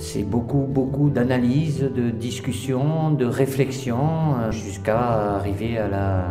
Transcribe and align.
C'est 0.00 0.22
beaucoup, 0.22 0.64
beaucoup 0.68 1.10
d'analyse, 1.10 1.80
de 1.80 2.10
discussion, 2.10 3.10
de 3.10 3.26
réflexion, 3.26 4.36
euh, 4.40 4.52
jusqu'à 4.52 5.34
arriver 5.36 5.76
à 5.76 5.88
la, 5.88 6.24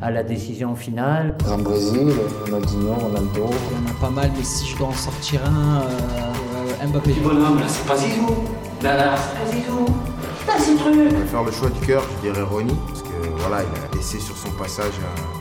à 0.00 0.10
la 0.12 0.22
décision 0.22 0.76
finale. 0.76 1.36
En 1.50 1.58
Brésil, 1.58 2.08
Ronaldinho, 2.44 2.94
Ronaldo. 2.94 3.30
Il 3.34 3.84
y 3.84 3.88
en 3.88 3.90
a 3.90 4.00
pas 4.00 4.10
mal, 4.10 4.30
mais 4.36 4.44
si 4.44 4.68
je 4.68 4.78
dois 4.78 4.88
en 4.88 4.92
sortir 4.92 5.40
un, 5.44 5.80
euh, 5.82 6.86
Mbappé. 6.86 7.12
Du 7.12 7.20
bonhomme, 7.20 7.58
là, 7.58 7.66
c'est 7.68 7.86
pas 7.86 7.96
Zizou. 7.96 8.28
Là, 8.82 8.96
là, 8.96 9.14
c'est 9.16 9.38
pas 9.38 9.56
Zizou. 9.56 9.86
C'est 10.38 10.46
pas 10.46 10.58
ces 10.58 10.76
trucs. 10.76 10.94
Je 10.94 11.16
vais 11.16 11.26
faire 11.26 11.42
le 11.42 11.52
choix 11.52 11.68
du 11.68 11.80
cœur, 11.86 12.02
je 12.16 12.28
dirais 12.30 12.42
Ronnie, 12.42 12.76
parce 12.86 13.02
que 13.02 13.08
voilà, 13.38 13.62
il 13.64 13.92
a 13.92 13.96
laissé 13.96 14.18
sur 14.20 14.36
son 14.36 14.50
passage 14.52 14.94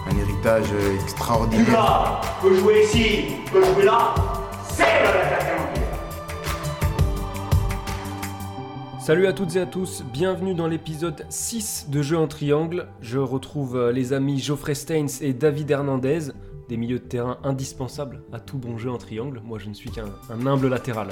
un, 0.08 0.12
un 0.12 0.18
héritage 0.20 0.74
extraordinaire. 1.04 1.72
Là, 1.72 2.22
peut 2.42 2.56
jouer 2.56 2.84
ici, 2.84 3.26
peut 3.54 3.64
jouer 3.64 3.86
là, 3.86 4.16
c'est. 4.18 4.39
Salut 9.00 9.26
à 9.28 9.34
toutes 9.34 9.56
et 9.56 9.60
à 9.62 9.66
tous, 9.66 10.04
bienvenue 10.14 10.54
dans 10.54 10.68
l'épisode 10.68 11.26
6 11.30 11.88
de 11.90 12.02
Jeux 12.02 12.18
en 12.18 12.28
triangle. 12.28 12.88
Je 13.02 13.18
retrouve 13.18 13.76
euh, 13.76 13.92
les 13.92 14.14
amis 14.14 14.40
Geoffrey 14.40 14.76
Steins 14.76 15.08
et 15.22 15.34
David 15.34 15.72
Hernandez, 15.72 16.20
des 16.68 16.78
milieux 16.78 17.00
de 17.00 17.04
terrain 17.06 17.40
indispensables 17.44 18.22
à 18.32 18.40
tout 18.40 18.58
bon 18.60 18.78
jeu 18.78 18.92
en 18.92 18.98
triangle. 18.98 19.42
Moi 19.44 19.58
je 19.58 19.70
ne 19.70 19.74
suis 19.74 19.90
qu'un 19.90 20.06
un 20.30 20.46
humble 20.46 20.68
latéral. 20.68 21.08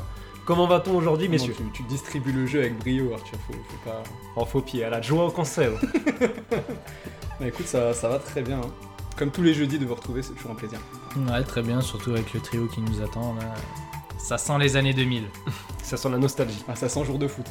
Comment 0.45 0.67
va-t-on 0.67 0.95
aujourd'hui 0.95 1.27
messieurs 1.27 1.55
tu, 1.57 1.63
tu 1.73 1.83
distribues 1.89 2.31
le 2.31 2.45
jeu 2.45 2.59
avec 2.59 2.77
brio, 2.77 3.13
Arthur. 3.13 3.39
Faut, 3.47 3.53
faut 3.53 3.89
pas. 3.89 4.03
En 4.35 4.45
faux 4.45 4.61
pied, 4.61 4.83
à 4.83 4.89
la 4.89 5.01
joie 5.01 5.25
au 5.25 5.31
conseil. 5.31 5.69
Bah 7.39 7.45
écoute, 7.47 7.67
ça, 7.67 7.93
ça 7.93 8.09
va 8.09 8.17
très 8.17 8.41
bien. 8.41 8.57
hein. 8.57 8.71
Comme 9.17 9.31
tous 9.31 9.41
les 9.41 9.55
jeudis 9.55 9.79
de 9.79 9.85
vous 9.85 9.95
retrouver, 9.95 10.21
c'est 10.21 10.33
toujours 10.33 10.51
un 10.51 10.55
plaisir. 10.55 10.79
Ouais, 11.27 11.43
très 11.43 11.63
bien, 11.63 11.81
surtout 11.81 12.11
avec 12.11 12.33
le 12.33 12.39
trio 12.39 12.67
qui 12.67 12.81
nous 12.81 13.01
attend 13.01 13.33
là. 13.33 13.55
Ça 14.19 14.37
sent 14.37 14.59
les 14.59 14.77
années 14.77 14.93
2000. 14.93 15.23
Ça 15.81 15.97
sent 15.97 16.09
la 16.09 16.19
nostalgie. 16.19 16.63
Ah, 16.67 16.75
ça 16.75 16.87
sent 16.87 17.03
jour 17.03 17.17
de 17.17 17.27
foot. 17.27 17.45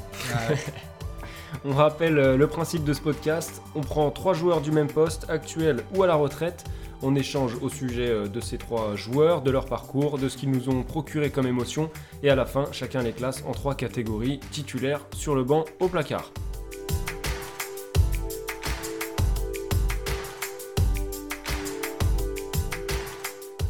On 1.65 1.73
rappelle 1.73 2.19
euh, 2.19 2.37
le 2.37 2.47
principe 2.47 2.85
de 2.85 2.93
ce 2.93 3.01
podcast. 3.01 3.63
On 3.75 3.81
prend 3.81 4.11
trois 4.11 4.33
joueurs 4.33 4.61
du 4.61 4.71
même 4.71 4.87
poste, 4.87 5.27
actuel 5.29 5.83
ou 5.95 6.05
à 6.05 6.07
la 6.07 6.15
retraite. 6.15 6.65
On 7.03 7.17
échange 7.17 7.57
au 7.61 7.69
sujet 7.69 8.11
euh, 8.11 8.29
de 8.29 8.41
ces 8.41 8.59
trois 8.59 8.95
joueurs, 8.95 9.43
de 9.43 9.51
leur 9.51 9.67
parcours, 9.67 10.19
de 10.19 10.29
ce 10.29 10.37
qu'ils 10.37 10.51
nous 10.51 10.69
ont 10.69 10.85
procuré 10.85 11.31
comme 11.31 11.47
émotion. 11.49 11.91
Et 12.23 12.31
à 12.31 12.37
la 12.37 12.47
fin, 12.47 12.67
chacun 12.71 13.03
les 13.03 13.13
classe 13.13 13.43
en 13.45 13.53
trois 13.53 13.75
catégories 13.75 14.39
titulaires, 14.53 15.01
sur 15.15 15.35
le 15.35 15.43
banc, 15.43 15.65
au 15.81 15.89
placard. 15.89 16.31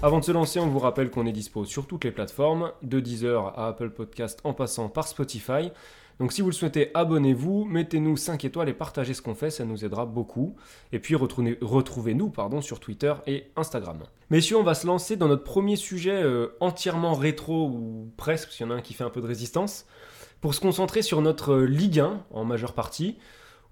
Avant 0.02 0.19
de 0.20 0.25
se 0.25 0.30
lancer, 0.33 0.61
on 0.61 0.69
vous 0.69 0.78
rappelle 0.78 1.11
qu'on 1.11 1.27
est 1.27 1.33
dispo 1.33 1.64
sur 1.64 1.86
toutes 1.86 2.05
les 2.05 2.12
plateformes, 2.12 2.72
de 2.83 3.00
Deezer 3.00 3.47
à 3.58 3.69
Apple 3.69 3.91
Podcast 3.91 4.39
en 4.44 4.52
passant 4.52 4.89
par 4.89 5.08
Spotify. 5.08 5.70
Donc 6.20 6.33
si 6.33 6.42
vous 6.42 6.48
le 6.48 6.55
souhaitez, 6.55 6.91
abonnez-vous, 6.94 7.64
mettez-nous 7.64 8.17
5 8.17 8.44
étoiles 8.44 8.69
et 8.69 8.72
partagez 8.74 9.14
ce 9.14 9.20
qu'on 9.22 9.34
fait, 9.34 9.50
ça 9.50 9.64
nous 9.64 9.84
aidera 9.84 10.06
beaucoup. 10.06 10.55
Et 10.92 10.98
puis 10.98 11.14
retrouvez- 11.14 11.58
retrouvez-nous 11.61 12.30
pardon, 12.30 12.61
sur 12.61 12.78
Twitter 12.78 13.14
et 13.27 13.50
Instagram. 13.56 13.98
Messieurs, 14.30 14.56
on 14.58 14.62
va 14.62 14.74
se 14.74 14.86
lancer 14.86 15.17
dans 15.17 15.28
notre 15.28 15.44
premier 15.44 15.77
sujet 15.77 16.22
euh, 16.22 16.48
entièrement 16.61 17.14
rétro, 17.14 17.67
ou 17.69 18.11
presque, 18.17 18.47
parce 18.47 18.56
qu'il 18.56 18.67
y 18.67 18.69
en 18.69 18.72
a 18.72 18.77
un 18.77 18.83
qui 18.83 18.94
fait 18.94 19.05
un 19.05 19.11
peu 19.11 19.20
de 19.20 19.27
résistance, 19.27 19.86
pour 20.41 20.55
se 20.55 20.61
concentrer 20.61 21.02
sur 21.02 21.20
notre 21.20 21.52
euh, 21.52 21.64
Ligue 21.67 22.00
1 22.00 22.22
en 22.30 22.44
majeure 22.44 22.72
partie. 22.74 23.17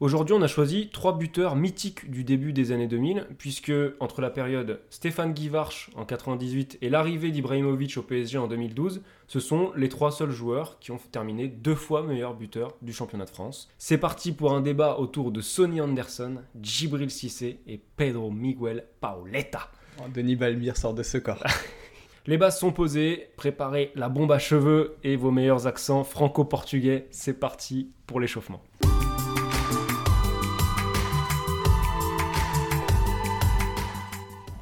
Aujourd'hui, 0.01 0.35
on 0.35 0.43
a 0.43 0.49
choisi 0.49 0.91
trois 0.93 1.17
buteurs 1.17 1.55
mythiques 1.55 2.11
du 2.11 2.25
début 2.25 2.53
des 2.53 2.73
années 2.73 2.89
2000, 2.89 3.29
puisque 3.39 3.73
entre 4.01 4.21
la 4.21 4.31
période 4.31 4.81
Stéphane 4.91 5.33
Guivarch 5.33 5.91
en 5.95 6.05
98 6.05 6.79
et 6.83 6.91
l'arrivée 6.91 7.31
d'Ibrahimovic 7.31 7.97
au 7.97 8.03
PSG 8.03 8.39
en 8.39 8.49
2012, 8.49 9.03
ce 9.29 9.41
sont 9.41 9.71
les 9.77 9.89
trois 9.89 10.11
seuls 10.11 10.33
joueurs 10.33 10.81
qui 10.81 10.91
ont 10.91 10.99
terminé 11.13 11.47
deux 11.47 11.77
fois 11.77 12.03
meilleurs 12.03 12.35
buteurs 12.35 12.75
du 12.83 12.93
championnat 12.93 13.25
de 13.25 13.31
France. 13.31 13.69
C'est 13.79 13.99
parti 13.99 14.33
pour 14.33 14.53
un 14.53 14.61
débat 14.61 14.97
autour 14.99 15.31
de 15.31 15.41
Sonny 15.41 15.81
Anderson, 15.81 16.39
Djibril 16.61 17.11
Cissé 17.11 17.61
et 17.69 17.81
Pedro 17.97 18.33
Miguel 18.33 18.87
Paoletta. 19.01 19.71
Oh, 20.01 20.09
Denis 20.13 20.35
Balbir 20.35 20.77
sort 20.77 20.95
de 20.95 21.05
ce 21.05 21.19
corps. 21.19 21.45
Les 22.27 22.37
bases 22.37 22.59
sont 22.59 22.73
posées, 22.73 23.29
préparez 23.37 23.93
la 23.95 24.09
bombe 24.09 24.33
à 24.33 24.41
cheveux 24.41 24.97
et 25.05 25.15
vos 25.15 25.31
meilleurs 25.31 25.69
accents 25.69 26.03
franco-portugais. 26.03 27.07
C'est 27.11 27.39
parti 27.39 27.93
pour 28.07 28.19
l'échauffement. 28.19 28.61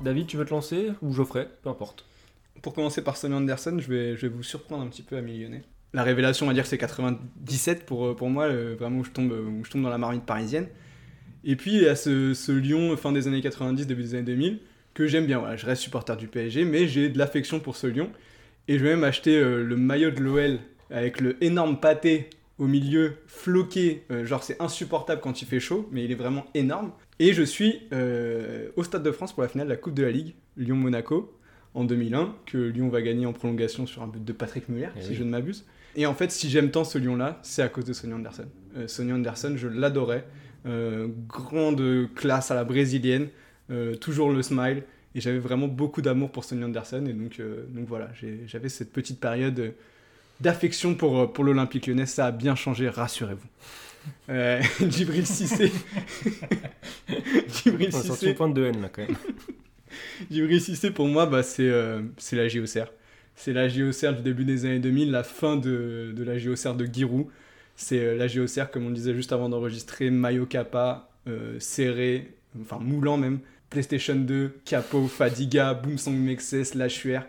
David, 0.03 0.27
tu 0.27 0.37
veux 0.37 0.45
te 0.45 0.51
lancer 0.51 0.91
ou 1.01 1.13
Geoffrey 1.13 1.49
Peu 1.63 1.71
importe. 1.71 2.05
Pour 2.61 2.75
commencer 2.75 3.03
par 3.03 3.17
Sonny 3.17 3.35
Anderson, 3.35 3.77
je 3.79 3.89
vais, 3.89 4.17
je 4.17 4.27
vous 4.27 4.43
surprendre 4.43 4.83
un 4.83 4.89
petit 4.89 5.03
peu 5.03 5.17
à 5.17 5.21
millionner. 5.21 5.63
La 5.93 6.03
révélation, 6.03 6.47
on 6.47 6.49
va 6.49 6.55
dire, 6.55 6.67
c'est 6.67 6.79
97 6.79 7.87
pour, 7.87 8.07
euh, 8.07 8.17
pour 8.17 8.29
moi, 8.29 8.45
euh, 8.45 8.75
vraiment 8.79 8.99
où 8.99 9.05
je, 9.05 9.11
tombe, 9.11 9.33
dans 9.83 9.89
la 9.89 9.99
marmite 9.99 10.25
parisienne. 10.25 10.67
Et 11.45 11.55
puis, 11.55 11.87
a 11.87 11.95
ce, 11.95 12.35
ce 12.35 12.51
Lyon, 12.51 12.97
fin 12.97 13.13
des 13.13 13.29
années 13.29 13.43
90, 13.43 13.87
début 13.87 14.03
des 14.03 14.15
années 14.15 14.25
2000, 14.25 14.61
que 14.95 15.07
j'aime 15.07 15.27
bien. 15.27 15.57
Je 15.57 15.67
reste 15.67 15.83
supporter 15.83 16.17
du 16.17 16.27
PSG, 16.27 16.65
mais 16.65 16.89
j'ai 16.89 17.09
de 17.09 17.19
l'affection 17.19 17.61
pour 17.61 17.77
ce 17.77 17.87
Lyon. 17.87 18.11
Et 18.69 18.79
je 18.79 18.85
vais 18.85 18.91
même 18.91 19.05
acheter 19.05 19.37
euh, 19.37 19.63
le 19.63 19.77
maillot 19.77 20.11
de 20.11 20.21
l'OL 20.21 20.59
avec 20.91 21.21
le 21.21 21.43
énorme 21.45 21.79
pâté 21.79 22.29
au 22.63 22.69
milieu, 22.69 23.15
floqué. 23.27 24.05
euh, 24.13 24.25
genre, 24.25 24.45
c'est 24.45 24.63
insupportable 24.63 25.21
quand 25.21 25.43
il 25.43 25.49
fait 25.49 25.59
chaud, 25.59 25.89
mais 25.91 26.05
il 26.05 26.13
est 26.13 26.17
vraiment 26.17 26.47
énorme. 26.55 26.93
Et 27.19 27.33
je 27.33 27.43
suis 27.43 27.81
euh, 27.93 28.69
au 28.77 28.85
Stade 28.85 29.03
de 29.03 29.11
France 29.11 29.33
pour 29.33 29.43
la 29.43 29.49
finale 29.49 29.67
de 29.67 29.73
la 29.73 29.77
Coupe 29.77 29.95
de 29.95 30.05
la 30.05 30.13
Ligue, 30.13 30.35
Lyon-Monaco, 30.57 31.37
en 31.75 31.83
2001, 31.83 32.37
que 32.47 32.59
Lyon 32.59 32.89
va 32.89 33.03
gagner 33.03 33.27
en 33.27 33.33
prolongation 33.33 33.85
sur 33.85 34.03
un 34.03 34.07
but 34.07 34.25
de 34.25 34.33
Patrick 34.33 34.69
Muller, 34.69 34.91
Eh 34.97 35.03
si 35.03 35.17
je 35.17 35.25
ne 35.25 35.31
m'abuse. 35.31 35.65
Et 35.97 36.07
en 36.07 36.15
fait, 36.15 36.31
si 36.31 36.49
j'aime 36.51 36.71
tant 36.71 36.85
ce 36.85 36.99
Lyon-là, 36.99 37.41
c'est 37.43 37.63
à 37.63 37.69
cause 37.69 37.85
de 37.85 37.93
Sonny 37.93 38.13
Anderson. 38.15 38.47
Euh, 38.77 38.87
Sonny 38.87 39.13
Anderson, 39.13 39.55
je 39.57 39.67
l'adorais. 39.67 40.25
Grande 41.27 42.09
classe 42.15 42.53
à 42.53 42.55
la 42.55 42.63
brésilienne, 42.63 43.27
toujours 44.01 44.31
le 44.31 44.41
smile. 44.43 44.85
Et 45.17 45.21
j'avais 45.21 45.41
vraiment 45.41 45.67
beaucoup 45.67 46.01
d'amour 46.01 46.31
pour 46.31 46.45
Sonny 46.45 46.63
Anderson. 46.63 47.05
Et 47.07 47.13
donc, 47.13 47.43
donc 47.71 47.89
voilà, 47.89 48.11
j'avais 48.47 48.69
cette 48.69 48.93
petite 48.93 49.19
période 49.19 49.75
d'affection 50.43 50.95
pour, 50.95 51.19
euh, 51.19 51.27
pour 51.27 51.45
l'Olympique 51.45 51.87
lyonnais. 51.87 52.07
Ça 52.07 52.27
a 52.27 52.31
bien 52.33 52.55
changé, 52.55 52.89
rassurez-vous. 52.89 53.49
Euh, 54.29 54.61
Djibril 54.89 55.27
Cissé. 55.27 55.73
Djibril 57.49 57.89
On 57.95 58.03
sorti 58.03 58.27
Cissé. 58.27 58.37
une 58.39 58.55
de 58.55 58.65
haine 58.65 58.83
là 58.83 58.89
quand 58.89 59.03
même. 59.03 59.17
Djibril 60.31 60.61
Cissé, 60.61 60.91
pour 60.91 61.07
moi, 61.07 61.27
bah, 61.27 61.43
c'est 61.43 61.69
euh, 61.69 62.03
c'est 62.19 62.37
la 62.37 62.49
JOCR. 62.49 62.91
C'est 63.35 63.53
la 63.53 63.69
JOCR 63.69 64.15
du 64.15 64.23
début 64.23 64.45
des 64.45 64.65
années 64.65 64.79
2000, 64.79 65.11
la 65.11 65.23
fin 65.23 65.57
de, 65.57 66.13
de 66.15 66.25
la 66.25 66.39
JOCR 66.39 66.75
de 66.75 66.87
Giroud. 66.93 67.27
C'est 67.77 68.01
euh, 68.01 68.17
la 68.17 68.29
JOCR, 68.29 68.71
comme 68.71 68.87
on 68.87 68.89
le 68.89 68.95
disait 68.95 69.15
juste 69.15 69.33
avant 69.33 69.49
d'enregistrer, 69.49 70.11
maillot 70.11 70.49
euh, 71.29 71.57
serré, 71.61 72.35
enfin 72.61 72.79
moulant 72.81 73.17
même, 73.17 73.41
PlayStation 73.71 74.17
2, 74.17 74.61
Capo, 74.65 75.07
Fadiga, 75.07 75.75
Boomsong 75.75 76.17
Mexes, 76.17 76.75
Lachuer. 76.75 77.21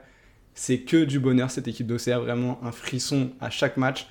C'est 0.56 0.80
que 0.80 1.04
du 1.06 1.20
bonheur 1.20 1.50
cette 1.50 1.68
équipe 1.68 1.88
d'OCR, 1.88 2.20
vraiment 2.22 2.60
un 2.64 2.72
frisson 2.72 3.32
à 3.42 3.50
chaque 3.50 3.78
match. 3.78 4.08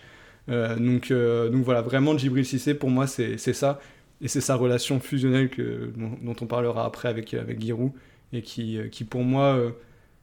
Euh, 0.49 0.77
donc, 0.77 1.11
euh, 1.11 1.49
donc 1.49 1.65
voilà, 1.65 1.83
vraiment 1.83 2.17
Djibril 2.17 2.45
Cissé, 2.45 2.75
pour 2.75 2.91
moi, 2.91 3.07
c'est 3.07 3.37
ça. 3.39 3.81
Et 4.21 4.29
c'est 4.29 4.41
sa 4.41 4.55
relation 4.55 5.01
fusionnelle 5.01 5.51
dont, 5.97 6.37
on 6.41 6.47
parlera 6.47 6.85
après 6.85 7.09
avec, 7.09 7.35
avec 7.35 7.61
Giroud 7.61 7.93
et 8.33 8.43
qui, 8.43 8.79
euh, 8.79 8.89
pour 9.11 9.25
moi 9.25 9.59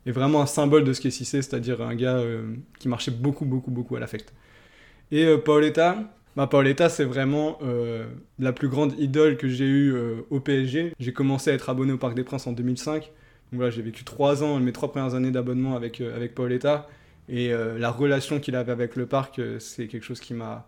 est 0.06 0.12
vraiment 0.12 0.42
un 0.42 0.46
symbole 0.46 0.86
de 0.86 0.94
ce 0.94 1.02
qu'est 1.02 1.12
Cissé, 1.12 1.42
c'est-à-dire 1.42 1.82
un 1.82 1.96
gars 1.96 2.22
qui 2.80 2.88
marchait 2.88 3.12
beaucoup, 3.12 3.46
beaucoup, 3.46 3.72
beaucoup 3.72 3.96
à 3.96 4.00
l'affect. 4.00 4.34
Et 5.12 5.38
Paoletta, 5.38 6.14
bah, 6.36 6.48
Paoletta, 6.48 6.88
c'est 6.88 7.04
vraiment 7.04 7.60
la 8.40 8.54
plus 8.54 8.70
grande 8.70 8.94
idole 8.98 9.36
que 9.38 9.50
j'ai 9.50 9.66
eue 9.66 9.94
au 10.30 10.40
PSG. 10.40 10.94
J'ai 10.98 11.14
commencé 11.14 11.52
à 11.52 11.54
être 11.54 11.70
abonné 11.70 11.92
au 11.92 11.98
Parc 11.98 12.16
des 12.16 12.24
Princes 12.24 12.48
en 12.48 12.54
2005. 12.54 13.12
Donc 13.52 13.60
voilà, 13.60 13.72
j'ai 13.72 13.82
vécu 13.82 14.04
trois 14.04 14.44
ans, 14.44 14.60
mes 14.60 14.72
trois 14.72 14.92
premières 14.92 15.16
années 15.16 15.32
d'abonnement 15.32 15.76
avec, 15.76 16.02
euh, 16.02 16.16
avec 16.16 16.36
Paoletta. 16.36 16.88
Et 17.28 17.52
euh, 17.52 17.78
la 17.80 17.92
relation 17.92 18.40
qu'il 18.40 18.56
avait 18.56 18.72
avec 18.72 18.96
le 18.96 19.06
parc, 19.06 19.40
euh, 19.40 19.60
c'est 19.60 19.88
quelque 19.88 20.04
chose 20.04 20.20
qui 20.20 20.34
m'a 20.34 20.68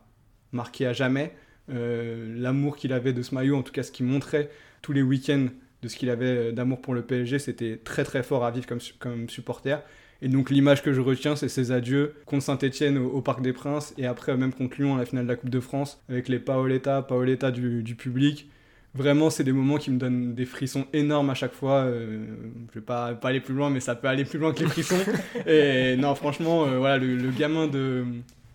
marqué 0.51 0.85
à 0.85 0.93
jamais. 0.93 1.33
L'amour 1.67 2.75
qu'il 2.75 2.91
avait 2.91 3.13
de 3.13 3.21
ce 3.21 3.33
maillot, 3.33 3.55
en 3.55 3.61
tout 3.61 3.71
cas 3.71 3.83
ce 3.83 3.93
qu'il 3.93 4.05
montrait 4.05 4.49
tous 4.81 4.91
les 4.91 5.01
week-ends 5.01 5.47
de 5.81 5.87
ce 5.87 5.95
qu'il 5.95 6.09
avait 6.09 6.51
d'amour 6.51 6.81
pour 6.81 6.93
le 6.93 7.01
PSG, 7.01 7.39
c'était 7.39 7.77
très 7.77 8.03
très 8.03 8.23
fort 8.23 8.43
à 8.43 8.51
vivre 8.51 8.67
comme, 8.67 8.81
comme 8.99 9.29
supporter. 9.29 9.81
Et 10.21 10.27
donc 10.27 10.49
l'image 10.49 10.83
que 10.83 10.91
je 10.91 10.99
retiens, 10.99 11.37
c'est 11.37 11.47
ses 11.47 11.71
adieux 11.71 12.15
contre 12.25 12.43
Saint-Etienne 12.43 12.97
au, 12.97 13.21
Parc 13.21 13.41
des 13.41 13.53
Princes 13.53 13.93
et 13.97 14.05
après 14.05 14.35
même 14.35 14.51
contre 14.51 14.81
Lyon 14.81 14.95
à 14.95 14.97
la 14.99 15.05
finale 15.05 15.23
de 15.23 15.29
la 15.29 15.37
Coupe 15.37 15.49
de 15.49 15.61
France 15.61 16.01
avec 16.09 16.27
les 16.27 16.39
Paoletta, 16.39 17.01
Paoletta 17.03 17.51
du 17.51 17.95
public. 17.95 18.49
Vraiment, 18.93 19.29
c'est 19.29 19.45
des 19.45 19.53
moments 19.53 19.77
qui 19.77 19.89
me 19.89 19.97
donnent 19.97 20.33
des 20.33 20.45
frissons 20.45 20.85
énormes 20.91 21.29
à 21.29 21.33
chaque 21.33 21.53
fois. 21.53 21.83
Euh, 21.83 22.25
je 22.73 22.79
vais 22.79 22.85
pas, 22.85 23.13
pas 23.13 23.29
aller 23.29 23.39
plus 23.39 23.53
loin, 23.53 23.69
mais 23.69 23.79
ça 23.79 23.95
peut 23.95 24.07
aller 24.07 24.25
plus 24.25 24.37
loin 24.37 24.53
que 24.53 24.59
les 24.59 24.69
frissons. 24.69 24.97
et 25.45 25.95
non, 25.95 26.13
franchement, 26.13 26.65
euh, 26.65 26.77
voilà, 26.77 26.97
le, 26.97 27.15
le 27.15 27.31
gamin 27.31 27.67
de, 27.67 28.03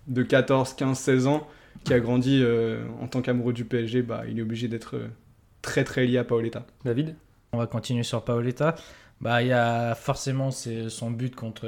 de 0.09 0.23
14, 0.23 0.75
15, 0.75 0.99
16 0.99 1.27
ans 1.27 1.47
qui 1.85 1.95
a 1.95 2.01
grandi 2.01 2.41
euh, 2.43 2.85
en 3.01 3.07
tant 3.07 3.23
qu'amoureux 3.23 3.55
du 3.55 3.65
PSG, 3.65 4.03
bah, 4.03 4.25
il 4.29 4.39
est 4.39 4.43
obligé 4.43 4.69
d'être 4.69 4.97
euh, 4.97 5.09
très 5.63 5.85
très 5.85 6.05
lié 6.05 6.19
à 6.19 6.25
Paoletta. 6.25 6.67
David? 6.85 7.15
On 7.53 7.59
va 7.59 7.67
continuer 7.67 8.03
sur 8.03 8.23
Paoletta. 8.23 8.75
Bah, 9.23 9.43
il 9.43 9.49
y 9.49 9.53
a 9.53 9.95
forcément 9.95 10.51
c'est 10.51 10.91
son 10.91 11.11
but 11.11 11.35
contre, 11.35 11.67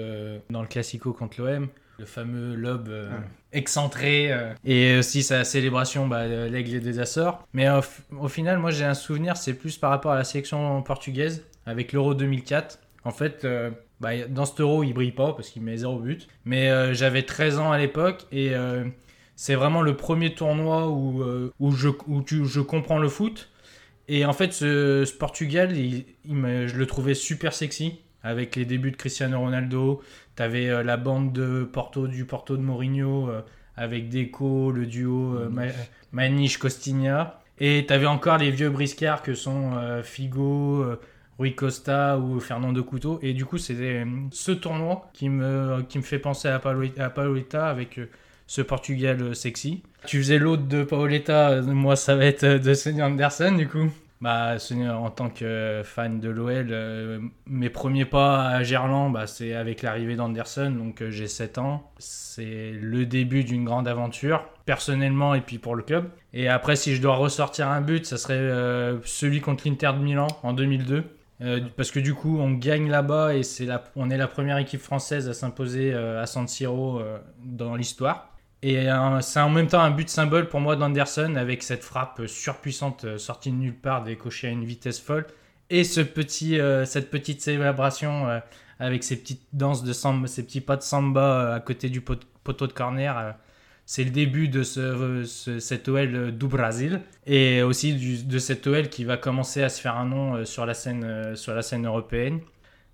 dans 0.51 0.61
le 0.61 0.69
Classico 0.69 1.15
contre 1.15 1.41
l'OM, 1.41 1.69
le 1.99 2.05
fameux 2.05 2.55
lob 2.55 2.89
euh, 2.89 3.11
excentré, 3.53 4.33
euh, 4.33 4.53
et 4.65 4.99
aussi 4.99 5.23
sa 5.23 5.43
célébration, 5.45 6.07
bah, 6.07 6.21
euh, 6.21 6.49
l'aigle 6.49 6.81
des 6.81 7.01
Açores. 7.01 7.45
Mais 7.53 7.67
au, 8.21 8.29
final, 8.29 8.59
moi 8.59 8.71
j'ai 8.71 8.85
un 8.85 8.95
souvenir, 8.95 9.37
c'est 9.37 9.55
plus 9.55 9.77
par 9.79 9.91
rapport 9.91 10.13
à 10.13 10.17
la 10.17 10.25
sélection 10.25 10.81
portugaise 10.83 11.45
avec 11.67 11.93
l'Euro 11.93 12.15
2004. 12.15 12.79
En 13.05 13.11
fait, 13.11 13.45
euh, 13.45 13.71
bah, 14.01 14.11
dans 14.29 14.45
cet 14.45 14.61
Euro, 14.61 14.85
il 14.85 14.93
brille 14.93 15.13
pas 15.13 15.33
parce 15.33 15.51
qu'il 15.51 15.63
met 15.63 15.77
zéro 15.77 15.99
but. 15.99 16.29
Mais 16.45 16.95
j'avais 16.95 17.23
13 17.23 17.59
ans 17.59 17.73
à 17.73 17.79
l'époque 17.79 18.27
et 18.31 18.53
c'est 19.35 19.55
vraiment 19.57 19.83
le 19.83 19.97
premier 19.97 20.35
tournoi 20.35 20.89
où, 20.89 21.25
où, 21.59 21.71
je, 21.73 21.89
où 22.07 22.23
tu- 22.23 22.47
je 22.47 22.61
comprends 22.61 22.99
le 22.99 23.09
foot. 23.09 23.51
Et 24.07 24.25
en 24.25 24.33
fait, 24.33 24.53
ce, 24.53 25.05
ce 25.05 25.13
Portugal, 25.13 25.77
il- 25.77 26.07
il 26.25 26.35
me- 26.37 26.67
je 26.69 26.77
le 26.77 26.87
trouvais 26.87 27.15
super 27.15 27.53
sexy 27.53 28.01
avec 28.23 28.57
les 28.57 28.65
débuts 28.65 28.91
de 28.91 28.97
Cristiano 28.97 29.39
Ronaldo. 29.41 30.03
T'avais 30.37 30.69
euh, 30.69 30.83
la 30.83 30.97
bande 30.97 31.33
de 31.33 31.65
Porto, 31.65 32.07
du 32.07 32.25
Porto 32.25 32.57
de 32.57 32.63
Mourinho 32.63 33.29
euh, 33.29 33.43
avec 33.77 34.09
Deco, 34.09 34.71
le 34.73 34.87
duo 34.87 35.37
euh, 35.37 35.49
Ma- 35.49 35.73
Maniche 36.13 36.59
Costinha. 36.59 37.41
Et 37.61 37.87
t'avais 37.87 38.07
encore 38.07 38.39
les 38.39 38.51
vieux 38.51 38.71
briscards 38.71 39.23
que 39.23 39.35
sont 39.35 39.73
euh, 39.77 40.03
Figo, 40.03 40.83
euh, 40.83 41.01
Rui 41.39 41.55
Costa 41.55 42.19
ou 42.19 42.41
Fernando 42.41 42.83
Couto. 42.85 43.19
Et 43.23 43.33
du 43.35 43.45
coup, 43.45 43.59
c'est 43.59 43.75
euh, 43.79 44.05
ce 44.31 44.53
tournoi 44.53 45.11
qui 45.13 45.29
me, 45.29 45.83
qui 45.89 45.99
me 45.99 46.03
fait 46.05 46.19
penser 46.19 46.49
à, 46.49 46.59
Paoletta 46.61 47.69
avec 47.69 48.01
ce 48.47 48.63
Portugal 48.63 49.35
sexy. 49.35 49.83
Tu 50.07 50.19
faisais 50.19 50.39
l'autre 50.39 50.63
de 50.69 50.83
Paoletta, 50.85 51.61
moi 51.63 51.97
ça 51.97 52.17
va 52.17 52.25
être 52.25 52.47
de 52.47 52.75
Sonny 52.75 53.03
Anderson 53.03 53.55
du 53.57 53.69
coup. 53.69 53.91
Bah, 54.21 54.57
en 54.91 55.11
tant 55.11 55.31
que 55.31 55.83
fan 55.85 56.19
de 56.19 56.29
l'OL, 56.29 56.69
euh, 56.71 57.21
mes 57.47 57.71
premiers 57.71 58.05
pas 58.05 58.49
à 58.49 58.65
Gerland, 58.65 59.13
bah, 59.13 59.29
c'est 59.29 59.55
avec 59.55 59.83
l'arrivée 59.83 60.17
d'Anderson, 60.17 60.75
donc 60.77 61.03
euh, 61.03 61.11
j'ai 61.11 61.29
7 61.29 61.59
ans. 61.59 61.93
C'est 61.99 62.73
le 62.73 63.07
début 63.07 63.45
d'une 63.45 63.65
grande 63.65 63.87
aventure, 63.87 64.45
personnellement 64.67 65.37
et 65.37 65.41
puis 65.41 65.59
pour 65.59 65.77
le 65.77 65.85
club. 65.85 66.11
Et 66.33 66.49
après, 66.49 66.75
si 66.75 66.97
je 66.97 67.03
dois 67.03 67.15
ressortir 67.15 67.69
un 67.69 67.81
but, 67.81 68.07
ça 68.07 68.19
serait 68.19 68.35
euh, 68.35 68.99
celui 69.05 69.41
contre 69.41 69.69
l'Inter 69.69 69.93
de 69.95 70.03
Milan 70.03 70.27
en 70.43 70.53
2002. 70.53 71.05
Euh, 71.41 71.61
parce 71.77 71.93
que 71.93 72.01
du 72.01 72.15
coup, 72.15 72.41
on 72.41 72.51
gagne 72.51 72.91
là-bas 72.91 73.37
et 73.37 73.45
c'est 73.45 73.69
on 73.95 74.11
est 74.11 74.17
la 74.17 74.27
première 74.27 74.59
équipe 74.59 74.81
française 74.81 75.29
à 75.29 75.35
s'imposer 75.35 75.95
à 75.95 76.27
San 76.27 76.49
Siro 76.49 77.01
dans 77.45 77.77
l'histoire. 77.77 78.28
Et 78.63 78.91
euh, 78.91 79.21
c'est 79.21 79.41
en 79.41 79.51
même 79.51 79.69
temps 79.69 79.81
un 79.81 79.91
but 79.93 80.09
symbole 80.09 80.49
pour 80.49 80.61
moi 80.61 80.75
d'Anderson 80.75 81.37
avec 81.37 81.63
cette 81.63 81.85
frappe 81.85 82.23
surpuissante 82.27 83.05
euh, 83.05 83.19
sortie 83.19 83.51
de 83.53 83.57
nulle 83.57 83.75
part, 83.77 84.03
décochée 84.03 84.49
à 84.49 84.51
une 84.51 84.65
vitesse 84.65 84.99
folle. 85.01 85.27
Et 85.71 85.85
ce 85.85 86.01
petit, 86.01 86.59
euh, 86.59 86.85
cette 86.85 87.11
petite 87.11 87.41
célébration 87.41 88.41
avec 88.81 89.05
ses 89.05 89.17
petites 89.17 89.43
danses 89.53 89.85
de 89.85 89.93
samba, 89.93 90.27
ses 90.27 90.43
petits 90.45 90.61
pas 90.61 90.77
de 90.77 90.83
samba 90.83 91.55
à 91.55 91.61
côté 91.61 91.89
du 91.91 92.01
pot- 92.01 92.25
poteau 92.43 92.67
de 92.67 92.73
corner. 92.73 93.35
c'est 93.87 94.05
le 94.05 94.11
début 94.11 94.49
de 94.49 94.63
ce, 94.63 95.25
ce- 95.25 95.59
cet 95.61 95.89
OL 95.89 96.33
du 96.37 96.47
Brésil 96.47 97.01
et 97.27 97.63
aussi 97.63 98.23
de 98.25 98.39
cet 98.39 98.67
OL 98.67 98.89
qui 98.89 99.05
va 99.05 99.17
commencer 99.17 99.63
à 99.63 99.69
se 99.69 99.81
faire 99.81 99.97
un 99.97 100.05
nom 100.07 100.45
sur 100.45 100.65
la 100.67 100.75
scène, 100.75 101.35
sur 101.37 101.55
la 101.55 101.63
scène 101.63 101.87
européenne. 101.87 102.41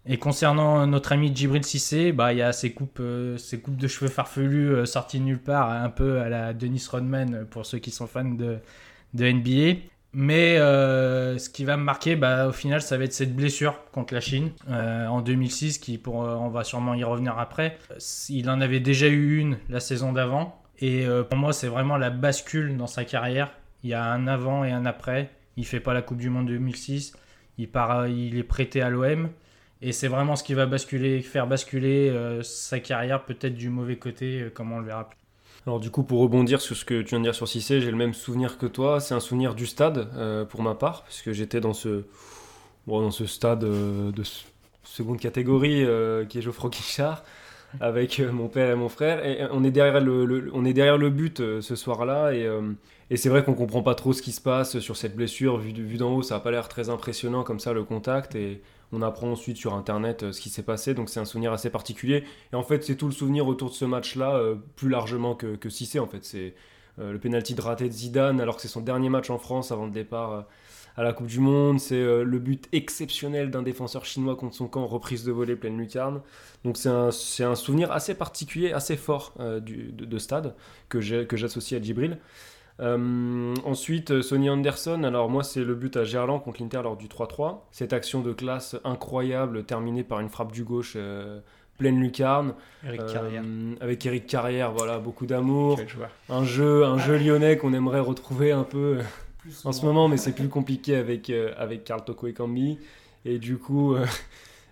Et 0.06 0.18
concernant 0.18 0.86
notre 0.86 1.12
ami 1.12 1.34
Djibril 1.34 1.64
Cissé, 1.64 2.12
bah, 2.12 2.32
il 2.32 2.38
y 2.38 2.42
a 2.42 2.52
ces 2.52 2.72
coupes, 2.72 2.98
euh, 3.00 3.38
ces 3.38 3.60
coupes 3.60 3.76
de 3.76 3.88
cheveux 3.88 4.10
farfelus 4.10 4.70
euh, 4.70 4.84
sorties 4.86 5.20
nulle 5.20 5.40
part, 5.40 5.70
un 5.70 5.88
peu 5.88 6.20
à 6.20 6.28
la 6.28 6.52
Dennis 6.52 6.86
Rodman 6.90 7.34
euh, 7.34 7.44
pour 7.44 7.64
ceux 7.64 7.78
qui 7.78 7.90
sont 7.90 8.06
fans 8.06 8.24
de, 8.24 8.58
de 9.14 9.30
NBA. 9.30 9.80
Mais 10.16 10.58
euh, 10.58 11.38
ce 11.38 11.50
qui 11.50 11.64
va 11.64 11.76
me 11.76 11.82
marquer, 11.82 12.14
bah, 12.14 12.46
au 12.46 12.52
final, 12.52 12.80
ça 12.80 12.96
va 12.96 13.04
être 13.04 13.12
cette 13.12 13.34
blessure 13.34 13.74
contre 13.90 14.14
la 14.14 14.20
Chine 14.20 14.52
euh, 14.70 15.08
en 15.08 15.20
2006, 15.20 15.78
qui 15.78 15.98
pour, 15.98 16.22
euh, 16.22 16.36
on 16.36 16.48
va 16.50 16.62
sûrement 16.62 16.94
y 16.94 17.02
revenir 17.02 17.36
après. 17.36 17.76
Il 18.28 18.48
en 18.48 18.60
avait 18.60 18.78
déjà 18.78 19.08
eu 19.08 19.38
une 19.38 19.58
la 19.68 19.80
saison 19.80 20.12
d'avant. 20.12 20.62
Et 20.78 21.04
euh, 21.04 21.24
pour 21.24 21.36
moi, 21.36 21.52
c'est 21.52 21.66
vraiment 21.66 21.96
la 21.96 22.10
bascule 22.10 22.76
dans 22.76 22.86
sa 22.86 23.04
carrière. 23.04 23.52
Il 23.82 23.90
y 23.90 23.94
a 23.94 24.04
un 24.04 24.28
avant 24.28 24.62
et 24.62 24.70
un 24.70 24.86
après. 24.86 25.30
Il 25.56 25.66
fait 25.66 25.80
pas 25.80 25.94
la 25.94 26.02
Coupe 26.02 26.18
du 26.18 26.30
Monde 26.30 26.46
2006. 26.46 27.14
Il, 27.58 27.68
part, 27.68 28.06
il 28.06 28.38
est 28.38 28.44
prêté 28.44 28.82
à 28.82 28.90
l'OM. 28.90 29.30
Et 29.82 29.92
c'est 29.92 30.08
vraiment 30.08 30.36
ce 30.36 30.42
qui 30.44 30.54
va 30.54 30.66
basculer, 30.66 31.22
faire 31.22 31.46
basculer 31.46 32.08
euh, 32.10 32.42
sa 32.42 32.80
carrière 32.80 33.24
peut-être 33.24 33.54
du 33.54 33.68
mauvais 33.70 33.98
côté, 33.98 34.42
euh, 34.42 34.50
comme 34.50 34.72
on 34.72 34.80
le 34.80 34.86
verra 34.86 35.08
plus. 35.08 35.18
Alors 35.66 35.80
du 35.80 35.90
coup, 35.90 36.02
pour 36.02 36.20
rebondir 36.20 36.60
sur 36.60 36.76
ce 36.76 36.84
que 36.84 37.00
tu 37.00 37.10
viens 37.10 37.20
de 37.20 37.24
dire 37.24 37.34
sur 37.34 37.48
Cissé, 37.48 37.80
j'ai 37.80 37.90
le 37.90 37.96
même 37.96 38.12
souvenir 38.14 38.58
que 38.58 38.66
toi. 38.66 39.00
C'est 39.00 39.14
un 39.14 39.20
souvenir 39.20 39.54
du 39.54 39.66
stade 39.66 40.08
euh, 40.14 40.44
pour 40.44 40.62
ma 40.62 40.74
part, 40.74 41.04
puisque 41.04 41.32
j'étais 41.32 41.60
dans 41.60 41.72
ce, 41.72 42.04
bon, 42.86 43.02
dans 43.02 43.10
ce 43.12 43.26
stade 43.26 43.60
de 43.60 44.22
seconde 44.84 45.20
catégorie 45.20 45.86
qui 46.28 46.38
est 46.38 46.42
Geoffroy 46.42 46.70
Guichard, 46.70 47.24
avec 47.80 48.20
mon 48.20 48.48
père 48.48 48.70
et 48.70 48.76
mon 48.76 48.88
frère. 48.90 49.24
Et 49.26 49.46
on 49.52 49.64
est 49.64 49.70
derrière 49.72 50.00
le, 50.02 50.26
le- 50.26 50.50
on 50.54 50.64
est 50.64 50.74
derrière 50.74 50.98
le 50.98 51.10
but 51.10 51.38
ce 51.60 51.76
soir-là. 51.76 52.32
Et, 52.34 52.48
et 53.10 53.16
c'est 53.16 53.28
vrai 53.30 53.44
qu'on 53.44 53.54
comprend 53.54 53.82
pas 53.82 53.94
trop 53.94 54.12
ce 54.12 54.22
qui 54.22 54.32
se 54.32 54.40
passe 54.42 54.78
sur 54.80 54.96
cette 54.96 55.16
blessure. 55.16 55.58
Vu, 55.58 55.72
vu 55.72 55.96
d'en 55.98 56.12
haut, 56.14 56.22
ça 56.22 56.36
a 56.36 56.40
pas 56.40 56.50
l'air 56.50 56.68
très 56.68 56.90
impressionnant 56.90 57.44
comme 57.44 57.60
ça 57.60 57.72
le 57.72 57.84
contact. 57.84 58.34
Et 58.36 58.62
on 58.94 59.02
apprend 59.02 59.30
ensuite 59.32 59.56
sur 59.56 59.74
internet 59.74 60.22
euh, 60.22 60.32
ce 60.32 60.40
qui 60.40 60.50
s'est 60.50 60.62
passé. 60.62 60.94
Donc 60.94 61.08
c'est 61.08 61.20
un 61.20 61.24
souvenir 61.24 61.52
assez 61.52 61.70
particulier. 61.70 62.24
Et 62.52 62.56
en 62.56 62.62
fait, 62.62 62.84
c'est 62.84 62.96
tout 62.96 63.06
le 63.06 63.12
souvenir 63.12 63.46
autour 63.46 63.70
de 63.70 63.74
ce 63.74 63.84
match-là, 63.84 64.36
euh, 64.36 64.54
plus 64.76 64.88
largement 64.88 65.34
que, 65.34 65.56
que 65.56 65.68
Cissé. 65.68 65.98
En 65.98 66.06
fait, 66.06 66.24
c'est 66.24 66.54
euh, 66.98 67.12
le 67.12 67.18
penalty 67.18 67.54
de 67.54 67.60
raté 67.60 67.88
de 67.88 67.92
Zidane, 67.92 68.40
alors 68.40 68.56
que 68.56 68.62
c'est 68.62 68.68
son 68.68 68.80
dernier 68.80 69.08
match 69.08 69.30
en 69.30 69.38
France 69.38 69.72
avant 69.72 69.86
le 69.86 69.90
départ 69.90 70.46
à 70.96 71.02
la 71.02 71.12
Coupe 71.12 71.26
du 71.26 71.40
Monde. 71.40 71.80
C'est 71.80 72.00
le 72.00 72.38
but 72.38 72.68
exceptionnel 72.72 73.50
d'un 73.50 73.62
défenseur 73.62 74.04
chinois 74.04 74.36
contre 74.36 74.54
son 74.54 74.68
camp, 74.68 74.86
reprise 74.86 75.24
de 75.24 75.32
volée 75.32 75.56
pleine 75.56 75.76
lucarne. 75.76 76.20
Donc 76.64 76.76
c'est 76.76 76.88
un, 76.88 77.08
un 77.08 77.54
souvenir 77.56 77.90
assez 77.90 78.14
particulier, 78.14 78.72
assez 78.72 78.96
fort 78.96 79.34
du, 79.60 79.90
de, 79.90 80.04
de 80.04 80.18
stade 80.18 80.54
que 80.88 81.00
j'associe 81.00 81.80
à 81.80 81.82
Djibril. 81.82 82.18
Euh, 82.80 83.54
ensuite, 83.64 84.10
euh, 84.10 84.22
Sonny 84.22 84.50
Anderson, 84.50 85.04
alors 85.04 85.30
moi 85.30 85.44
c'est 85.44 85.62
le 85.62 85.74
but 85.74 85.96
à 85.96 86.02
Gerland 86.04 86.40
contre 86.42 86.60
l'Inter 86.60 86.80
lors 86.82 86.96
du 86.96 87.06
3-3. 87.06 87.58
Cette 87.70 87.92
action 87.92 88.20
de 88.20 88.32
classe 88.32 88.76
incroyable 88.84 89.64
terminée 89.64 90.02
par 90.02 90.18
une 90.20 90.28
frappe 90.28 90.50
du 90.50 90.64
gauche 90.64 90.94
euh, 90.96 91.38
pleine 91.78 92.00
lucarne. 92.00 92.54
Eric 92.84 93.00
Euh, 93.02 93.12
Carrière. 93.12 93.42
avec 93.80 94.04
Eric 94.06 94.26
Carrière, 94.26 94.72
voilà, 94.72 94.98
beaucoup 94.98 95.26
d'amour. 95.26 95.78
Un 96.28 96.44
jeu, 96.44 96.84
un 96.84 96.98
jeu 96.98 97.16
lyonnais 97.16 97.56
qu'on 97.58 97.72
aimerait 97.74 98.00
retrouver 98.00 98.50
un 98.50 98.64
peu 98.64 98.98
en 99.64 99.72
ce 99.72 99.84
moment, 99.84 100.08
mais 100.08 100.16
c'est 100.16 100.34
plus 100.34 100.48
compliqué 100.48 100.96
avec, 100.96 101.30
euh, 101.30 101.52
avec 101.56 101.84
Carl 101.84 102.02
Toko 102.04 102.26
Ekambi. 102.26 102.78
Et 103.24 103.38
du 103.38 103.56
coup, 103.56 103.94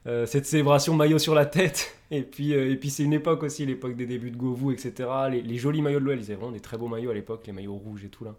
euh, 0.06 0.26
cette 0.26 0.46
célébration 0.46 0.94
maillot 0.94 1.18
sur 1.18 1.34
la 1.34 1.46
tête. 1.46 1.96
Et 2.10 2.22
puis, 2.22 2.52
euh, 2.52 2.70
et 2.70 2.76
puis 2.76 2.90
c'est 2.90 3.04
une 3.04 3.14
époque 3.14 3.42
aussi, 3.42 3.64
l'époque 3.64 3.96
des 3.96 4.04
débuts 4.04 4.30
de 4.30 4.36
Govou, 4.36 4.70
etc. 4.70 5.08
Les, 5.30 5.56
jolis 5.56 5.80
maillots 5.80 5.98
de 5.98 6.04
l'OL, 6.04 6.18
ils 6.18 6.24
avaient 6.24 6.34
vraiment 6.34 6.52
des 6.52 6.60
très 6.60 6.76
beaux 6.76 6.88
maillots 6.88 7.10
à 7.10 7.14
l'époque, 7.14 7.46
les 7.46 7.54
maillots 7.54 7.76
rouges 7.76 8.04
et 8.04 8.10
tout 8.10 8.22
là. 8.22 8.34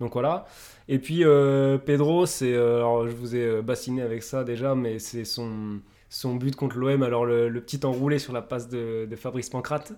Donc 0.00 0.12
voilà. 0.12 0.44
Et 0.86 0.98
puis 0.98 1.24
euh, 1.24 1.78
Pedro, 1.78 2.26
c'est, 2.26 2.54
alors 2.54 3.08
je 3.08 3.14
vous 3.14 3.34
ai 3.34 3.62
bassiné 3.62 4.02
avec 4.02 4.22
ça 4.22 4.44
déjà, 4.44 4.74
mais 4.74 4.98
c'est 4.98 5.24
son, 5.24 5.80
son 6.10 6.34
but 6.34 6.54
contre 6.56 6.76
l'OM. 6.76 7.02
Alors 7.02 7.24
le, 7.24 7.50
petit 7.62 7.86
enroulé 7.86 8.18
sur 8.18 8.34
la 8.34 8.42
passe 8.42 8.68
de, 8.68 9.08
Fabrice 9.16 9.48
Pancrate, 9.48 9.94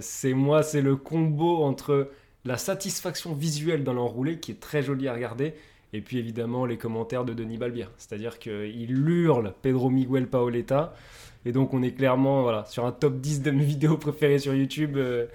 c'est 0.00 0.32
moi, 0.32 0.64
c'est 0.64 0.82
le 0.82 0.96
combo 0.96 1.62
entre 1.62 2.10
la 2.44 2.56
satisfaction 2.56 3.34
visuelle 3.34 3.84
dans 3.84 3.92
l'enroulé 3.92 4.40
qui 4.40 4.50
est 4.50 4.60
très 4.60 4.82
joli 4.82 5.06
à 5.06 5.14
regarder. 5.14 5.54
Et 5.96 6.02
puis 6.02 6.18
évidemment 6.18 6.66
les 6.66 6.76
commentaires 6.76 7.24
de 7.24 7.32
Denis 7.32 7.56
Balbir. 7.56 7.90
C'est-à-dire 7.96 8.38
qu'il 8.38 9.08
hurle 9.08 9.54
Pedro 9.62 9.88
Miguel 9.88 10.26
Paoletta. 10.26 10.94
Et 11.46 11.52
donc 11.52 11.72
on 11.72 11.82
est 11.82 11.92
clairement 11.92 12.42
voilà, 12.42 12.66
sur 12.66 12.84
un 12.84 12.92
top 12.92 13.18
10 13.18 13.40
de 13.40 13.50
mes 13.50 13.64
vidéos 13.64 13.96
préférées 13.96 14.38
sur 14.38 14.54
YouTube. 14.54 14.98
euh, 14.98 15.26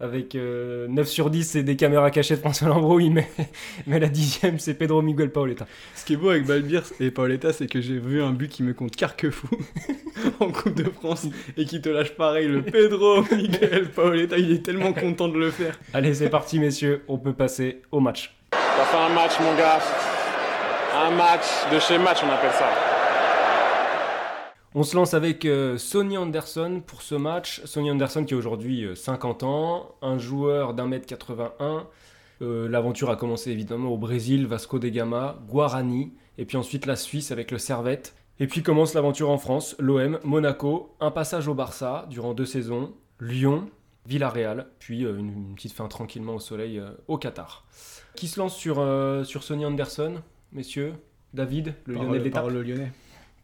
avec 0.00 0.34
euh, 0.34 0.88
9 0.88 1.06
sur 1.06 1.30
10, 1.30 1.44
c'est 1.44 1.62
des 1.62 1.76
caméras 1.76 2.10
cachées 2.10 2.34
de 2.34 2.40
François 2.40 2.66
Lambrouille, 2.66 3.10
mais, 3.10 3.28
mais 3.86 4.00
la 4.00 4.08
dixième, 4.08 4.58
c'est 4.58 4.74
Pedro 4.74 5.00
Miguel 5.00 5.30
Paoletta. 5.30 5.68
Ce 5.94 6.04
qui 6.04 6.14
est 6.14 6.16
beau 6.16 6.30
avec 6.30 6.44
Balbir 6.44 6.82
et 6.98 7.12
Paoletta, 7.12 7.52
c'est 7.52 7.68
que 7.68 7.80
j'ai 7.80 8.00
vu 8.00 8.20
un 8.20 8.32
but 8.32 8.50
qui 8.50 8.64
me 8.64 8.74
compte 8.74 8.96
carquefou 8.96 9.48
en 10.40 10.50
Coupe 10.50 10.74
de 10.74 10.90
France 10.90 11.28
et 11.56 11.64
qui 11.66 11.80
te 11.80 11.88
lâche 11.88 12.16
pareil. 12.16 12.48
Le 12.48 12.62
Pedro 12.62 13.22
Miguel 13.30 13.90
Paoletta, 13.90 14.38
il 14.38 14.50
est 14.50 14.64
tellement 14.64 14.92
content 14.92 15.28
de 15.28 15.38
le 15.38 15.52
faire. 15.52 15.78
Allez, 15.94 16.14
c'est 16.14 16.30
parti, 16.30 16.58
messieurs, 16.58 17.04
on 17.06 17.18
peut 17.18 17.32
passer 17.32 17.80
au 17.92 18.00
match. 18.00 18.34
T'as 18.76 18.84
fait 18.84 18.96
un 18.96 19.08
match, 19.10 19.32
mon 19.40 19.54
gars. 19.54 19.80
Un 20.94 21.10
match 21.10 21.44
de 21.70 21.78
chez 21.78 21.98
match, 21.98 22.18
on 22.24 22.30
appelle 22.30 22.52
ça. 22.52 22.68
On 24.74 24.82
se 24.82 24.96
lance 24.96 25.12
avec 25.12 25.44
euh, 25.44 25.76
Sonny 25.76 26.16
Anderson 26.16 26.82
pour 26.86 27.02
ce 27.02 27.14
match. 27.14 27.60
Sonny 27.66 27.90
Anderson 27.90 28.24
qui 28.24 28.32
a 28.32 28.36
aujourd'hui 28.38 28.84
euh, 28.84 28.94
50 28.94 29.42
ans, 29.42 29.94
un 30.00 30.16
joueur 30.16 30.72
d'un 30.72 30.86
mètre 30.86 31.06
81. 31.06 31.86
Euh, 32.40 32.68
L'aventure 32.68 33.10
a 33.10 33.16
commencé 33.16 33.50
évidemment 33.50 33.90
au 33.90 33.98
Brésil, 33.98 34.46
Vasco 34.46 34.78
da 34.78 34.88
Gama, 34.88 35.36
Guarani, 35.48 36.14
et 36.38 36.46
puis 36.46 36.56
ensuite 36.56 36.86
la 36.86 36.96
Suisse 36.96 37.30
avec 37.30 37.50
le 37.50 37.58
Servette. 37.58 38.14
Et 38.40 38.46
puis 38.46 38.62
commence 38.62 38.94
l'aventure 38.94 39.28
en 39.28 39.36
France, 39.36 39.76
l'OM, 39.78 40.18
Monaco, 40.24 40.96
un 41.00 41.10
passage 41.10 41.46
au 41.46 41.54
Barça 41.54 42.06
durant 42.08 42.32
deux 42.32 42.46
saisons, 42.46 42.94
Lyon, 43.20 43.68
Villarreal, 44.06 44.66
puis 44.78 45.04
euh, 45.04 45.16
une, 45.18 45.28
une 45.28 45.54
petite 45.54 45.72
fin 45.72 45.86
tranquillement 45.88 46.34
au 46.34 46.40
soleil 46.40 46.78
euh, 46.78 46.90
au 47.08 47.18
Qatar. 47.18 47.64
Qui 48.16 48.28
se 48.28 48.38
lance 48.40 48.56
sur, 48.56 48.78
euh, 48.78 49.24
sur 49.24 49.42
Sonny 49.42 49.64
Anderson, 49.64 50.14
messieurs? 50.52 50.94
David, 51.34 51.74
le 51.86 51.94
Lyonnais 51.94 52.18
de 52.18 52.24
l'étape 52.24 52.42
Parole 52.42 52.56
au 52.58 52.62
Lyonnais. 52.62 52.92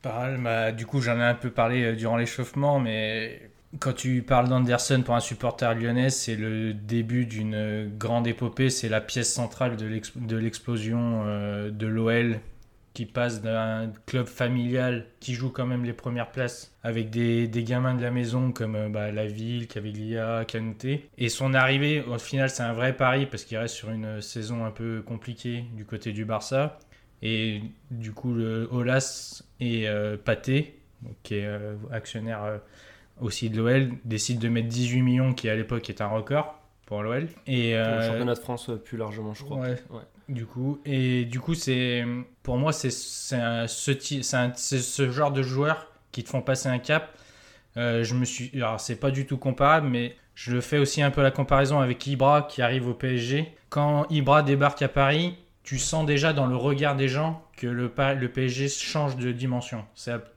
Bah, 0.02 0.72
du 0.72 0.86
coup, 0.86 1.00
j'en 1.00 1.16
ai 1.18 1.22
un 1.22 1.34
peu 1.34 1.50
parlé 1.50 1.82
euh, 1.82 1.96
durant 1.96 2.16
l'échauffement, 2.16 2.78
mais 2.80 3.50
quand 3.78 3.92
tu 3.94 4.22
parles 4.22 4.48
d'Anderson 4.48 5.02
pour 5.04 5.14
un 5.14 5.20
supporter 5.20 5.74
lyonnais, 5.74 6.10
c'est 6.10 6.36
le 6.36 6.72
début 6.72 7.26
d'une 7.26 7.90
grande 7.98 8.26
épopée. 8.26 8.70
C'est 8.70 8.88
la 8.88 9.00
pièce 9.00 9.32
centrale 9.32 9.76
de 9.76 9.86
l'ex- 9.86 10.16
de 10.16 10.36
l'explosion 10.36 11.22
euh, 11.26 11.70
de 11.70 11.86
l'OL 11.86 12.40
qui 12.98 13.06
passe 13.06 13.42
d'un 13.42 13.92
club 14.06 14.26
familial 14.26 15.06
qui 15.20 15.34
joue 15.34 15.50
quand 15.50 15.66
même 15.66 15.84
les 15.84 15.92
premières 15.92 16.32
places 16.32 16.76
avec 16.82 17.10
des, 17.10 17.46
des 17.46 17.62
gamins 17.62 17.94
de 17.94 18.02
la 18.02 18.10
maison 18.10 18.50
comme 18.50 18.74
euh, 18.74 18.88
bah, 18.88 19.12
La 19.12 19.24
Ville, 19.24 19.68
Caviglia, 19.68 20.44
Canouté. 20.44 21.08
Et 21.16 21.28
son 21.28 21.54
arrivée, 21.54 22.02
au 22.02 22.18
final, 22.18 22.50
c'est 22.50 22.64
un 22.64 22.72
vrai 22.72 22.96
pari 22.96 23.26
parce 23.26 23.44
qu'il 23.44 23.56
reste 23.56 23.76
sur 23.76 23.90
une 23.90 24.20
saison 24.20 24.64
un 24.64 24.72
peu 24.72 25.00
compliquée 25.00 25.64
du 25.76 25.84
côté 25.84 26.10
du 26.10 26.24
Barça. 26.24 26.80
Et 27.22 27.62
du 27.92 28.10
coup, 28.10 28.34
le 28.34 28.68
Olas 28.72 29.44
et 29.60 29.88
euh, 29.88 30.16
Pathé, 30.16 30.80
qui 31.22 31.36
est 31.36 31.46
euh, 31.46 31.76
actionnaire 31.92 32.42
euh, 32.42 32.58
aussi 33.20 33.48
de 33.48 33.58
l'OL, 33.58 33.92
décident 34.06 34.40
de 34.40 34.48
mettre 34.48 34.66
18 34.66 35.02
millions, 35.02 35.34
qui 35.34 35.48
à 35.48 35.54
l'époque 35.54 35.88
est 35.88 36.00
un 36.00 36.08
record 36.08 36.60
pour 36.86 37.04
l'OL. 37.04 37.28
Et 37.46 37.76
Pour 37.80 37.94
le 37.94 38.02
championnat 38.02 38.34
de 38.34 38.40
France, 38.40 38.72
plus 38.84 38.98
largement, 38.98 39.34
je 39.34 39.44
crois. 39.44 39.58
Ouais. 39.58 39.76
Ouais. 39.88 40.02
Du 40.28 40.44
coup, 40.44 40.80
et 40.84 41.24
du 41.24 41.40
coup, 41.40 41.54
c'est 41.54 42.04
pour 42.42 42.58
moi, 42.58 42.72
c'est 42.72 42.90
ce, 42.90 43.66
ce 43.66 45.10
genre 45.10 45.32
de 45.32 45.42
joueurs 45.42 45.86
qui 46.12 46.22
te 46.22 46.28
font 46.28 46.42
passer 46.42 46.68
un 46.68 46.78
cap. 46.78 47.16
Euh, 47.76 48.02
je 48.04 48.14
me 48.14 48.24
suis, 48.24 48.50
alors 48.54 48.80
c'est 48.80 48.96
pas 48.96 49.10
du 49.10 49.24
tout 49.24 49.38
comparable, 49.38 49.88
mais 49.88 50.16
je 50.34 50.60
fais 50.60 50.78
aussi 50.78 51.02
un 51.02 51.10
peu 51.10 51.22
la 51.22 51.30
comparaison 51.30 51.80
avec 51.80 52.06
Ibra 52.06 52.42
qui 52.42 52.60
arrive 52.60 52.88
au 52.88 52.94
PSG. 52.94 53.54
Quand 53.70 54.06
Ibra 54.10 54.42
débarque 54.42 54.82
à 54.82 54.88
Paris, 54.88 55.36
tu 55.62 55.78
sens 55.78 56.06
déjà 56.06 56.32
dans 56.32 56.46
le 56.46 56.56
regard 56.56 56.96
des 56.96 57.08
gens 57.08 57.42
que 57.56 57.66
le, 57.66 57.92
le 58.14 58.28
PSG 58.28 58.68
change 58.68 59.16
de 59.16 59.32
dimension. 59.32 59.84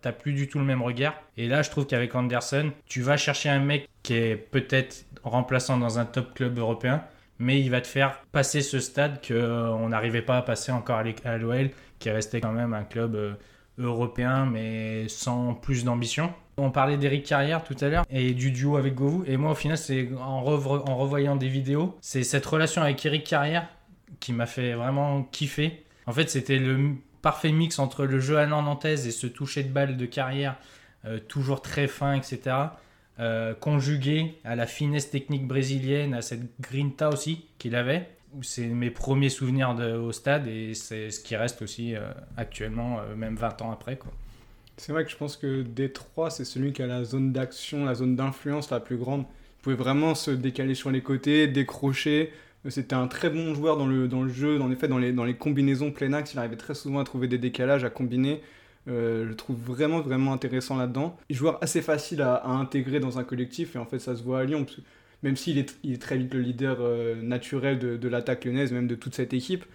T'as 0.01 0.11
plus 0.11 0.33
du 0.33 0.47
tout 0.47 0.59
le 0.59 0.65
même 0.65 0.81
regard. 0.81 1.13
Et 1.37 1.47
là, 1.47 1.61
je 1.61 1.69
trouve 1.69 1.85
qu'avec 1.85 2.15
Anderson, 2.15 2.71
tu 2.85 3.01
vas 3.01 3.17
chercher 3.17 3.49
un 3.49 3.59
mec 3.59 3.87
qui 4.03 4.13
est 4.13 4.35
peut-être 4.35 5.05
remplaçant 5.23 5.77
dans 5.77 5.99
un 5.99 6.05
top 6.05 6.33
club 6.33 6.57
européen, 6.57 7.03
mais 7.41 7.59
il 7.59 7.71
va 7.71 7.81
te 7.81 7.87
faire 7.87 8.21
passer 8.31 8.61
ce 8.61 8.79
stade 8.79 9.19
qu'on 9.27 9.89
n'arrivait 9.89 10.21
pas 10.21 10.37
à 10.37 10.41
passer 10.43 10.71
encore 10.71 11.01
à 11.25 11.37
l'OL, 11.37 11.71
qui 11.99 12.09
restait 12.09 12.39
quand 12.39 12.51
même 12.51 12.73
un 12.73 12.83
club 12.83 13.15
euh, 13.15 13.33
européen, 13.77 14.45
mais 14.45 15.07
sans 15.07 15.55
plus 15.55 15.83
d'ambition. 15.83 16.33
On 16.57 16.69
parlait 16.69 16.97
d'Eric 16.97 17.25
Carrière 17.25 17.63
tout 17.63 17.75
à 17.81 17.87
l'heure 17.87 18.05
et 18.11 18.33
du 18.33 18.51
duo 18.51 18.77
avec 18.77 18.93
Govou. 18.93 19.23
Et 19.25 19.37
moi, 19.37 19.51
au 19.51 19.55
final, 19.55 19.77
c'est 19.77 20.09
en, 20.19 20.41
revoyant 20.41 21.35
des 21.35 21.47
vidéos, 21.47 21.97
c'est 22.01 22.23
cette 22.23 22.45
relation 22.45 22.83
avec 22.83 23.03
Eric 23.05 23.25
Carrière 23.25 23.67
qui 24.19 24.33
m'a 24.33 24.45
fait 24.45 24.73
vraiment 24.73 25.23
kiffer. 25.23 25.83
En 26.05 26.11
fait, 26.11 26.29
c'était 26.29 26.59
le 26.59 26.91
parfait 27.21 27.51
mix 27.51 27.79
entre 27.79 28.05
le 28.05 28.19
jeu 28.19 28.37
à 28.37 28.45
nantaise 28.45 29.07
et 29.07 29.11
ce 29.11 29.25
toucher 29.25 29.63
de 29.63 29.69
balle 29.69 29.97
de 29.97 30.05
carrière, 30.05 30.57
euh, 31.05 31.19
toujours 31.19 31.61
très 31.61 31.87
fin, 31.87 32.13
etc. 32.13 32.55
euh, 33.19 33.53
conjugué 33.53 34.35
à 34.43 34.55
la 34.55 34.65
finesse 34.65 35.09
technique 35.11 35.47
brésilienne, 35.47 36.13
à 36.13 36.21
cette 36.21 36.41
grinta 36.59 37.09
aussi 37.09 37.45
qu'il 37.57 37.75
avait. 37.75 38.09
C'est 38.41 38.65
mes 38.67 38.89
premiers 38.91 39.29
souvenirs 39.29 39.75
de- 39.75 39.93
au 39.97 40.11
stade 40.13 40.47
et 40.47 40.73
c'est 40.73 41.11
ce 41.11 41.19
qui 41.19 41.35
reste 41.35 41.61
aussi 41.61 41.95
euh, 41.95 42.11
actuellement, 42.37 42.99
euh, 42.99 43.15
même 43.15 43.35
20 43.35 43.61
ans 43.61 43.71
après. 43.71 43.99
C'est 44.77 44.93
vrai 44.93 45.03
que 45.05 45.11
je 45.11 45.17
pense 45.17 45.35
que 45.37 45.61
Détroit, 45.61 46.29
c'est 46.29 46.45
celui 46.45 46.73
qui 46.73 46.81
a 46.81 46.87
la 46.87 47.03
zone 47.03 47.31
d'action, 47.33 47.85
la 47.85 47.93
zone 47.93 48.15
d'influence 48.15 48.71
la 48.71 48.79
plus 48.79 48.97
grande. 48.97 49.21
Il 49.59 49.61
pouvait 49.63 49.75
vraiment 49.75 50.15
se 50.15 50.31
décaler 50.31 50.73
sur 50.73 50.89
les 50.89 51.01
côtés, 51.01 51.47
décrocher. 51.47 52.31
C'était 52.69 52.95
un 52.95 53.07
très 53.07 53.29
bon 53.29 53.53
joueur 53.53 53.77
dans 53.77 53.85
le, 53.85 54.07
jeu, 54.29 54.57
dans 54.57 54.67
les, 54.67 54.75
faits, 54.75 54.89
dans, 54.89 54.97
les, 54.97 55.11
dans 55.11 55.25
les 55.25 55.35
combinaisons 55.35 55.91
plein 55.91 56.13
axe. 56.13 56.33
Il 56.33 56.39
arrivait 56.39 56.55
très 56.55 56.73
souvent 56.73 56.99
à 56.99 57.03
trouver 57.03 57.27
des 57.27 57.37
décalages, 57.37 57.83
à 57.83 57.89
combiner. 57.89 58.41
Euh, 58.87 59.23
je 59.23 59.29
le 59.29 59.35
trouve 59.35 59.57
vraiment, 59.57 60.01
vraiment 60.01 60.33
intéressant 60.33 60.77
là-dedans. 60.77 61.17
Joueur 61.29 61.57
assez 61.61 61.81
facile 61.81 62.21
à, 62.21 62.45
intégrer 62.47 62.99
dans 62.99 63.19
un 63.19 63.23
collectif 63.23 63.75
et 63.75 63.79
en 63.79 63.85
fait, 63.85 63.99
ça 63.99 64.15
se 64.15 64.23
voit 64.23 64.39
à 64.39 64.43
Lyon. 64.43 64.65
que 64.65 64.81
même 65.23 65.35
s'il 65.35 65.57
est, 65.59 66.01
très 66.01 66.17
vite 66.17 66.33
le 66.33 66.39
leader 66.39 66.77
euh, 66.79 67.21
naturel 67.21 67.77
de, 67.77 68.07
l'attaque 68.07 68.45
lyonnaise, 68.45 68.71
même 68.71 68.87
de 68.87 68.95
toute 68.95 69.15
cette 69.15 69.33
équipe. 69.33 69.65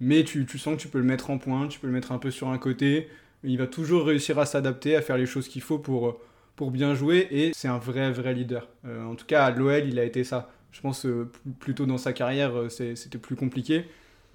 Mais 0.00 0.24
tu, 0.24 0.46
sens 0.58 0.76
que 0.76 0.82
tu 0.82 0.88
peux 0.88 0.98
le 0.98 1.04
mettre 1.04 1.30
en 1.30 1.38
pointe, 1.38 1.70
tu 1.70 1.80
peux 1.80 1.86
le 1.86 1.92
mettre 1.92 2.12
un 2.12 2.18
peu 2.18 2.30
sur 2.30 2.48
un 2.48 2.58
côté. 2.58 3.08
Il 3.44 3.58
va 3.58 3.66
toujours 3.66 4.06
réussir 4.06 4.38
à 4.38 4.46
s'adapter, 4.46 4.96
à 4.96 5.02
faire 5.02 5.16
les 5.16 5.26
choses 5.26 5.48
qu'il 5.48 5.62
faut 5.62 5.78
pour, 5.78 6.20
bien 6.70 6.94
jouer. 6.94 7.28
Et 7.30 7.52
c'est 7.54 7.68
un 7.68 7.78
vrai, 7.78 8.10
vrai 8.10 8.34
leader. 8.34 8.68
Euh, 8.86 9.04
en 9.04 9.14
tout 9.14 9.26
cas, 9.26 9.44
à 9.44 9.50
l'OL, 9.50 9.86
il 9.86 9.98
a 9.98 10.04
été 10.04 10.24
ça. 10.24 10.50
Je 10.72 10.80
pense 10.80 11.02
p- 11.02 11.50
plutôt 11.60 11.86
dans 11.86 11.98
sa 11.98 12.12
carrière, 12.12 12.52
c'était 12.70 13.18
plus 13.18 13.36
compliqué. 13.36 13.84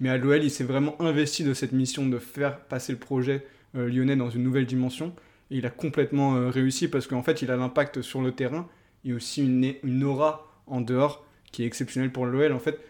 Mais 0.00 0.08
à 0.08 0.16
l'OL, 0.16 0.42
il 0.42 0.50
s'est 0.50 0.64
vraiment 0.64 1.00
investi 1.00 1.44
de 1.44 1.54
cette 1.54 1.72
mission 1.72 2.06
de 2.06 2.18
faire 2.18 2.58
passer 2.58 2.92
le 2.92 2.98
projet 2.98 3.44
lyonnais 3.74 4.16
dans 4.16 4.30
une 4.30 4.42
nouvelle 4.42 4.66
dimension. 4.66 5.14
Et 5.52 5.56
il 5.56 5.66
a 5.66 5.70
complètement 5.70 6.34
euh, 6.34 6.48
réussi 6.48 6.88
parce 6.88 7.06
qu'en 7.06 7.22
fait, 7.22 7.42
il 7.42 7.50
a 7.50 7.56
l'impact 7.56 8.00
sur 8.00 8.22
le 8.22 8.32
terrain 8.32 8.66
et 9.04 9.12
aussi 9.12 9.44
une, 9.44 10.02
aura 10.02 10.50
en 10.66 10.80
dehors 10.80 11.26
qui 11.52 11.62
est 11.62 11.66
exceptionnelle 11.66 12.10
pour 12.10 12.24
l'OL. 12.24 12.52
En 12.52 12.58
fait, 12.58 12.80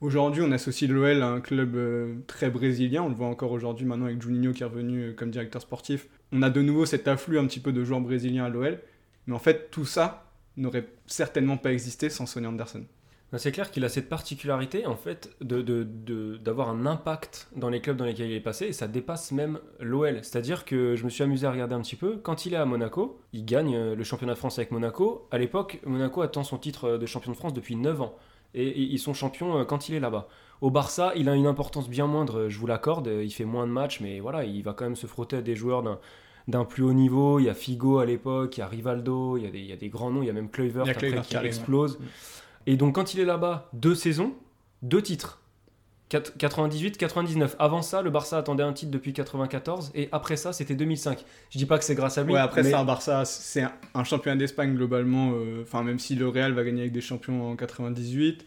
aujourd'hui, 0.00 0.40
on 0.46 0.52
associe 0.52 0.88
l'OL 0.88 1.20
à 1.20 1.26
un 1.26 1.40
club 1.40 1.74
euh, 1.74 2.14
très 2.28 2.48
brésilien. 2.48 3.02
On 3.02 3.08
le 3.08 3.16
voit 3.16 3.26
encore 3.26 3.50
aujourd'hui 3.50 3.86
maintenant 3.86 4.06
avec 4.06 4.22
Juninho 4.22 4.52
qui 4.52 4.62
est 4.62 4.66
revenu 4.66 5.00
euh, 5.00 5.12
comme 5.12 5.32
directeur 5.32 5.60
sportif. 5.60 6.06
On 6.30 6.42
a 6.42 6.50
de 6.50 6.62
nouveau 6.62 6.86
cet 6.86 7.08
afflux 7.08 7.40
un 7.40 7.46
petit 7.46 7.58
peu 7.58 7.72
de 7.72 7.82
joueurs 7.82 8.00
brésiliens 8.00 8.44
à 8.44 8.48
l'OL. 8.48 8.78
Mais 9.26 9.34
en 9.34 9.40
fait, 9.40 9.72
tout 9.72 9.84
ça 9.84 10.30
n'aurait 10.56 10.86
certainement 11.06 11.56
pas 11.56 11.72
existé 11.72 12.08
sans 12.08 12.26
Sonny 12.26 12.46
Anderson. 12.46 12.84
Ben, 13.32 13.38
C'est 13.38 13.50
clair 13.50 13.70
qu'il 13.70 13.82
a 13.84 13.88
cette 13.88 14.08
particularité 14.10 14.84
en 14.86 14.94
fait 14.94 15.30
de, 15.40 15.62
de- 15.62 15.84
de- 15.84 16.36
d'avoir 16.36 16.68
un 16.68 16.84
impact 16.86 17.48
dans 17.56 17.70
les 17.70 17.80
clubs 17.80 17.96
dans 17.96 18.04
lesquels 18.04 18.30
il 18.30 18.36
est 18.36 18.40
passé 18.40 18.66
et 18.66 18.72
ça 18.72 18.86
dépasse 18.88 19.32
même 19.32 19.58
l'OL. 19.80 20.18
C'est-à-dire 20.22 20.64
que 20.66 20.94
je 20.96 21.04
me 21.04 21.08
suis 21.10 21.22
amusé 21.24 21.46
à 21.46 21.50
regarder 21.50 21.74
un 21.74 21.80
petit 21.80 21.96
peu. 21.96 22.18
Quand 22.22 22.44
il 22.46 22.52
est 22.54 22.58
à 22.58 22.66
Monaco, 22.66 23.20
il 23.32 23.44
gagne 23.46 23.74
euh, 23.74 23.94
le 23.94 24.04
championnat 24.04 24.34
de 24.34 24.38
France 24.38 24.58
avec 24.58 24.70
Monaco. 24.70 25.26
À 25.30 25.38
l'époque, 25.38 25.80
Monaco 25.86 26.20
attend 26.22 26.44
son 26.44 26.58
titre 26.58 26.84
euh, 26.84 26.98
de 26.98 27.06
champion 27.06 27.32
de 27.32 27.36
France 27.36 27.54
depuis 27.54 27.74
9 27.74 28.02
ans 28.02 28.14
et, 28.54 28.68
et 28.68 28.80
ils 28.82 28.98
sont 28.98 29.14
champions 29.14 29.58
euh, 29.58 29.64
quand 29.64 29.88
il 29.88 29.94
est 29.94 30.00
là-bas. 30.00 30.28
Au 30.60 30.70
Barça, 30.70 31.12
il 31.16 31.28
a 31.30 31.34
une 31.34 31.46
importance 31.46 31.88
bien 31.88 32.06
moindre, 32.06 32.48
je 32.50 32.58
vous 32.58 32.66
l'accorde. 32.66 33.08
Il 33.22 33.30
fait 33.32 33.46
moins 33.46 33.66
de 33.66 33.72
matchs, 33.72 34.00
mais 34.00 34.20
voilà, 34.20 34.44
il 34.44 34.62
va 34.62 34.74
quand 34.74 34.84
même 34.84 34.94
se 34.94 35.06
frotter 35.06 35.36
à 35.38 35.42
des 35.42 35.56
joueurs 35.56 35.82
d'un 35.82 35.98
d'un 36.48 36.64
plus 36.64 36.82
haut 36.82 36.92
niveau. 36.92 37.38
Il 37.38 37.44
y 37.44 37.48
a 37.48 37.54
Figo 37.54 37.98
à 37.98 38.04
l'époque, 38.04 38.56
il 38.56 38.60
y 38.60 38.62
a 38.64 38.66
Rivaldo, 38.66 39.36
il 39.38 39.44
y 39.44 39.46
a 39.46 39.50
des, 39.50 39.60
il 39.60 39.66
y 39.66 39.72
a 39.72 39.76
des 39.76 39.88
grands 39.88 40.10
noms, 40.10 40.22
il 40.22 40.26
y 40.26 40.30
a 40.30 40.32
même 40.32 40.50
Kluivert 40.50 40.84
après 40.90 41.10
qui 41.22 41.34
explose. 41.46 41.98
Et 42.66 42.76
donc 42.76 42.94
quand 42.94 43.14
il 43.14 43.20
est 43.20 43.24
là-bas, 43.24 43.68
deux 43.72 43.94
saisons, 43.94 44.34
deux 44.82 45.02
titres. 45.02 45.38
98-99. 46.10 47.54
Avant 47.58 47.80
ça, 47.82 48.02
le 48.02 48.10
Barça 48.10 48.36
attendait 48.38 48.62
un 48.62 48.72
titre 48.74 48.90
depuis 48.90 49.12
94 49.14 49.92
et 49.94 50.08
après 50.12 50.36
ça, 50.36 50.52
c'était 50.52 50.74
2005. 50.74 51.24
Je 51.50 51.58
dis 51.58 51.64
pas 51.66 51.78
que 51.78 51.84
c'est 51.84 51.94
grâce 51.94 52.18
à 52.18 52.22
lui. 52.24 52.34
Ouais, 52.34 52.38
après, 52.38 52.62
mais- 52.62 52.74
un 52.74 52.84
Barça, 52.84 53.24
c'est 53.24 53.62
un, 53.62 53.72
un 53.94 54.04
championnat 54.04 54.36
d'Espagne 54.36 54.74
globalement. 54.74 55.32
euh, 55.34 55.62
Enfin, 55.62 55.82
même 55.82 55.98
si 55.98 56.14
le 56.14 56.28
Real 56.28 56.52
va 56.52 56.64
gagner 56.64 56.82
avec 56.82 56.92
des 56.92 57.00
champions 57.00 57.50
en 57.50 57.56
98, 57.56 58.44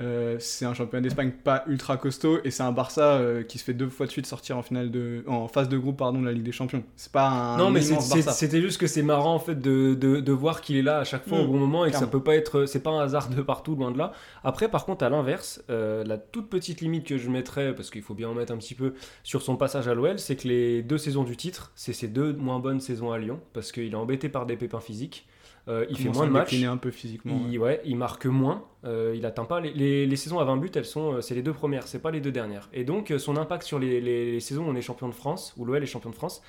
euh, 0.00 0.36
c'est 0.38 0.64
un 0.64 0.74
championnat 0.74 1.02
d'Espagne 1.02 1.32
pas 1.42 1.64
ultra 1.66 1.96
costaud 1.96 2.40
et 2.44 2.50
c'est 2.50 2.62
un 2.62 2.72
Barça 2.72 3.14
euh, 3.14 3.42
qui 3.42 3.58
se 3.58 3.64
fait 3.64 3.74
deux 3.74 3.88
fois 3.88 4.06
de 4.06 4.10
suite 4.10 4.26
sortir 4.26 4.58
en 4.58 4.62
finale 4.62 4.90
de, 4.90 5.24
en 5.26 5.48
phase 5.48 5.68
de 5.68 5.78
groupe 5.78 5.96
pardon 5.96 6.20
de 6.20 6.26
la 6.26 6.32
Ligue 6.32 6.44
des 6.44 6.52
Champions. 6.52 6.84
C'est 6.96 7.12
pas 7.12 7.28
un 7.28 7.56
Non, 7.56 7.70
mais 7.70 7.80
c'était 7.80 8.60
juste 8.60 8.78
que 8.78 8.86
c'est 8.86 9.02
marrant 9.02 9.34
en 9.34 9.38
fait 9.38 9.58
de, 9.60 9.94
de, 9.94 10.20
de 10.20 10.32
voir 10.32 10.60
qu'il 10.60 10.76
est 10.76 10.82
là 10.82 10.98
à 10.98 11.04
chaque 11.04 11.26
fois 11.26 11.38
Mm, 11.38 11.42
au 11.42 11.46
bon 11.46 11.58
moment 11.58 11.84
et 11.84 11.90
que 11.90 11.96
ça 11.96 12.06
peut 12.06 12.22
pas 12.22 12.34
être. 12.34 12.66
C'est 12.66 12.82
pas 12.82 12.90
un 12.90 13.00
hasard 13.00 13.28
de 13.28 13.42
partout, 13.42 13.74
loin 13.74 13.90
de 13.90 13.98
là. 13.98 14.12
Après, 14.44 14.68
par 14.68 14.84
contre, 14.84 15.04
à 15.04 15.08
l'inverse, 15.08 15.62
euh, 15.70 16.04
la 16.04 16.18
toute 16.18 16.48
petite 16.48 16.80
limite 16.80 17.06
que 17.06 17.18
je 17.18 17.28
mettrais, 17.28 17.74
parce 17.74 17.90
qu'il 17.90 18.02
faut 18.02 18.14
bien 18.14 18.28
en 18.28 18.34
mettre 18.34 18.52
un 18.52 18.58
petit 18.58 18.74
peu 18.74 18.94
sur 19.22 19.42
son 19.42 19.56
passage 19.56 19.88
à 19.88 19.94
l'OL, 19.94 20.18
c'est 20.18 20.36
que 20.36 20.48
les 20.48 20.82
deux 20.82 20.98
saisons 20.98 21.24
du 21.24 21.36
titre, 21.36 21.72
c'est 21.74 21.92
ses 21.92 22.08
deux 22.08 22.32
moins 22.32 22.58
bonnes 22.58 22.80
saisons 22.80 23.12
à 23.12 23.18
Lyon, 23.18 23.40
parce 23.52 23.72
qu'il 23.72 23.92
est 23.92 23.96
embêté 23.96 24.28
par 24.28 24.46
des 24.46 24.56
pépins 24.56 24.80
physiques. 24.80 25.26
Euh, 25.68 25.84
il 25.90 25.96
fait 25.98 26.08
moins 26.08 26.26
de 26.26 26.32
matchs. 26.32 26.50
décliner 26.50 26.66
un 26.66 26.76
peu 26.78 26.90
physiquement. 26.90 27.34
ouais. 27.34 27.42
Il, 27.50 27.58
ouais, 27.58 27.80
il 27.84 27.96
marque 27.96 28.24
moins, 28.26 28.64
euh, 28.84 29.14
il 29.16 29.26
atteint 29.26 29.44
pas 29.44 29.60
les, 29.60 29.70
les- 29.72 30.06
les 30.06 30.16
saisons 30.16 30.38
à 30.38 30.44
20 30.44 30.56
buts, 30.56 30.70
elles 30.74 30.84
sont, 30.84 31.14
euh, 31.14 31.20
c'est 31.20 31.34
les 31.34 31.42
deux 31.42 31.52
premières, 31.52 31.86
c'est 31.86 31.98
pas 32.00 32.10
les 32.10 32.20
deux 32.20 32.32
dernières. 32.32 32.68
Et 32.72 32.84
donc 32.84 33.12
son 33.18 33.36
impact 33.36 33.64
sur 33.64 33.78
les, 33.78 34.00
les- 34.00 34.32
les 34.32 34.40
saisons 34.40 34.64
où 34.66 34.70
on 34.70 34.74
est 34.74 34.80
champion 34.82 35.08
de 35.08 35.14
France, 35.14 35.52
où 35.56 35.64
l'OL 35.64 35.82
est 35.82 35.86
champion 35.86 36.10
de 36.10 36.14
France, 36.14 36.42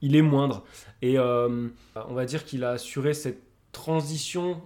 il 0.00 0.16
est 0.16 0.22
moindre. 0.22 0.64
Et 1.02 1.18
euh, 1.18 1.68
on 2.08 2.14
va 2.14 2.24
dire 2.24 2.44
qu'il 2.44 2.64
a 2.64 2.70
assuré 2.70 3.12
cette 3.14 3.42
transition 3.72 4.62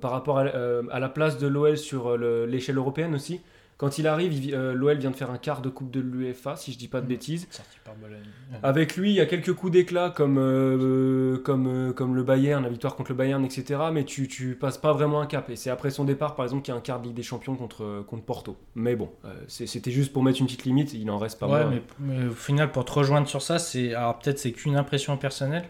par 0.00 0.10
rapport 0.10 0.38
à, 0.38 0.42
à 0.42 0.98
la 1.00 1.08
place 1.08 1.38
de 1.38 1.46
l'OL 1.46 1.76
sur 1.78 2.16
le- 2.16 2.46
l'échelle 2.46 2.76
européenne 2.78 3.14
aussi. 3.14 3.40
Quand 3.76 3.98
il 3.98 4.06
arrive, 4.06 4.32
il- 4.32 4.54
euh, 4.54 4.72
l'OL 4.72 4.96
vient 4.98 5.10
de 5.10 5.16
faire 5.16 5.30
un 5.32 5.36
quart 5.38 5.60
de 5.60 5.68
Coupe 5.68 5.90
de 5.90 5.98
l'UEFA, 6.00 6.54
si 6.56 6.72
je 6.72 6.78
dis 6.78 6.86
pas 6.86 7.00
de 7.00 7.06
bêtises. 7.06 7.48
Sorti 7.50 7.78
par 7.84 7.94
Bologne. 7.96 8.22
Avec 8.62 8.96
lui, 8.96 9.10
il 9.10 9.14
y 9.16 9.20
a 9.20 9.26
quelques 9.26 9.52
coups 9.52 9.72
d'éclat 9.72 10.10
comme, 10.10 10.38
euh, 10.38 11.38
comme, 11.38 11.66
euh, 11.66 11.92
comme 11.92 12.14
le 12.14 12.22
Bayern, 12.22 12.62
la 12.62 12.68
victoire 12.68 12.94
contre 12.94 13.10
le 13.10 13.16
Bayern, 13.16 13.44
etc. 13.44 13.80
Mais 13.92 14.04
tu, 14.04 14.28
tu 14.28 14.54
passes 14.54 14.78
pas 14.78 14.92
vraiment 14.92 15.20
un 15.20 15.26
cap. 15.26 15.50
Et 15.50 15.56
c'est 15.56 15.70
après 15.70 15.90
son 15.90 16.04
départ, 16.04 16.36
par 16.36 16.44
exemple, 16.44 16.62
qu'il 16.62 16.72
y 16.72 16.76
a 16.76 16.78
un 16.78 16.82
quart 16.82 17.00
de 17.00 17.06
Ligue 17.08 17.16
des 17.16 17.22
Champions 17.24 17.56
contre, 17.56 18.04
contre 18.06 18.24
Porto. 18.24 18.56
Mais 18.76 18.94
bon, 18.94 19.10
euh, 19.24 19.34
c'est- 19.48 19.66
c'était 19.66 19.90
juste 19.90 20.12
pour 20.12 20.22
mettre 20.22 20.38
une 20.40 20.46
petite 20.46 20.64
limite, 20.64 20.92
il 20.94 21.10
en 21.10 21.18
reste 21.18 21.40
pas 21.40 21.48
Ouais, 21.48 21.64
moins. 21.64 21.70
mais, 21.70 21.82
mais 21.98 22.26
au 22.28 22.32
final, 22.32 22.70
pour 22.70 22.84
te 22.84 22.92
rejoindre 22.92 23.26
sur 23.28 23.42
ça, 23.42 23.58
c'est 23.58 23.92
alors 23.94 24.18
peut-être 24.20 24.38
c'est 24.38 24.52
qu'une 24.52 24.76
impression 24.76 25.16
personnelle, 25.16 25.64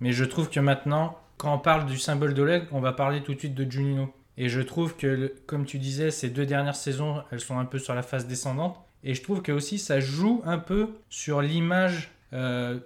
mais 0.00 0.12
je 0.12 0.24
trouve 0.24 0.48
que 0.48 0.58
maintenant, 0.60 1.18
quand 1.36 1.54
on 1.54 1.58
parle 1.58 1.84
du 1.86 1.98
symbole 1.98 2.32
d'Oleg, 2.34 2.64
on 2.72 2.80
va 2.80 2.92
parler 2.92 3.22
tout 3.22 3.34
de 3.34 3.38
suite 3.38 3.54
de 3.54 3.70
Juninho. 3.70 4.08
Et 4.38 4.48
je 4.48 4.60
trouve 4.60 4.96
que, 4.96 5.32
comme 5.46 5.66
tu 5.66 5.78
disais, 5.78 6.10
ces 6.10 6.30
deux 6.30 6.46
dernières 6.46 6.76
saisons, 6.76 7.22
elles 7.30 7.40
sont 7.40 7.58
un 7.58 7.64
peu 7.66 7.78
sur 7.78 7.94
la 7.94 8.02
phase 8.02 8.26
descendante. 8.26 8.76
Et 9.04 9.14
je 9.14 9.22
trouve 9.22 9.42
que 9.42 9.52
aussi 9.52 9.78
ça 9.78 10.00
joue 10.00 10.42
un 10.46 10.58
peu 10.58 10.88
sur 11.10 11.42
l'image 11.42 12.10
euh, 12.32 12.78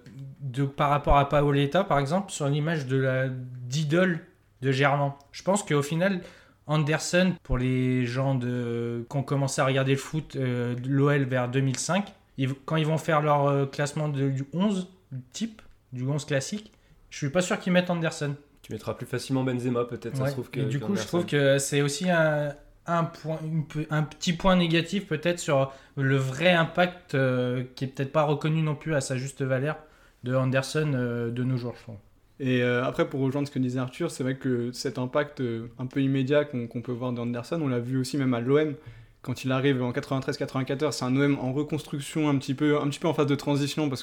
par 0.76 0.91
rapport 0.91 1.17
à 1.19 1.29
Paoletta, 1.29 1.85
par 1.85 1.99
exemple, 1.99 2.33
sur 2.33 2.49
l'image 2.49 2.87
de 2.87 2.97
la 2.97 3.29
d'idole 3.29 4.21
de 4.62 4.73
Germain. 4.73 5.15
Je 5.33 5.43
pense 5.43 5.62
qu'au 5.62 5.83
final, 5.83 6.21
Anderson, 6.67 7.35
pour 7.43 7.59
les 7.59 8.07
gens 8.07 8.35
de, 8.35 9.07
qui 9.09 9.17
ont 9.17 9.23
commencé 9.23 9.61
à 9.61 9.67
regarder 9.67 9.93
le 9.93 9.99
foot, 9.99 10.35
euh, 10.37 10.75
l'OL 10.87 11.23
vers 11.25 11.49
2005, 11.49 12.12
ils- 12.38 12.55
quand 12.65 12.76
ils 12.76 12.87
vont 12.87 12.99
faire 12.99 13.23
leur 13.23 13.47
euh, 13.47 13.67
classement 13.67 14.09
du 14.09 14.45
11 14.53 14.88
du 15.12 15.21
type, 15.33 15.62
du 15.93 16.05
11 16.05 16.25
classique, 16.25 16.73
je 17.11 17.19
suis 17.19 17.31
pas 17.31 17.41
sûr 17.43 17.59
qu'ils 17.61 17.73
mettent 17.73 17.91
Anderson. 17.91 18.35
Tu 18.67 18.73
mettras 18.73 18.95
plus 18.95 19.07
facilement 19.07 19.45
Benzema 19.45 19.85
peut-être, 19.85 20.17
ça 20.17 20.25
Ouais. 20.25 20.29
se 20.29 20.35
trouve 20.35 20.51
que. 20.51 20.59
Et 20.61 20.65
du 20.65 20.81
coup, 20.81 20.97
je 20.97 21.03
trouve 21.07 21.25
que 21.25 21.59
c'est 21.59 21.83
aussi 21.83 22.11
un, 22.11 22.53
un, 22.87 23.05
point, 23.05 23.39
une 23.45 23.65
pe- 23.65 23.87
un 23.91 24.03
petit 24.03 24.33
point 24.33 24.57
négatif 24.57 25.07
peut-être 25.07 25.39
sur 25.39 25.73
le 25.97 26.17
vrai 26.17 26.51
impact 26.53 27.15
euh, 27.15 27.63
qui 27.77 27.85
est 27.85 27.89
peut-être 27.89 28.11
pas 28.11 28.25
reconnu 28.25 28.63
non 28.63 28.75
plus 28.75 28.95
à 28.97 29.01
sa 29.01 29.17
juste 29.17 29.43
valeur 29.43 29.77
de 30.25 30.35
Anderson 30.35 30.91
euh, 30.95 31.31
de 31.31 31.45
nos 31.45 31.57
jours, 31.57 31.75
je 31.77 31.83
trouve. 31.83 31.97
Et 32.41 32.61
euh, 32.63 32.85
après, 32.85 33.09
pour 33.09 33.21
rejoindre 33.21 33.47
ce 33.47 33.53
que 33.53 33.61
disait 33.61 33.79
Arthur, 33.79 34.11
c'est 34.11 34.25
vrai 34.25 34.35
que 34.37 34.73
cet 34.73 34.99
impact 34.99 35.41
euh, 35.41 35.69
un 35.79 35.87
peu 35.87 36.03
immédiat 36.03 36.45
qu'on 36.45 36.67
peut 36.83 36.91
voir 36.93 37.13
d'Anderson, 37.13 37.61
on 37.63 37.69
l'a 37.69 37.79
vu 37.79 37.97
aussi 37.99 38.19
même 38.19 38.35
à 38.35 38.41
l'OM. 38.41 38.75
Quand 39.23 39.45
il 39.45 39.53
arrive 39.53 39.81
en 39.83 39.93
93-94, 39.93 40.91
c'est 40.93 41.05
un 41.05 41.17
OM 41.17 41.39
en 41.41 41.53
reconstruction, 41.53 42.29
un 42.29 42.37
petit, 42.37 42.55
peu, 42.55 42.79
un 42.81 42.89
petit 42.89 42.99
peu 42.99 43.09
en 43.09 43.15
phase 43.15 43.27
de 43.27 43.35
transition, 43.37 43.89
parce 43.89 44.03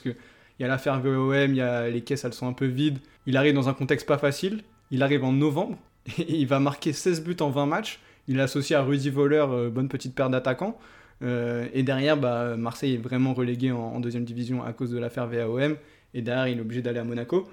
qu'il 0.56 0.64
y 0.64 0.66
a 0.66 0.68
l'affaire 0.68 1.00
VOM, 1.00 1.52
il 1.52 1.56
y 1.56 1.62
a, 1.62 1.90
les 1.90 2.02
caisses, 2.02 2.26
elles 2.26 2.34
sont 2.34 2.48
un 2.48 2.54
peu 2.54 2.66
vides. 2.66 3.00
Il 3.26 3.38
arrive 3.38 3.54
dans 3.54 3.70
un 3.70 3.74
contexte 3.74 4.08
pas 4.08 4.18
facile. 4.18 4.64
Il 4.92 5.02
arrive 5.02 5.24
en 5.24 5.32
novembre, 5.32 5.78
et 6.18 6.36
il 6.36 6.48
va 6.48 6.60
marquer 6.60 6.94
16 6.94 7.24
buts 7.24 7.38
en 7.40 7.50
20 7.50 7.66
matchs. 7.66 8.00
Il 8.28 8.40
est 8.40 8.42
associé 8.42 8.76
à 8.76 8.84
Rudy 8.84 9.10
Voller, 9.10 9.46
euh, 9.50 9.70
bonne 9.70 9.90
petite 9.90 10.16
paire 10.16 10.30
d'attaquants. 10.30 10.78
Euh, 11.22 11.68
et 11.74 11.84
derrière, 11.84 12.18
bah, 12.18 12.56
Marseille 12.58 12.96
est 12.96 12.98
vraiment 12.98 13.34
relégué 13.34 13.72
en, 13.72 14.00
deuxième 14.00 14.24
division 14.24 14.64
à 14.64 14.74
cause 14.74 14.92
de 14.92 15.00
l'affaire 15.00 15.28
VAOM. 15.28 15.76
Et 16.14 16.22
derrière, 16.22 16.48
il 16.48 16.58
est 16.58 16.62
obligé 16.62 16.82
d'aller 16.82 17.00
à 17.00 17.04
Monaco. 17.04 17.50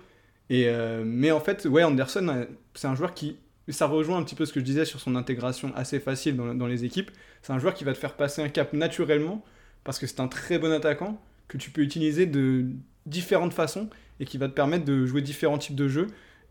Et, 0.48 0.64
euh, 0.66 1.02
mais 1.04 1.30
en 1.30 1.40
fait, 1.40 1.66
ouais, 1.66 1.82
Anderson, 1.82 2.46
c'est 2.74 2.88
un 2.88 2.94
joueur 2.94 3.14
qui. 3.14 3.36
Ça 3.68 3.86
rejoint 3.86 4.18
un 4.18 4.24
petit 4.24 4.34
peu 4.34 4.46
ce 4.46 4.52
que 4.52 4.58
je 4.58 4.64
disais 4.64 4.84
sur 4.84 4.98
son 4.98 5.14
intégration 5.14 5.72
assez 5.76 6.00
facile 6.00 6.36
dans 6.36 6.66
les 6.66 6.84
équipes. 6.84 7.12
C'est 7.40 7.52
un 7.52 7.60
joueur 7.60 7.72
qui 7.72 7.84
va 7.84 7.92
te 7.92 7.98
faire 7.98 8.14
passer 8.14 8.42
un 8.42 8.48
cap 8.48 8.72
naturellement 8.72 9.44
parce 9.84 10.00
que 10.00 10.08
c'est 10.08 10.18
un 10.18 10.26
très 10.26 10.58
bon 10.58 10.72
attaquant 10.72 11.20
que 11.50 11.58
tu 11.58 11.70
peux 11.70 11.82
utiliser 11.82 12.24
de 12.26 12.66
différentes 13.06 13.52
façons 13.52 13.90
et 14.20 14.24
qui 14.24 14.38
va 14.38 14.48
te 14.48 14.54
permettre 14.54 14.84
de 14.84 15.04
jouer 15.04 15.20
différents 15.20 15.58
types 15.58 15.76
de 15.76 15.88
jeux. 15.88 16.06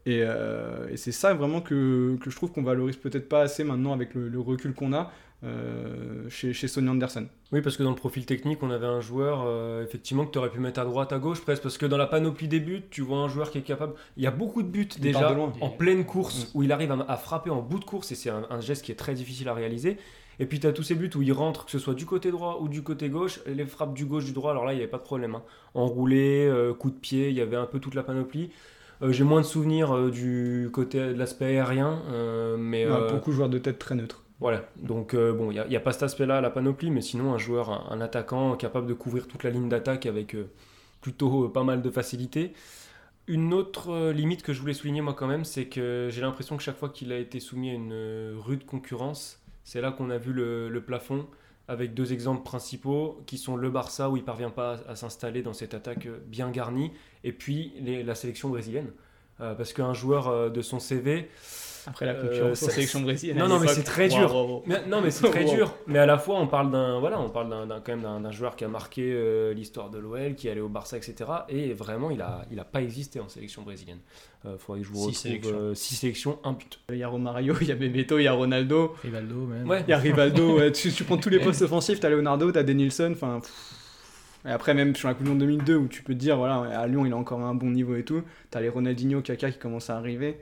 Et, 0.06 0.22
euh, 0.24 0.88
et 0.90 0.98
c'est 0.98 1.12
ça 1.12 1.34
vraiment 1.34 1.62
que, 1.62 2.18
que 2.22 2.30
je 2.30 2.36
trouve 2.36 2.52
qu'on 2.52 2.64
valorise 2.64 2.98
peut-être 2.98 3.30
pas 3.30 3.42
assez 3.42 3.64
maintenant 3.64 3.94
avec 3.94 4.14
le, 4.14 4.30
le 4.30 4.40
recul 4.40 4.74
qu'on 4.74 4.94
a 4.94 5.12
euh, 5.44 6.28
chez, 6.30 6.52
chez 6.52 6.68
Sonny 6.68 6.90
Anderson. 6.90 7.28
Oui, 7.52 7.62
parce 7.62 7.78
que 7.78 7.84
dans 7.84 7.92
le 7.92 7.96
profil 7.96 8.26
technique, 8.26 8.62
on 8.62 8.72
avait 8.72 8.88
un 8.88 9.00
joueur, 9.02 9.44
euh, 9.46 9.84
effectivement, 9.84 10.26
que 10.26 10.32
tu 10.32 10.38
aurais 10.38 10.50
pu 10.50 10.60
mettre 10.60 10.82
à 10.82 10.86
droite, 10.86 11.14
à 11.14 11.20
gauche, 11.20 11.42
presque. 11.42 11.64
Parce 11.64 11.78
que 11.78 11.86
dans 11.86 11.98
la 11.98 12.08
panoplie 12.08 12.48
des 12.50 12.60
buts, 12.60 12.84
tu 12.90 13.02
vois 13.02 13.20
un 13.20 13.30
joueur 13.30 13.50
qui 13.52 13.58
est 13.58 13.62
capable. 13.62 13.94
Il 14.18 14.24
y 14.24 14.28
a 14.28 14.32
beaucoup 14.32 14.64
de 14.64 14.68
buts 14.68 14.90
Il 14.98 15.02
déjà 15.02 15.20
part 15.20 15.32
de 15.32 15.36
loin. 15.36 15.54
en 15.62 15.70
pleine 15.70 16.06
course, 16.06 16.52
où 16.54 16.64
il 16.64 16.72
arrive 16.74 16.92
à, 16.92 17.06
à 17.08 17.16
frapper 17.18 17.52
en 17.52 17.62
bout 17.62 17.80
de 17.80 17.86
course, 17.86 18.12
et 18.12 18.16
c'est 18.16 18.30
un, 18.30 18.46
un 18.50 18.60
geste 18.60 18.84
qui 18.84 18.92
est 18.92 18.96
très 18.96 19.14
difficile 19.14 19.48
à 19.48 19.54
réaliser. 19.54 19.98
Et 20.40 20.46
puis 20.46 20.60
tu 20.60 20.68
as 20.68 20.72
tous 20.72 20.84
ces 20.84 20.96
buts 20.96 21.10
où 21.16 21.22
il 21.22 21.34
rentre, 21.34 21.66
que 21.66 21.72
ce 21.72 21.80
soit 21.80 21.94
du 21.94 22.06
côté 22.06 22.32
droit 22.32 22.60
ou 22.62 22.70
du 22.70 22.82
côté 22.82 23.10
gauche, 23.10 23.42
les 23.46 23.66
frappes 23.66 23.94
du 23.94 24.06
gauche, 24.06 24.26
du 24.26 24.32
droit, 24.32 24.52
alors 24.52 24.66
là, 24.66 24.72
il 24.74 24.78
n'y 24.78 24.82
avait 24.82 24.90
pas 24.92 24.98
de 24.98 25.04
problème. 25.04 25.36
hein. 25.36 25.44
Enroulé, 25.74 26.48
euh, 26.48 26.74
coup 26.74 26.90
de 26.90 26.96
pied, 26.96 27.30
il 27.30 27.36
y 27.36 27.42
avait 27.42 27.58
un 27.58 27.66
peu 27.66 27.80
toute 27.80 27.94
la 27.96 28.04
panoplie. 28.04 28.50
Euh, 29.02 29.12
J'ai 29.12 29.24
moins 29.26 29.42
de 29.42 29.46
souvenirs 29.46 29.94
euh, 29.96 30.10
du 30.12 30.70
côté 30.72 31.00
de 31.00 31.14
l'aspect 31.14 31.46
aérien, 31.46 32.02
mais. 32.58 32.90
Ouais, 32.90 33.12
Beaucoup 33.12 33.32
de 33.32 33.36
joueurs 33.36 33.50
de 33.50 33.58
tête 33.58 33.80
très 33.80 33.96
neutres. 33.96 34.24
voilà, 34.40 34.64
donc 34.78 35.14
bon, 35.16 35.52
il 35.52 35.62
n'y 35.68 35.76
a, 35.76 35.80
pas 35.82 35.92
cet 35.92 36.04
aspect-là 36.04 36.38
à 36.38 36.42
la 36.42 36.50
panoplie, 36.50 36.90
mais 36.92 37.02
sinon 37.02 37.34
un 37.34 37.38
joueur, 37.38 37.70
un, 37.70 37.88
un 37.94 38.00
attaquant 38.02 38.56
capable 38.56 38.88
de 38.88 38.94
couvrir 38.94 39.28
toute 39.28 39.44
la 39.44 39.50
ligne 39.50 39.68
d'attaque 39.68 40.06
avec 40.06 40.36
plutôt 41.02 41.50
pas 41.50 41.64
mal 41.64 41.82
de 41.82 41.90
facilité. 41.90 42.54
Une 43.28 43.54
autre 43.54 44.12
limite 44.12 44.42
que 44.42 44.54
je 44.54 44.60
voulais 44.62 44.74
souligner 44.74 45.02
moi 45.02 45.14
quand 45.14 45.28
même, 45.28 45.46
c'est 45.46 45.66
que 45.66 46.08
j'ai 46.12 46.22
l'impression 46.22 46.58
que 46.58 46.64
chaque 46.64 46.78
fois 46.78 46.90
qu'il 46.90 47.12
a 47.12 47.18
été 47.18 47.40
soumis 47.40 47.70
à 47.70 47.74
une 47.74 48.34
rude 48.40 48.66
concurrence, 48.66 49.39
c'est 49.70 49.82
là 49.82 49.92
qu'on 49.92 50.10
a 50.10 50.18
vu 50.18 50.34
le, 50.34 50.82
plafond, 50.82 51.28
avec 51.68 51.94
deux 51.94 52.12
exemples 52.12 52.42
principaux 52.42 53.22
qui 53.28 53.38
sont 53.38 53.56
le 53.56 53.70
Barça 53.70 54.10
où 54.10 54.18
il 54.18 54.24
parvient 54.24 54.50
pas 54.50 54.80
à, 54.88 54.96
s'installer 54.96 55.44
dans 55.44 55.54
cette 55.54 55.76
attaque 55.76 56.08
euh, 56.08 56.18
bien 56.26 56.50
garnie, 56.50 56.92
et 57.24 57.32
puis 57.32 57.74
la 57.86 58.16
sélection 58.16 58.50
brésilienne. 58.50 58.90
Euh, 59.42 59.54
parce 59.54 59.74
qu'un 59.74 59.94
joueur 59.94 60.28
euh, 60.28 60.50
de 60.50 60.64
son 60.64 60.80
CV, 60.80 61.30
Après 61.88 62.06
la 62.06 62.14
Euh, 62.14 62.22
concurrence 62.30 62.64
en 62.64 62.70
sélection 62.70 63.02
brésilienne. 63.02 63.38
Non, 63.38 63.48
non, 63.48 63.60
mais 63.60 63.68
c'est 63.68 63.84
très 63.84 64.08
dur. 64.10 64.64
mais- 64.66 64.86
non, 64.88 65.02
mais 65.02 65.12
c'est 65.12 65.30
très 65.30 65.44
Wow. 65.46 65.56
dur. 65.56 65.76
Mais 65.88 66.00
à 66.00 66.06
la 66.06 66.18
fois, 66.18 66.40
on 66.40 66.48
parle 66.48 66.72
d'un, 66.72 67.00
voilà, 67.00 67.20
on 67.20 67.30
parle 67.30 67.50
d'un, 67.50 67.66
d'un- 67.66 67.80
quand 67.80 67.92
même 67.94 68.02
d'un, 68.02 68.20
d'un 68.20 68.32
joueur 68.32 68.56
qui 68.56 68.64
a 68.66 68.68
marqué 68.68 69.12
euh, 69.14 69.54
l'histoire 69.54 69.90
de 69.90 69.98
l'OL, 70.00 70.36
qui 70.36 70.48
est 70.48 70.52
allé 70.52 70.62
au 70.62 70.70
Barça, 70.70 70.98
etc. 70.98 71.16
Et 71.50 71.74
vraiment, 71.74 72.12
il 72.12 72.22
a, 72.22 72.46
il 72.52 72.60
a 72.60 72.64
pas 72.66 72.82
existé 72.82 73.20
en 73.20 73.30
sélection 73.30 73.62
brésilienne. 73.62 74.00
Euh, 74.46 74.58
faudrait 74.58 74.82
que 74.82 74.88
je 74.88 74.92
vous 74.94 75.00
Six 75.00 75.06
retrouve 75.06 75.22
sélections. 75.22 75.58
euh, 75.60 75.74
six 75.76 75.96
sélections, 75.96 76.40
un 76.44 76.54
but. 76.54 76.80
Il 76.90 76.98
y 76.98 77.04
a 77.04 77.08
Romario, 77.08 77.54
il 77.62 77.68
y 77.68 77.72
a 77.72 77.76
Bebeto, 77.76 78.18
il 78.20 78.24
y 78.24 78.28
a 78.28 78.34
Ronaldo, 78.34 78.96
Rivaldo, 79.04 79.36
même. 79.46 79.68
Ouais. 79.70 79.84
il 79.88 79.90
y 79.92 79.94
a 79.94 79.98
Rivaldo. 79.98 80.58
ouais, 80.60 80.72
tu, 80.72 80.92
tu 80.92 81.04
prends 81.04 81.18
tous 81.18 81.30
les 81.30 81.40
postes 81.40 81.62
offensifs, 81.62 82.00
t'as 82.00 82.10
Leonardo, 82.10 82.52
t'as 82.52 82.64
Denilson. 82.64 83.12
Enfin. 83.14 83.42
Et 84.48 84.52
après, 84.52 84.74
même 84.74 84.96
sur 84.96 85.10
la 85.10 85.14
Coupe 85.16 85.24
du 85.26 85.30
Monde 85.32 85.40
2002, 85.40 85.76
où 85.76 85.88
tu 85.90 86.02
peux 86.02 86.14
te 86.14 86.20
dire, 86.20 86.38
voilà, 86.38 86.80
à 86.80 86.88
Lyon, 86.88 87.06
il 87.06 87.12
a 87.12 87.18
encore 87.18 87.42
un 87.42 87.54
bon 87.54 87.70
niveau 87.72 87.96
et 87.98 88.04
tout. 88.06 88.22
T'as 88.50 88.62
les 88.62 88.70
Ronaldinho, 88.70 89.22
Kaka 89.22 89.52
qui 89.52 89.58
commencent 89.60 89.90
à 89.90 89.98
arriver. 89.98 90.40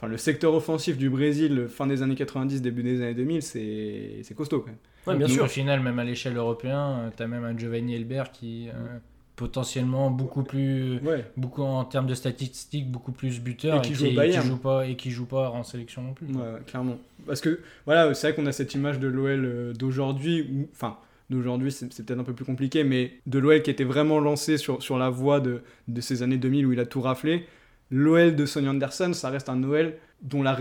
Enfin, 0.00 0.06
le 0.06 0.16
secteur 0.16 0.54
offensif 0.54 0.96
du 0.96 1.10
Brésil, 1.10 1.66
fin 1.68 1.88
des 1.88 2.02
années 2.02 2.14
90, 2.14 2.62
début 2.62 2.84
des 2.84 3.02
années 3.02 3.14
2000, 3.14 3.42
c'est 3.42 4.20
c'est 4.22 4.34
costaud 4.36 4.60
quand 4.60 4.66
même. 4.68 4.76
Ouais, 5.08 5.16
bien 5.16 5.26
Donc, 5.26 5.34
sûr. 5.34 5.44
Au 5.44 5.48
final, 5.48 5.80
même 5.80 5.98
à 5.98 6.04
l'échelle 6.04 6.36
européenne, 6.36 7.10
tu 7.16 7.20
as 7.22 7.26
même 7.26 7.42
un 7.44 7.58
Giovanni 7.58 7.96
Elbert 7.96 8.30
qui 8.30 8.68
euh, 8.68 8.98
potentiellement 9.34 10.10
beaucoup 10.10 10.42
plus, 10.44 10.98
Ouais. 11.00 11.24
beaucoup 11.36 11.62
en 11.62 11.84
termes 11.84 12.06
de 12.06 12.14
statistiques, 12.14 12.90
beaucoup 12.90 13.12
plus 13.12 13.40
buteur 13.40 13.78
Et 13.78 13.82
qui 13.82 13.94
joue 13.94 14.12
Bayern. 14.14 14.46
joue 14.46 14.56
pas 14.56 14.86
et 14.86 14.94
qui 14.96 15.10
joue 15.10 15.26
pas 15.26 15.50
en 15.50 15.62
sélection 15.64 16.02
non 16.02 16.12
plus. 16.12 16.26
Ouais, 16.26 16.60
clairement. 16.66 16.98
Parce 17.26 17.40
que, 17.40 17.60
voilà, 17.84 18.14
c'est 18.14 18.28
vrai 18.28 18.36
qu'on 18.36 18.46
a 18.46 18.52
cette 18.52 18.74
image 18.74 18.98
de 19.00 19.08
l'OL 19.08 19.44
euh, 19.44 19.72
d'aujourd'hui, 19.72 20.42
où- 20.42 20.68
enfin, 20.72 20.96
d'aujourd'hui, 21.30 21.72
c'est 21.72 21.92
c'est 21.92 22.04
peut-être 22.06 22.20
un 22.20 22.24
peu 22.24 22.34
plus 22.34 22.44
compliqué, 22.44 22.84
mais 22.84 23.14
de 23.26 23.38
l'OL 23.38 23.62
qui 23.62 23.70
était 23.70 23.84
vraiment 23.84 24.20
lancé 24.20 24.58
sur, 24.58 24.82
sur 24.82 24.96
la 24.98 25.10
voie 25.10 25.40
de, 25.40 25.62
de 25.88 26.00
ces 26.00 26.22
années 26.22 26.38
2000 26.38 26.66
où 26.66 26.72
il 26.72 26.80
a 26.80 26.86
tout 26.86 27.00
raflé. 27.00 27.46
L'OL 27.90 28.36
de 28.36 28.46
Sonny 28.46 28.68
Anderson, 28.68 29.12
ça 29.14 29.30
reste 29.30 29.48
un 29.48 29.62
OL 29.62 29.94
dont 30.22 30.42
la, 30.42 30.54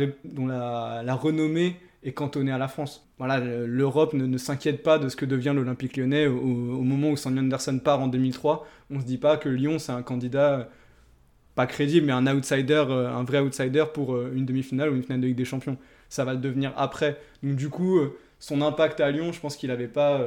renommée 1.16 1.76
est 2.04 2.14
cantonnée 2.14 2.52
à 2.52 2.58
la 2.58 2.68
France. 2.68 3.08
Voilà, 3.18 3.40
le- 3.40 3.66
l'Europe 3.66 4.14
ne, 4.14 4.26
ne 4.26 4.38
s'inquiète 4.38 4.84
pas 4.84 5.00
de 5.00 5.10
ce 5.10 5.16
que 5.16 5.26
devient 5.26 5.54
l'Olympique 5.56 5.98
lyonnais 5.98 6.28
au, 6.28 6.40
moment 6.42 7.10
où 7.10 7.18
Sonny 7.18 7.40
Anderson 7.40 7.80
part 7.84 8.02
en 8.02 8.08
2003. 8.08 8.66
On 8.92 9.00
se 9.00 9.06
dit 9.06 9.18
pas 9.18 9.38
que 9.38 9.50
Lyon, 9.50 9.80
c'est 9.80 9.92
un 9.92 10.04
candidat 10.04 10.60
euh, 10.60 10.64
pas 11.56 11.66
crédible, 11.68 12.06
mais 12.06 12.14
un 12.14 12.28
outsider, 12.28 12.86
euh, 12.90 13.10
un 13.10 13.24
vrai 13.24 13.40
outsider 13.40 13.86
pour 13.94 14.16
euh, 14.16 14.32
une 14.36 14.46
demi-finale 14.46 14.90
ou 14.92 14.96
une 14.96 15.04
finale 15.04 15.22
de 15.22 15.28
Ligue 15.28 15.38
des 15.38 15.46
Champions. 15.46 15.78
Ça 16.10 16.24
va 16.24 16.34
le 16.34 16.40
devenir 16.40 16.74
après. 16.78 17.20
Donc 17.44 17.56
du 17.56 17.70
coup, 17.70 18.00
son 18.40 18.62
impact 18.62 19.02
à 19.02 19.12
Lyon, 19.12 19.32
je 19.34 19.40
pense 19.42 19.58
qu'il 19.58 19.70
n'avait 19.70 19.88
pas 19.90 20.22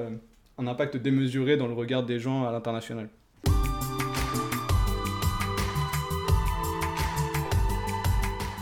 un 0.58 0.66
impact 0.66 0.96
démesuré 0.98 1.56
dans 1.56 1.66
le 1.68 1.72
regard 1.74 2.04
des 2.04 2.18
gens 2.18 2.44
à 2.46 2.52
l'international. 2.52 3.08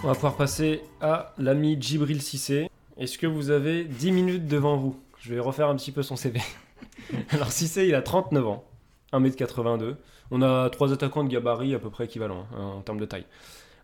On 0.04 0.06
va 0.06 0.14
pouvoir 0.14 0.36
passer 0.36 0.80
à 1.00 1.34
l'ami 1.38 1.76
Djibril 1.80 2.22
Cissé. 2.22 2.70
Est-ce 2.98 3.18
que 3.18 3.26
vous 3.26 3.50
avez 3.50 3.82
10 3.82 4.12
minutes 4.12 4.46
devant 4.46 4.76
vous? 4.76 4.96
Je 5.18 5.34
vais 5.34 5.40
refaire 5.40 5.68
un 5.68 5.74
petit 5.74 5.90
peu 5.90 6.04
son 6.04 6.14
CV. 6.14 6.40
Alors 7.30 7.50
Cissé, 7.50 7.88
il 7.88 7.96
a 7.96 8.02
39 8.02 8.46
ans, 8.46 8.64
1m82. 9.12 9.96
On 10.30 10.40
a 10.42 10.70
trois 10.70 10.92
attaquants 10.92 11.24
de 11.24 11.28
gabarit 11.28 11.74
à 11.74 11.80
peu 11.80 11.90
près 11.90 12.04
équivalents 12.04 12.46
hein, 12.54 12.74
en 12.76 12.80
termes 12.80 13.00
de 13.00 13.06
taille. 13.06 13.26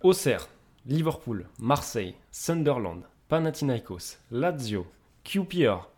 Auxerre, 0.03 0.49
Liverpool, 0.87 1.47
Marseille, 1.59 2.15
Sunderland, 2.31 3.03
Panathinaikos, 3.29 4.19
Lazio, 4.31 4.87
QPR, 5.25 5.89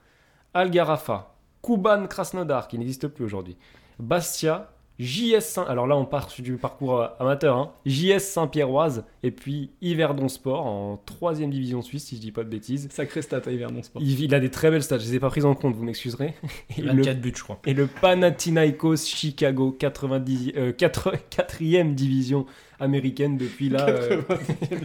Algarafa, 0.55 1.35
Kuban 1.63 2.07
Krasnodar, 2.07 2.69
qui 2.69 2.79
n'existe 2.79 3.09
plus 3.09 3.27
aujourd'hui, 3.27 3.59
Bastia, 3.99 4.71
JS 4.99 5.41
Saint... 5.41 5.65
Alors 5.65 5.87
là, 5.87 5.97
on 5.97 6.05
part 6.05 6.29
du 6.39 6.57
parcours 6.57 7.01
euh, 7.01 7.07
amateur. 7.19 7.57
Hein. 7.57 7.73
JS 7.85 8.21
Saint-Pierroise, 8.21 9.05
et 9.23 9.31
puis 9.31 9.71
Yverdon 9.83 10.29
Sport, 10.29 10.67
en 10.67 11.01
3 11.05 11.35
division 11.35 11.83
suisse, 11.83 12.05
si 12.05 12.17
je 12.17 12.21
dis 12.21 12.33
pas 12.33 12.45
de 12.45 12.49
bêtises. 12.49 12.89
Sacré 12.91 13.23
stat 13.23 13.43
à 13.47 13.51
Yverdon 13.51 13.83
Sport. 13.83 14.03
Il, 14.03 14.21
il 14.21 14.35
a 14.35 14.41
des 14.41 14.51
très 14.51 14.71
belles 14.71 14.83
stats, 14.83 14.99
je 14.99 15.05
les 15.05 15.17
ai 15.17 15.21
pas 15.21 15.29
prises 15.29 15.45
en 15.45 15.55
compte, 15.55 15.75
vous 15.75 15.85
m'excuserez. 15.85 16.35
Et 16.79 16.83
le, 16.83 16.93
24 16.93 17.21
buts, 17.21 17.33
je 17.37 17.43
crois. 17.43 17.61
et 17.67 17.75
le 17.75 17.87
Panathinaikos 17.87 18.97
Chicago, 18.97 19.73
90, 19.79 20.53
euh, 20.57 20.73
4e 20.73 21.95
division 21.95 22.47
américaine 22.79 23.37
depuis 23.37 23.69
là. 23.69 23.89
euh, 23.89 24.21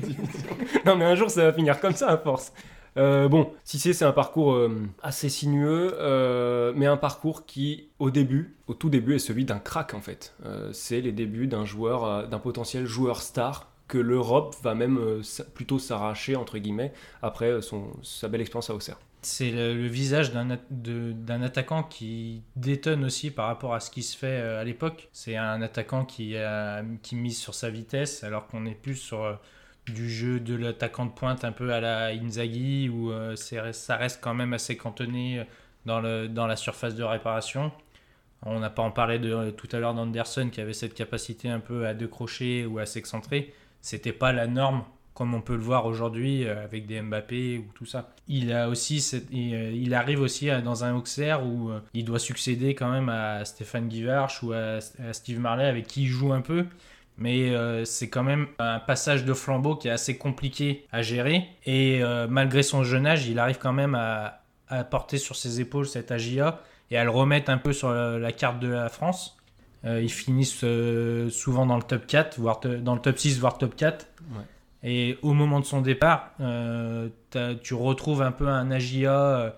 non 0.85 0.95
mais 0.95 1.05
un 1.05 1.15
jour 1.15 1.29
ça 1.29 1.43
va 1.43 1.53
finir 1.53 1.79
comme 1.79 1.93
ça 1.93 2.07
à 2.07 2.17
force. 2.17 2.53
Euh, 2.97 3.29
bon, 3.29 3.53
Cissé 3.63 3.93
c'est 3.93 4.05
un 4.05 4.11
parcours 4.11 4.53
euh, 4.53 4.69
assez 5.01 5.29
sinueux, 5.29 5.93
euh, 5.99 6.73
mais 6.75 6.85
un 6.85 6.97
parcours 6.97 7.45
qui 7.45 7.89
au 7.99 8.11
début, 8.11 8.55
au 8.67 8.73
tout 8.73 8.89
début, 8.89 9.15
est 9.15 9.19
celui 9.19 9.45
d'un 9.45 9.59
crack 9.59 9.93
en 9.93 10.01
fait. 10.01 10.33
C'est 10.73 11.01
les 11.01 11.11
débuts 11.11 11.47
d'un 11.47 11.65
joueur, 11.65 12.27
d'un 12.27 12.39
potentiel 12.39 12.85
joueur 12.85 13.21
star 13.21 13.67
que 13.87 13.97
l'Europe 13.97 14.55
va 14.63 14.73
même 14.73 15.21
plutôt 15.53 15.77
s'arracher, 15.77 16.35
entre 16.35 16.57
guillemets, 16.57 16.93
après 17.21 17.61
son, 17.61 17.91
sa 18.03 18.29
belle 18.29 18.41
expérience 18.41 18.69
à 18.69 18.75
Auxerre. 18.75 18.97
C'est 19.21 19.51
le, 19.51 19.87
visage 19.87 20.31
d'un 20.31 21.41
attaquant 21.43 21.83
qui 21.83 22.41
détonne 22.55 23.05
aussi 23.05 23.29
par 23.29 23.47
rapport 23.47 23.73
à 23.73 23.79
ce 23.79 23.91
qui 23.91 24.01
se 24.01 24.17
fait 24.17 24.37
à 24.37 24.63
l'époque. 24.63 25.09
C'est 25.11 25.35
un 25.35 25.61
attaquant 25.61 26.05
qui, 26.05 26.35
qui 27.03 27.15
mise 27.15 27.37
sur 27.37 27.53
sa 27.53 27.69
vitesse, 27.69 28.23
alors 28.23 28.47
qu'on 28.47 28.65
est 28.65 28.75
plus 28.75 28.95
sur 28.95 29.37
du 29.87 30.09
jeu 30.09 30.39
de 30.39 30.55
l'attaquant 30.55 31.05
de 31.05 31.11
pointe 31.11 31.43
un 31.43 31.51
peu 31.51 31.73
à 31.73 31.79
la 31.81 32.07
Inzaghi, 32.07 32.89
où 32.89 33.11
euh, 33.11 33.35
ça 33.35 33.95
reste 33.95 34.21
quand 34.21 34.33
même 34.33 34.53
assez 34.53 34.77
cantonné 34.77 35.45
dans, 35.85 35.99
le, 35.99 36.27
dans 36.27 36.47
la 36.47 36.55
surface 36.55 36.95
de 36.95 37.03
réparation. 37.03 37.71
On 38.43 38.59
n'a 38.59 38.69
pas 38.69 38.81
en 38.81 38.91
parlé 38.91 39.19
de, 39.19 39.51
tout 39.51 39.67
à 39.71 39.79
l'heure 39.79 39.93
d'Anderson 39.93 40.49
qui 40.51 40.61
avait 40.61 40.73
cette 40.73 40.93
capacité 40.93 41.49
un 41.49 41.59
peu 41.59 41.85
à 41.85 41.93
décrocher 41.93 42.65
ou 42.65 42.79
à 42.79 42.85
s'excentrer. 42.85 43.53
C'était 43.81 44.13
pas 44.13 44.31
la 44.31 44.47
norme 44.47 44.83
comme 45.13 45.33
on 45.33 45.41
peut 45.41 45.55
le 45.55 45.61
voir 45.61 45.85
aujourd'hui 45.85 46.45
euh, 46.45 46.63
avec 46.63 46.85
des 46.85 47.01
Mbappé 47.01 47.59
ou 47.59 47.71
tout 47.75 47.85
ça. 47.85 48.13
Il 48.27 48.51
a 48.53 48.69
aussi 48.69 48.97
il, 49.31 49.93
euh, 49.93 49.97
arrive 49.97 50.21
aussi 50.21 50.49
dans 50.63 50.83
un 50.83 50.95
Auxerre 50.95 51.45
où 51.45 51.69
euh, 51.69 51.79
il 51.93 52.05
doit 52.05 52.19
succéder 52.19 52.75
quand 52.75 52.89
même 52.89 53.09
à 53.09 53.43
Stéphane 53.45 53.87
Guivarch 53.87 54.41
ou 54.41 54.53
à 54.53 54.79
Steve 55.11 55.39
Marley 55.39 55.65
avec 55.65 55.87
qui 55.87 56.03
il 56.03 56.07
joue 56.07 56.33
un 56.33 56.41
peu. 56.41 56.65
Mais 57.21 57.51
euh, 57.51 57.85
c'est 57.85 58.09
quand 58.09 58.23
même 58.23 58.47
un 58.57 58.79
passage 58.79 59.25
de 59.25 59.33
flambeau 59.33 59.75
qui 59.75 59.87
est 59.87 59.91
assez 59.91 60.17
compliqué 60.17 60.85
à 60.91 61.03
gérer. 61.03 61.45
Et 61.65 62.01
euh, 62.01 62.27
malgré 62.27 62.63
son 62.63 62.83
jeune 62.83 63.05
âge, 63.05 63.27
il 63.27 63.37
arrive 63.37 63.59
quand 63.59 63.73
même 63.73 63.93
à, 63.93 64.41
à 64.69 64.83
porter 64.83 65.17
sur 65.19 65.35
ses 65.35 65.61
épaules 65.61 65.85
cette 65.87 66.11
AGA 66.11 66.61
et 66.89 66.97
à 66.97 67.03
le 67.03 67.11
remettre 67.11 67.51
un 67.51 67.57
peu 67.59 67.73
sur 67.73 67.91
la, 67.91 68.17
la 68.17 68.31
carte 68.31 68.59
de 68.59 68.69
la 68.69 68.89
France. 68.89 69.37
Euh, 69.85 70.01
ils 70.01 70.11
finissent 70.11 70.63
euh, 70.63 71.29
souvent 71.29 71.65
dans 71.67 71.77
le 71.77 71.83
top 71.83 72.07
4, 72.07 72.39
voire 72.39 72.59
te- 72.59 72.67
dans 72.67 72.95
le 72.95 73.01
top 73.01 73.17
6, 73.19 73.39
voire 73.39 73.57
top 73.59 73.75
4. 73.75 74.07
Ouais. 74.31 74.43
Et 74.83 75.17
au 75.21 75.33
moment 75.33 75.59
de 75.59 75.65
son 75.65 75.81
départ, 75.81 76.31
euh, 76.39 77.09
tu 77.61 77.75
retrouves 77.75 78.23
un 78.23 78.31
peu 78.31 78.47
un 78.47 78.71
euh, 79.11 79.49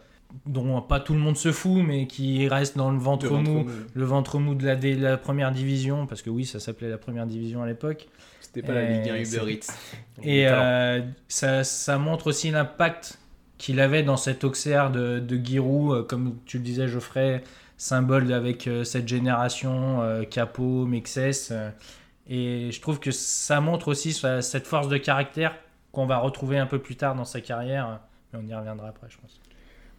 dont 0.46 0.82
pas 0.82 1.00
tout 1.00 1.14
le 1.14 1.20
monde 1.20 1.38
se 1.38 1.52
fout, 1.52 1.84
mais 1.86 2.08
qui 2.08 2.48
reste 2.48 2.78
dans 2.78 2.92
le 2.92 2.98
ventre, 2.98 3.30
mou, 3.32 3.64
mou. 3.64 3.70
le 3.94 4.06
ventre 4.06 4.40
mou 4.40 4.56
de 4.56 4.66
la, 4.66 4.76
de 4.76 4.96
la 4.96 5.18
première 5.18 5.52
division, 5.52 6.08
parce 6.08 6.22
que 6.22 6.30
oui, 6.30 6.46
ça 6.46 6.60
s'appelait 6.60 6.90
la 6.90 6.98
première 6.98 7.26
division 7.28 7.62
à 7.64 7.68
l'époque. 7.68 8.08
C'était 8.42 8.62
pas 8.62 8.74
la 8.74 8.84
Ligue 9.00 9.10
1 9.10 9.14
Euh, 9.14 9.24
Uber 9.24 9.54
Eats. 9.54 9.74
Et 10.22 10.48
euh, 10.48 11.02
ça, 11.28 11.64
ça 11.64 11.98
montre 11.98 12.28
aussi 12.28 12.52
l'impact 12.52 13.18
qu'il 13.58 13.80
avait 13.80 14.04
dans 14.04 14.18
cet 14.18 14.44
Auxerre 14.44 14.92
de, 14.92 15.20
de 15.20 15.38
Giroud, 15.38 15.92
euh, 15.98 16.04
comme 16.04 16.36
tu 16.46 16.58
le 16.58 16.64
disais 16.64 16.88
Geoffrey, 16.88 17.44
symbole 17.78 18.32
avec 18.34 18.68
euh, 18.68 18.84
cette 18.84 19.08
génération, 19.08 20.02
euh, 20.02 20.24
Capo, 20.24 20.86
Mexès. 20.86 21.50
euh, 21.52 21.70
et 22.28 22.70
je 22.72 22.80
trouve 22.82 23.00
que 23.00 23.12
ça 23.12 23.60
montre 23.60 23.90
aussi 23.90 24.14
cette 24.14 24.66
force 24.68 24.88
de 24.88 24.98
caractère 24.98 25.56
qu'on 25.92 26.06
va 26.06 26.18
retrouver 26.18 26.58
un 26.58 26.66
peu 26.66 26.80
plus 26.80 26.96
tard 26.96 27.16
dans 27.16 27.26
sa 27.26 27.42
carrière. 27.42 28.00
Mais 28.32 28.40
on 28.42 28.48
y 28.48 28.56
reviendra 28.56 28.88
après, 28.88 29.08
je 29.10 29.18
pense. 29.18 29.40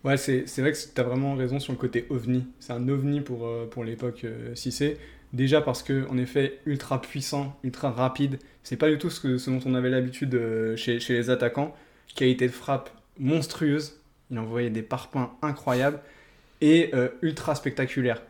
Ouais, 0.04 0.18
c'est 0.18 0.44
vrai 0.58 0.72
que 0.72 0.78
tu 0.94 1.00
as 1.00 1.04
vraiment 1.04 1.34
raison 1.34 1.58
sur 1.58 1.72
le 1.72 1.78
côté 1.78 2.06
ovni. 2.10 2.46
C'est 2.60 2.74
un 2.74 2.88
ovni 2.88 3.22
pour, 3.22 3.46
euh, 3.46 3.66
pour 3.66 3.84
l'époque 3.84 4.24
euh, 4.24 4.54
Cissé. 4.54 4.98
Déjà 5.32 5.62
parce 5.62 5.82
que 5.82 6.06
en 6.10 6.18
effet, 6.18 6.60
ultra 6.66 7.00
puissant, 7.00 7.58
ultra 7.64 7.90
rapide. 7.90 8.38
C'est 8.62 8.76
pas 8.76 8.90
du 8.90 8.98
tout 8.98 9.08
ce, 9.08 9.20
que, 9.20 9.38
ce 9.38 9.50
dont 9.50 9.60
on 9.64 9.74
avait 9.74 9.88
l'habitude 9.88 10.34
euh, 10.34 10.76
chez, 10.76 11.00
chez 11.00 11.14
les 11.14 11.30
attaquants. 11.30 11.74
Qualité 12.14 12.46
de 12.46 12.52
frappe 12.52 12.90
monstrueuse. 13.18 13.98
Il 14.30 14.38
envoyait 14.38 14.70
des 14.70 14.82
parpaings 14.82 15.30
incroyables. 15.40 16.00
Et 16.60 16.90
euh, 16.94 17.08
ultra 17.22 17.54
spectaculaire. 17.54 18.22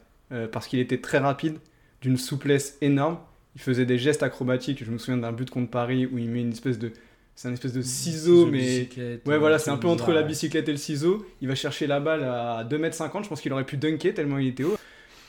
Parce 0.51 0.67
qu'il 0.67 0.81
était 0.81 1.01
très 1.01 1.19
rapide, 1.19 1.59
d'une 2.01 2.17
souplesse 2.17 2.77
énorme. 2.81 3.19
Il 3.55 3.61
faisait 3.61 3.87
des 3.87 3.99
gestes 3.99 4.25
acrobatiques. 4.25 4.85
Je 4.85 4.91
me 4.91 4.99
souviens 4.99 5.19
d'un 5.19 5.31
but 5.31 5.49
contre 5.49 5.71
Paris 5.71 6.07
où 6.07 6.19
il 6.19 6.29
met 6.29 6.41
une 6.41 6.51
espèce 6.51 6.77
de. 6.79 6.91
C'est 7.35 7.49
un 7.49 7.53
espèce 7.53 7.73
de 7.73 7.83
ciseau, 7.83 8.47
mais. 8.47 8.89
Ouais, 8.97 9.35
euh, 9.35 9.39
voilà, 9.39 9.59
c'est 9.59 9.71
un 9.71 9.77
peu 9.77 9.89
entre 9.89 10.13
la 10.13 10.23
bicyclette 10.23 10.69
et 10.69 10.73
le 10.73 10.79
ciseau. 10.79 11.27
Il 11.41 11.49
va 11.49 11.55
chercher 11.55 11.87
la 11.87 12.01
balle 12.01 12.23
à 12.23 12.65
2m50. 12.65 13.25
Je 13.25 13.29
pense 13.29 13.41
qu'il 13.41 13.53
aurait 13.53 13.67
pu 13.67 13.77
dunker 13.77 14.15
tellement 14.15 14.39
il 14.39 14.49
était 14.49 14.65
haut. 14.65 14.77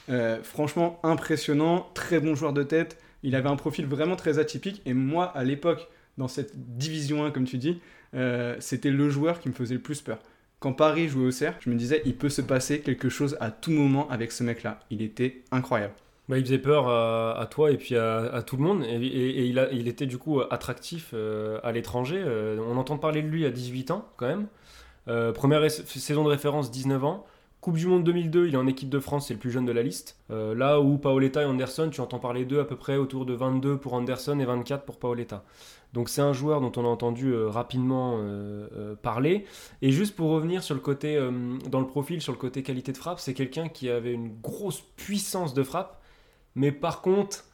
Euh, 0.10 0.42
franchement, 0.44 1.00
impressionnant. 1.04 1.90
Très 1.96 2.20
bon 2.20 2.36
joueur 2.36 2.54
de 2.54 2.64
tête. 2.64 2.98
Il 3.24 3.36
avait 3.36 3.50
un 3.50 3.56
profil 3.56 3.88
vraiment 3.88 4.16
très 4.16 4.38
atypique. 4.38 4.84
Et 4.86 4.94
moi, 4.94 5.26
à 5.26 5.44
l'époque, 5.44 5.88
dans 6.20 6.28
cette 6.28 6.78
division 6.78 7.26
1, 7.26 7.32
comme 7.32 7.46
tu 7.46 7.58
dis, 7.58 7.82
euh, 8.14 8.56
c'était 8.60 8.92
le 8.92 9.10
joueur 9.10 9.40
qui 9.40 9.50
me 9.50 9.54
faisait 9.54 9.74
le 9.74 9.82
plus 9.82 10.02
peur. 10.02 10.20
Quand 10.60 10.74
Paris 10.74 11.10
jouait 11.10 11.26
au 11.26 11.32
Cerf, 11.32 11.58
je 11.60 11.70
me 11.72 11.76
disais, 11.76 12.04
il 12.06 12.16
peut 12.16 12.30
se 12.30 12.42
passer 12.42 12.82
quelque 12.82 13.10
chose 13.10 13.36
à 13.40 13.50
tout 13.50 13.72
moment 13.72 14.08
avec 14.10 14.32
ce 14.32 14.44
mec-là. 14.44 14.80
Il 14.92 15.02
était 15.02 15.44
incroyable. 15.52 15.94
Bah, 16.28 16.40
il 16.40 16.44
faisait 16.44 16.58
peur 16.58 16.90
à, 16.90 17.46
toi 17.46 17.72
et 17.72 17.78
puis 17.78 17.96
à, 17.96 18.42
tout 18.46 18.58
le 18.58 18.64
monde. 18.64 18.84
Et, 18.84 19.48
il, 19.48 19.88
était 19.88 20.08
du 20.08 20.18
coup 20.18 20.42
attractif 20.50 21.12
euh, 21.14 21.60
à 21.64 21.72
l'étranger. 21.72 22.22
Euh, 22.26 22.58
on 22.68 22.78
entend 22.78 22.98
parler 22.98 23.22
de 23.22 23.28
lui 23.28 23.46
à 23.46 23.52
18 23.52 23.92
ans 23.92 24.08
quand 24.18 24.28
même. 24.28 24.48
Euh, 25.08 25.32
première 25.32 25.70
saison 25.70 26.24
de 26.24 26.30
référence, 26.30 26.72
19 26.72 27.04
ans. 27.04 27.26
Coupe 27.62 27.78
du 27.78 27.88
Monde 27.88 28.04
2002, 28.04 28.48
il 28.48 28.54
est 28.54 28.58
en 28.58 28.68
équipe 28.68 28.90
de 28.90 29.00
France, 29.00 29.28
c'est 29.28 29.34
le 29.34 29.40
plus 29.40 29.50
jeune 29.50 29.66
de 29.66 29.72
la 29.72 29.82
liste. 29.82 30.20
Là 30.30 30.80
où 30.80 31.00
Paoletta 31.00 31.42
et 31.42 31.46
Anderson, 31.46 31.90
tu 31.92 32.00
entends 32.00 32.20
parler 32.20 32.46
d'eux 32.46 32.60
à 32.60 32.64
peu 32.64 32.76
près 32.76 32.96
autour 32.96 33.26
de 33.26 33.34
22 33.34 33.78
pour 33.78 33.94
Anderson 33.94 34.38
et 34.40 34.46
24 34.46 34.86
pour 34.86 35.00
Paoletta. 35.00 35.44
Donc 35.94 36.10
c'est 36.10 36.22
un 36.22 36.32
joueur 36.32 36.62
dont 36.62 36.72
on 36.76 36.86
a 36.86 36.88
entendu 36.88 37.36
rapidement 37.36 38.20
parler. 39.02 39.46
Et 39.82 39.92
juste 39.92 40.16
pour 40.16 40.30
revenir 40.30 40.62
sur 40.62 40.76
le 40.76 40.82
côté, 40.82 41.20
dans 41.72 41.80
le 41.80 41.88
profil, 41.88 42.22
sur 42.22 42.34
le 42.34 42.38
côté 42.38 42.62
qualité 42.62 42.92
de 42.92 42.98
frappe, 42.98 43.20
c'est 43.20 43.34
quelqu'un 43.34 43.68
qui 43.68 43.90
avait 43.90 44.14
une 44.14 44.40
grosse 44.44 44.82
puissance 44.96 45.56
de 45.56 45.64
frappe. 45.64 46.04
Mais 46.56 46.72
par 46.72 47.02
contre, 47.02 47.46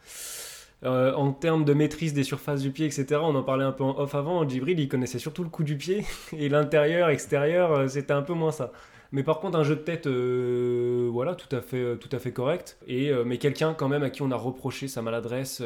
euh, 0.83 1.13
en 1.13 1.31
termes 1.31 1.63
de 1.63 1.73
maîtrise 1.73 2.13
des 2.13 2.23
surfaces 2.23 2.61
du 2.61 2.71
pied, 2.71 2.87
etc., 2.87 3.19
on 3.21 3.35
en 3.35 3.43
parlait 3.43 3.63
un 3.63 3.71
peu 3.71 3.83
en 3.83 3.99
off 3.99 4.15
avant, 4.15 4.47
Djibril, 4.47 4.79
il 4.79 4.87
connaissait 4.87 5.19
surtout 5.19 5.43
le 5.43 5.49
coup 5.49 5.63
du 5.63 5.77
pied, 5.77 6.03
et 6.37 6.49
l'intérieur, 6.49 7.09
extérieur, 7.09 7.71
euh, 7.71 7.87
c'était 7.87 8.13
un 8.13 8.23
peu 8.23 8.33
moins 8.33 8.51
ça. 8.51 8.71
Mais 9.11 9.23
par 9.23 9.41
contre, 9.41 9.57
un 9.57 9.63
jeu 9.63 9.75
de 9.75 9.81
tête, 9.81 10.07
euh, 10.07 11.09
voilà, 11.11 11.35
tout 11.35 11.53
à 11.53 11.61
fait, 11.61 11.97
tout 11.97 12.09
à 12.13 12.17
fait 12.17 12.31
correct. 12.31 12.77
Et, 12.87 13.11
mais 13.25 13.39
quelqu'un 13.39 13.73
quand 13.73 13.89
même 13.89 14.03
à 14.03 14.09
qui 14.09 14.21
on 14.21 14.31
a 14.31 14.37
reproché 14.37 14.87
sa 14.87 15.01
maladresse 15.01 15.61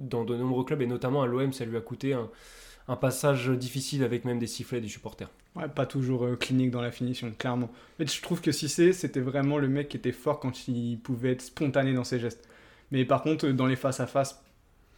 dans 0.00 0.24
de 0.24 0.34
nombreux 0.34 0.64
clubs, 0.64 0.82
et 0.82 0.88
notamment 0.88 1.22
à 1.22 1.28
l'OM, 1.28 1.52
ça 1.52 1.64
lui 1.64 1.76
a 1.76 1.80
coûté 1.80 2.14
un, 2.14 2.28
passage 2.96 3.48
difficile 3.50 4.02
avec 4.02 4.24
même 4.24 4.40
des 4.40 4.48
sifflets 4.48 4.80
des 4.80 4.88
supporters. 4.88 5.30
Ouais, 5.54 5.68
pas 5.68 5.86
toujours 5.86 6.26
clinique 6.40 6.72
dans 6.72 6.80
la 6.80 6.90
finition, 6.90 7.32
clairement. 7.38 7.66
En 7.66 7.98
fait, 7.98 8.12
je 8.12 8.20
trouve 8.20 8.40
que 8.40 8.50
Cissé, 8.50 8.92
c'était 8.92 9.20
vraiment 9.20 9.58
le 9.58 9.68
mec 9.68 9.88
qui 9.88 9.96
était 9.96 10.10
fort 10.10 10.40
quand 10.40 10.66
il 10.66 10.98
pouvait 10.98 11.30
être 11.30 11.42
spontané 11.42 11.94
dans 11.94 12.02
ses 12.02 12.18
gestes. 12.18 12.49
Mais 12.92 13.04
par 13.04 13.22
contre, 13.22 13.48
dans 13.48 13.66
les 13.66 13.76
face-à-face, 13.76 14.42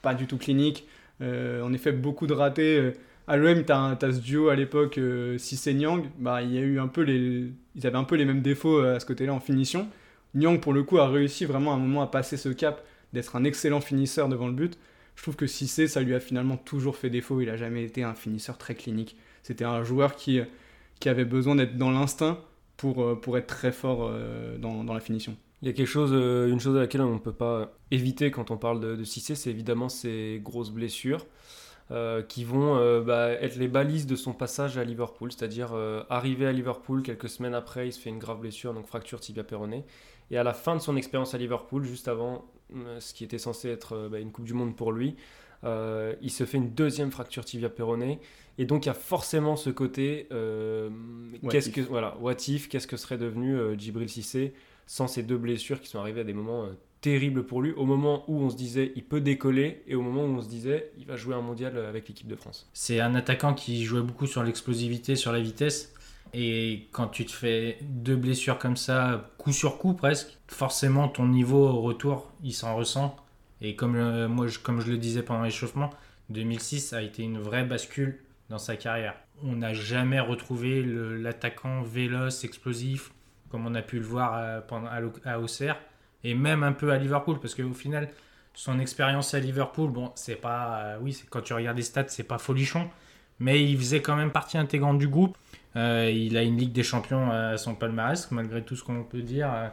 pas 0.02 0.14
du 0.14 0.26
tout 0.26 0.38
clinique. 0.38 0.86
Euh, 1.20 1.62
en 1.62 1.72
effet, 1.72 1.92
beaucoup 1.92 2.26
de 2.26 2.32
ratés. 2.34 2.78
Euh, 2.78 2.92
À 3.28 3.36
l'OM, 3.36 3.62
t'as 3.64 3.76
un- 3.78 3.94
t'as 3.94 4.12
ce 4.12 4.18
duo 4.18 4.48
à 4.48 4.56
l'époque, 4.56 4.98
euh, 4.98 5.38
Cissé-Nyang. 5.38 6.06
Bah, 6.18 6.42
il 6.42 6.52
y 6.52 6.58
a 6.58 6.60
eu 6.60 6.80
un 6.80 6.88
peu 6.88 7.02
les... 7.02 7.52
Ils 7.76 7.86
avaient 7.86 7.96
un 7.96 8.02
peu 8.04 8.16
les 8.16 8.24
mêmes 8.24 8.42
défauts 8.42 8.80
euh, 8.80 8.96
à 8.96 9.00
ce 9.00 9.06
côté-là 9.06 9.32
en 9.32 9.38
finition. 9.38 9.86
Nyang, 10.34 10.58
pour 10.60 10.72
le 10.72 10.82
coup, 10.82 10.98
a 10.98 11.06
réussi 11.08 11.44
vraiment 11.44 11.72
à 11.72 11.76
un 11.76 11.78
moment 11.78 12.02
à 12.02 12.08
passer 12.08 12.36
ce 12.36 12.48
cap 12.48 12.84
d'être 13.12 13.36
un 13.36 13.44
excellent 13.44 13.80
finisseur 13.80 14.28
devant 14.28 14.48
le 14.48 14.52
but. 14.54 14.76
Je 15.14 15.22
trouve 15.22 15.36
que 15.36 15.46
Cissé, 15.46 15.86
ça 15.86 16.00
lui 16.00 16.14
a 16.16 16.20
finalement 16.20 16.56
toujours 16.56 16.96
fait 16.96 17.10
défaut. 17.10 17.40
Il 17.40 17.48
a 17.48 17.56
jamais 17.56 17.84
été 17.84 18.02
un 18.02 18.14
finisseur 18.14 18.58
très 18.58 18.74
clinique. 18.74 19.16
C'était 19.44 19.64
un 19.64 19.84
joueur 19.84 20.16
qui, 20.16 20.40
qui 20.98 21.08
avait 21.08 21.24
besoin 21.24 21.54
d'être 21.54 21.76
dans 21.76 21.92
l'instinct 21.92 22.40
pour, 22.76 23.04
euh, 23.04 23.14
pour 23.14 23.38
être 23.38 23.46
très 23.46 23.70
fort 23.72 24.08
euh, 24.10 24.58
dans, 24.58 24.82
dans 24.82 24.94
la 24.94 25.00
finition. 25.00 25.36
Il 25.62 25.68
y 25.68 25.70
a 25.70 25.74
quelque 25.74 25.86
chose, 25.86 26.10
euh, 26.12 26.48
une 26.48 26.60
chose 26.60 26.76
à 26.76 26.80
laquelle 26.80 27.02
on 27.02 27.14
ne 27.14 27.18
peut 27.20 27.32
pas 27.32 27.72
éviter 27.90 28.30
quand 28.30 28.50
on 28.50 28.56
parle 28.56 28.80
de, 28.80 28.96
de 28.96 29.04
Cissé, 29.04 29.34
c'est 29.34 29.50
évidemment 29.50 29.88
ses 29.88 30.40
grosses 30.42 30.70
blessures 30.70 31.24
euh, 31.90 32.22
qui 32.22 32.44
vont 32.44 32.76
euh, 32.76 33.02
bah, 33.02 33.32
être 33.32 33.56
les 33.56 33.68
balises 33.68 34.06
de 34.06 34.16
son 34.16 34.32
passage 34.32 34.78
à 34.78 34.84
Liverpool, 34.84 35.30
c'est-à-dire 35.30 35.72
euh, 35.74 36.02
arriver 36.08 36.46
à 36.46 36.52
Liverpool 36.52 37.02
quelques 37.02 37.28
semaines 37.28 37.54
après, 37.54 37.88
il 37.88 37.92
se 37.92 38.00
fait 38.00 38.08
une 38.08 38.18
grave 38.18 38.40
blessure, 38.40 38.72
donc 38.72 38.86
fracture 38.86 39.20
tibia 39.20 39.44
péroné, 39.44 39.84
et 40.30 40.38
à 40.38 40.42
la 40.42 40.54
fin 40.54 40.74
de 40.74 40.80
son 40.80 40.96
expérience 40.96 41.34
à 41.34 41.38
Liverpool, 41.38 41.84
juste 41.84 42.08
avant 42.08 42.46
ce 43.00 43.12
qui 43.12 43.24
était 43.24 43.36
censé 43.36 43.68
être 43.68 44.08
bah, 44.10 44.20
une 44.20 44.32
Coupe 44.32 44.46
du 44.46 44.54
Monde 44.54 44.74
pour 44.74 44.92
lui, 44.92 45.16
il 45.64 46.30
se 46.30 46.44
fait 46.46 46.56
une 46.56 46.70
deuxième 46.70 47.10
fracture 47.10 47.44
tibia 47.44 47.68
péroné, 47.68 48.20
et 48.56 48.64
donc 48.64 48.86
il 48.86 48.88
y 48.88 48.90
a 48.90 48.94
forcément 48.94 49.56
ce 49.56 49.68
côté, 49.68 50.28
What 50.30 51.50
qu'est-ce 51.50 51.68
if. 51.68 51.74
que 51.74 51.80
voilà, 51.82 52.16
what 52.20 52.36
if, 52.48 52.70
qu'est-ce 52.70 52.86
que 52.86 52.96
serait 52.96 53.18
devenu 53.18 53.58
Djibril 53.76 54.08
Cissé 54.08 54.54
sans 54.86 55.08
ces 55.08 55.22
deux 55.22 55.38
blessures 55.38 55.80
qui 55.80 55.88
sont 55.88 55.98
arrivées 55.98 56.20
à 56.20 56.24
des 56.24 56.32
moments 56.32 56.64
euh, 56.64 56.72
terribles 57.00 57.44
pour 57.44 57.62
lui, 57.62 57.72
au 57.72 57.84
moment 57.84 58.24
où 58.28 58.40
on 58.40 58.50
se 58.50 58.56
disait 58.56 58.92
il 58.96 59.04
peut 59.04 59.20
décoller 59.20 59.82
et 59.86 59.94
au 59.94 60.02
moment 60.02 60.24
où 60.24 60.38
on 60.38 60.42
se 60.42 60.48
disait 60.48 60.92
il 60.98 61.06
va 61.06 61.16
jouer 61.16 61.34
un 61.34 61.40
mondial 61.40 61.76
euh, 61.76 61.88
avec 61.88 62.08
l'équipe 62.08 62.28
de 62.28 62.36
France. 62.36 62.68
C'est 62.72 63.00
un 63.00 63.14
attaquant 63.14 63.54
qui 63.54 63.84
jouait 63.84 64.02
beaucoup 64.02 64.26
sur 64.26 64.42
l'explosivité, 64.42 65.16
sur 65.16 65.32
la 65.32 65.40
vitesse. 65.40 65.94
Et 66.34 66.88
quand 66.92 67.08
tu 67.08 67.26
te 67.26 67.32
fais 67.32 67.78
deux 67.82 68.16
blessures 68.16 68.58
comme 68.58 68.76
ça, 68.76 69.30
coup 69.36 69.52
sur 69.52 69.76
coup 69.76 69.92
presque, 69.92 70.38
forcément 70.46 71.08
ton 71.08 71.26
niveau 71.26 71.68
au 71.68 71.82
retour, 71.82 72.32
il 72.42 72.54
s'en 72.54 72.74
ressent. 72.74 73.16
Et 73.60 73.76
comme, 73.76 74.26
moi, 74.28 74.46
je, 74.46 74.58
comme 74.58 74.80
je 74.80 74.90
le 74.90 74.96
disais 74.96 75.22
pendant 75.22 75.42
l'échauffement, 75.42 75.90
2006 76.30 76.94
a 76.94 77.02
été 77.02 77.22
une 77.22 77.38
vraie 77.38 77.64
bascule 77.64 78.18
dans 78.48 78.58
sa 78.58 78.76
carrière. 78.76 79.14
On 79.42 79.56
n'a 79.56 79.72
jamais 79.72 80.20
retrouvé 80.20 80.82
l'attaquant 80.84 81.82
véloce, 81.82 82.44
explosif, 82.44 83.12
comme 83.52 83.66
on 83.66 83.74
a 83.76 83.82
pu 83.82 83.98
le 83.98 84.04
voir 84.04 84.34
euh, 84.36 84.60
pendant, 84.66 84.88
à, 85.24 85.38
Auxerre, 85.38 85.76
et 86.24 86.34
même 86.34 86.64
un 86.64 86.72
peu 86.72 86.90
à 86.90 86.98
Liverpool, 86.98 87.38
parce 87.40 87.54
qu'au 87.54 87.72
final, 87.74 88.08
son 88.54 88.80
expérience 88.80 89.34
à 89.34 89.38
Liverpool, 89.38 89.90
bon, 89.90 90.10
c'est 90.16 90.34
pas. 90.40 90.80
euh, 90.82 90.98
oui, 91.00 91.12
c'est- 91.12 91.28
quand 91.30 91.42
tu 91.42 91.52
regardes 91.52 91.76
les 91.76 91.82
stats, 91.84 92.08
c'est 92.08 92.22
pas 92.24 92.38
folichon. 92.38 92.88
Mais 93.38 93.62
il 93.64 93.76
faisait 93.78 94.00
quand 94.02 94.16
même 94.16 94.30
partie 94.30 94.56
intégrante 94.58 94.98
du 94.98 95.08
groupe. 95.08 95.36
Euh, 95.76 96.10
il 96.14 96.36
a 96.36 96.42
une 96.42 96.56
Ligue 96.58 96.72
des 96.72 96.82
Champions 96.82 97.30
à 97.30 97.56
son 97.56 97.74
palmarès, 97.74 98.30
malgré 98.30 98.62
tout 98.62 98.76
ce 98.76 98.84
qu'on 98.84 99.02
peut 99.04 99.22
dire. 99.22 99.50
Euh, 99.52 99.68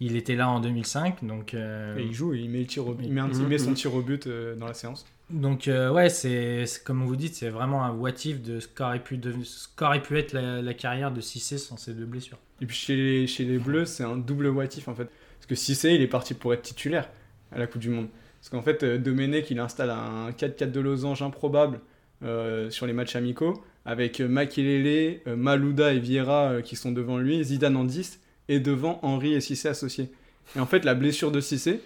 il 0.00 0.16
était 0.16 0.34
là 0.34 0.48
en 0.48 0.58
2005, 0.60 1.24
donc. 1.24 1.54
Et 1.54 1.58
il 1.98 2.12
joue, 2.12 2.34
il 2.34 2.50
met, 2.50 2.60
le 2.60 2.66
tir 2.66 2.86
au- 2.88 2.96
il 3.00 3.12
met, 3.12 3.20
un- 3.20 3.30
il 3.30 3.38
Mhm. 3.42 3.48
met 3.48 3.58
son 3.58 3.74
tir 3.74 3.94
au 3.94 4.02
but 4.02 4.28
dans 4.58 4.66
la 4.66 4.74
séance. 4.74 5.06
Donc 5.30 5.68
ouais, 5.68 6.08
c'est 6.08 6.66
c'est- 6.66 6.82
comme 6.82 7.04
vous 7.04 7.14
dites, 7.16 7.34
c'est 7.36 7.48
vraiment 7.50 7.84
un 7.84 7.92
what 7.92 8.10
if 8.24 8.42
de 8.42 8.58
ce 8.60 8.66
qu'aurait 8.66 8.98
pu, 9.02 9.16
devenir- 9.18 9.46
ce 9.46 9.68
qu'aurait 9.76 10.02
pu 10.02 10.18
être 10.18 10.32
la, 10.32 10.60
la 10.60 10.74
carrière 10.74 11.12
de 11.12 11.20
Cissé 11.20 11.56
sans 11.58 11.76
ces 11.76 11.94
deux 11.94 12.04
blessures. 12.06 12.38
Et 12.62 12.66
puis 12.66 12.76
chez 12.76 13.44
les, 13.44 13.58
Bleus, 13.58 13.86
c'est 13.86 14.04
un 14.04 14.16
double 14.16 14.46
watif 14.48 14.88
en 14.88 14.94
fait. 14.94 15.08
Parce 15.38 15.46
que 15.46 15.54
Cissé, 15.54 15.90
il 15.92 16.00
est 16.00 16.08
parti 16.08 16.32
pour 16.32 16.54
être 16.54 16.62
titulaire 16.62 17.10
à 17.50 17.58
la 17.58 17.66
Coupe 17.66 17.82
du 17.82 17.90
Monde. 17.90 18.08
Parce 18.40 18.48
qu'en 18.48 18.62
fait, 18.62 18.82
euh, 18.82 18.98
Domenech, 18.98 19.50
il 19.50 19.58
installe 19.58 19.90
un 19.90 20.30
4-4 20.30 20.70
de 20.70 20.80
losange 20.80 21.22
improbable 21.22 21.80
euh, 22.24 22.70
sur 22.70 22.86
les 22.86 22.92
matchs 22.92 23.16
amicaux, 23.16 23.62
avec 23.84 24.20
euh, 24.20 24.28
Makelele, 24.28 25.20
Malouda 25.26 25.92
et 25.92 25.98
Vieira 25.98 26.62
qui 26.62 26.76
sont 26.76 26.92
devant 26.92 27.18
lui, 27.18 27.42
Zidane 27.42 27.76
en 27.76 27.84
10, 27.84 28.20
et 28.48 28.60
devant 28.60 29.00
Henry 29.02 29.34
et 29.34 29.40
Cissé 29.40 29.68
associés. 29.68 30.10
Et 30.56 30.60
en 30.60 30.66
fait, 30.66 30.84
la 30.84 30.94
blessure 30.94 31.32
de 31.32 31.40
Cissé 31.40 31.80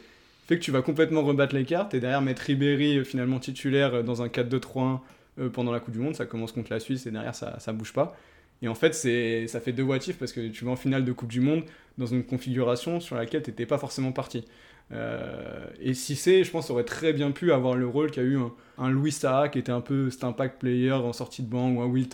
fait 0.46 0.58
que 0.58 0.62
tu 0.62 0.70
vas 0.70 0.82
complètement 0.82 1.22
rebattre 1.22 1.54
les 1.54 1.64
cartes, 1.64 1.94
et 1.94 2.00
derrière 2.00 2.22
mettre 2.22 2.42
Ribéry 2.42 3.04
finalement 3.04 3.40
titulaire 3.40 4.04
dans 4.04 4.22
un 4.22 4.28
4-2-3-1 4.28 5.00
euh, 5.38 5.50
pendant 5.50 5.72
la 5.72 5.80
Coupe 5.80 5.92
du 5.92 5.98
Monde, 5.98 6.14
ça 6.14 6.24
commence 6.24 6.52
contre 6.52 6.72
la 6.72 6.80
Suisse, 6.80 7.06
et 7.06 7.10
derrière 7.10 7.34
ça, 7.34 7.58
ça 7.58 7.72
bouge 7.72 7.92
pas. 7.92 8.16
Et 8.62 8.68
en 8.68 8.74
fait, 8.74 8.94
c'est, 8.94 9.46
ça 9.48 9.60
fait 9.60 9.72
deux 9.72 9.82
watifs 9.82 10.18
parce 10.18 10.32
que 10.32 10.48
tu 10.48 10.64
vas 10.64 10.70
en 10.70 10.76
finale 10.76 11.04
de 11.04 11.12
Coupe 11.12 11.30
du 11.30 11.40
Monde 11.40 11.64
dans 11.98 12.06
une 12.06 12.24
configuration 12.24 13.00
sur 13.00 13.16
laquelle 13.16 13.42
tu 13.42 13.50
n'étais 13.50 13.66
pas 13.66 13.78
forcément 13.78 14.12
parti. 14.12 14.44
Euh, 14.92 15.66
et 15.80 15.94
Cissé, 15.94 16.44
je 16.44 16.50
pense, 16.50 16.70
aurait 16.70 16.84
très 16.84 17.12
bien 17.12 17.32
pu 17.32 17.52
avoir 17.52 17.74
le 17.74 17.86
rôle 17.86 18.10
qu'a 18.10 18.22
eu 18.22 18.38
un, 18.78 18.90
Louis 18.90 19.12
Saha 19.12 19.48
qui 19.48 19.58
était 19.58 19.72
un 19.72 19.80
peu 19.80 20.10
cet 20.10 20.24
impact 20.24 20.60
player 20.60 20.92
en 20.92 21.12
sortie 21.12 21.42
de 21.42 21.48
banc 21.48 21.70
ou 21.70 21.80
un 21.80 21.86
Will 21.86 22.08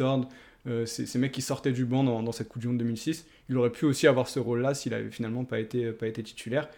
euh, 0.68 0.86
ces, 0.86 1.18
mecs 1.18 1.32
qui 1.32 1.42
sortaient 1.42 1.72
du 1.72 1.84
banc 1.84 2.04
dans, 2.04 2.32
cette 2.32 2.48
Coupe 2.48 2.62
du 2.62 2.68
Monde 2.68 2.78
2006. 2.78 3.26
Il 3.48 3.56
aurait 3.56 3.70
pu 3.70 3.84
aussi 3.84 4.06
avoir 4.06 4.28
ce 4.28 4.40
rôle-là 4.40 4.74
s'il 4.74 4.94
avait 4.94 5.10
finalement 5.10 5.44
pas 5.44 5.60
été, 5.60 5.92
pas 5.92 6.06
été 6.06 6.22
titulaire. 6.22 6.68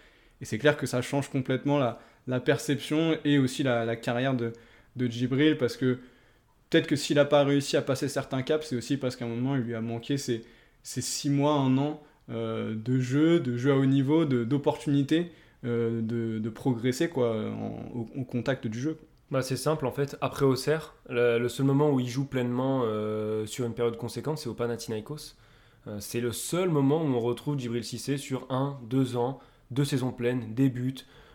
Et 0.41 0.45
c'est 0.45 0.59
clair 0.59 0.77
que 0.77 0.87
ça 0.87 1.01
change 1.01 1.31
complètement 1.31 1.79
la, 1.79 2.41
perception 2.41 3.17
et 3.25 3.39
aussi 3.39 3.63
la, 3.63 3.85
la 3.85 3.97
carrière 3.97 4.35
de, 4.35 4.53
de 4.97 5.07
Djibril 5.07 5.57
parce 5.59 5.77
que 5.77 5.99
peut-être 6.71 6.87
que 6.87 6.97
s'il 6.97 7.17
n'a 7.17 7.25
pas 7.25 7.45
réussi 7.45 7.77
à 7.77 7.83
passer 7.83 8.09
certains 8.09 8.43
caps, 8.43 8.67
c'est 8.67 8.77
aussi 8.77 8.97
parce 8.97 9.17
qu'à 9.17 9.25
un 9.25 9.29
moment, 9.29 9.57
il 9.57 9.63
lui 9.63 9.75
a 9.75 9.81
manqué 9.81 10.17
ces, 10.17 10.45
ces 10.83 11.01
six 11.01 11.31
mois, 11.31 11.55
un 11.55 11.77
an 11.79 12.01
euh, 12.31 12.75
de 12.75 13.01
jeu, 13.01 13.39
de 13.39 13.57
jeu 13.57 13.73
à 13.73 13.77
haut 13.77 13.85
niveau, 13.85 14.25
d'opportunités, 14.25 15.31
euh, 15.65 16.01
de, 16.01 16.49
progresser 16.49 17.09
quoi, 17.09 17.37
au, 17.95 18.25
contact 18.25 18.67
du 18.67 18.81
jeu. 18.81 18.99
Bah, 19.31 19.43
c'est 19.43 19.57
simple 19.57 19.87
en 19.87 19.91
fait. 19.91 20.17
Après 20.21 20.45
Auxerre, 20.47 20.95
le, 21.09 21.39
le 21.39 21.49
seul 21.49 21.67
moment 21.67 21.91
où 21.91 22.01
il 22.01 22.09
joue 22.09 22.25
pleinement 22.25 22.83
euh, 22.85 23.47
sur 23.47 23.67
une 23.67 23.75
période 23.75 23.97
conséquente, 23.97 24.39
c'est 24.39 24.49
au 24.49 24.55
Panathinaikos. 24.55 25.35
C'est 25.99 26.21
le 26.21 26.33
seul 26.33 26.71
moment 26.71 27.03
où 27.03 27.07
on 27.09 27.21
retrouve 27.21 27.59
Djibril 27.59 27.85
Cissé 27.85 28.17
sur 28.17 28.47
un, 28.49 28.79
deux 28.89 29.19
ans, 29.19 29.39
deux 29.71 29.85
saisons 29.85 30.13
pleines, 30.13 30.55
des 30.55 30.71
buts, 30.71 30.95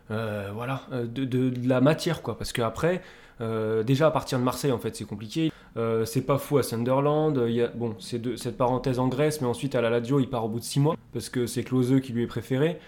voilà, 0.10 0.88
de 0.92 1.54
la 1.68 1.82
matière 1.82 2.24
quoi. 2.24 2.36
Parce 2.36 2.52
qu'après, 2.52 3.04
euh, 3.42 3.84
déjà 3.84 4.08
à 4.08 4.12
partir 4.12 4.40
de 4.40 4.44
Marseille 4.44 4.72
en 4.72 4.80
fait, 4.80 4.96
c'est 4.96 5.06
compliqué. 5.06 5.52
Euh, 5.78 6.04
c'est 6.06 6.22
pas 6.22 6.38
fou 6.38 6.58
à 6.58 6.64
Sunderland. 6.64 7.44
Il 7.48 7.54
y 7.54 7.62
a, 7.62 7.68
bon, 7.68 7.96
c'est 8.00 8.20
de- 8.22 8.36
cette 8.36 8.58
parenthèse 8.58 9.00
en 9.00 9.08
Grèce, 9.08 9.40
mais 9.42 9.48
ensuite 9.48 9.76
à 9.76 9.82
la 9.82 9.90
Lazio, 9.90 10.20
il 10.20 10.30
part 10.30 10.46
au 10.46 10.50
bout 10.50 10.60
de 10.60 10.64
six 10.66 10.80
mois 10.80 10.96
parce 11.14 11.30
que 11.30 11.46
c'est 11.48 11.64
Klose 11.64 12.02
qui 12.02 12.12
lui 12.14 12.24
est 12.24 12.28
préféré. 12.28 12.80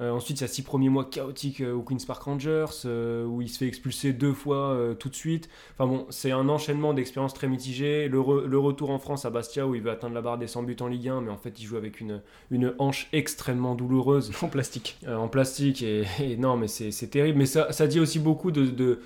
Euh, 0.00 0.10
ensuite, 0.10 0.38
il 0.40 0.40
y 0.40 0.44
a 0.44 0.48
six 0.48 0.62
premiers 0.62 0.88
mois 0.88 1.04
chaotiques 1.04 1.60
euh, 1.60 1.74
au 1.74 1.82
Queen's 1.82 2.06
Park 2.06 2.22
Rangers, 2.22 2.64
euh, 2.86 3.26
où 3.26 3.42
il 3.42 3.48
se 3.50 3.58
fait 3.58 3.66
expulser 3.66 4.14
deux 4.14 4.32
fois 4.32 4.70
euh, 4.70 4.94
tout 4.94 5.10
de 5.10 5.14
suite. 5.14 5.50
Enfin 5.74 5.86
bon, 5.86 6.06
c'est 6.08 6.32
un 6.32 6.48
enchaînement 6.48 6.94
d'expériences 6.94 7.34
très 7.34 7.46
mitigées. 7.46 8.08
Le, 8.08 8.18
re- 8.18 8.44
le 8.46 8.58
retour 8.58 8.88
en 8.90 8.98
France 8.98 9.26
à 9.26 9.30
Bastia, 9.30 9.66
où 9.66 9.74
il 9.74 9.82
veut 9.82 9.90
atteindre 9.90 10.14
la 10.14 10.22
barre 10.22 10.38
des 10.38 10.46
100 10.46 10.62
buts 10.62 10.76
en 10.80 10.86
Ligue 10.88 11.08
1, 11.10 11.20
mais 11.20 11.30
en 11.30 11.36
fait, 11.36 11.60
il 11.60 11.66
joue 11.66 11.76
avec 11.76 12.00
une, 12.00 12.22
une 12.50 12.72
hanche 12.78 13.08
extrêmement 13.12 13.74
douloureuse 13.74 14.32
En 14.42 14.48
plastique. 14.48 14.96
euh, 15.06 15.14
en 15.16 15.28
plastique. 15.28 15.82
Et, 15.82 16.04
et 16.20 16.36
non, 16.38 16.56
mais 16.56 16.68
c'est 16.68 16.90
c'est 16.90 17.08
terrible. 17.08 17.38
Mais 17.38 17.46
ça, 17.46 17.70
ça 17.70 17.86
dit 17.86 18.00
aussi 18.00 18.18
beaucoup 18.18 18.50
de, 18.50 18.64
de, 18.64 18.98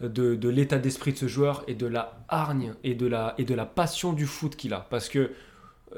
de, 0.00 0.48
l'état 0.48 0.78
d'esprit 0.78 1.12
de 1.12 1.18
ce 1.18 1.28
joueur 1.28 1.64
et 1.68 1.74
de 1.74 1.86
la 1.86 2.18
hargne 2.28 2.74
et 2.84 2.94
de 2.94 3.06
la, 3.06 3.34
et 3.38 3.44
de 3.44 3.54
la 3.54 3.66
passion 3.66 4.12
du 4.12 4.26
foot 4.26 4.56
qu'il 4.56 4.74
a. 4.74 4.86
Parce 4.90 5.08
que 5.08 5.30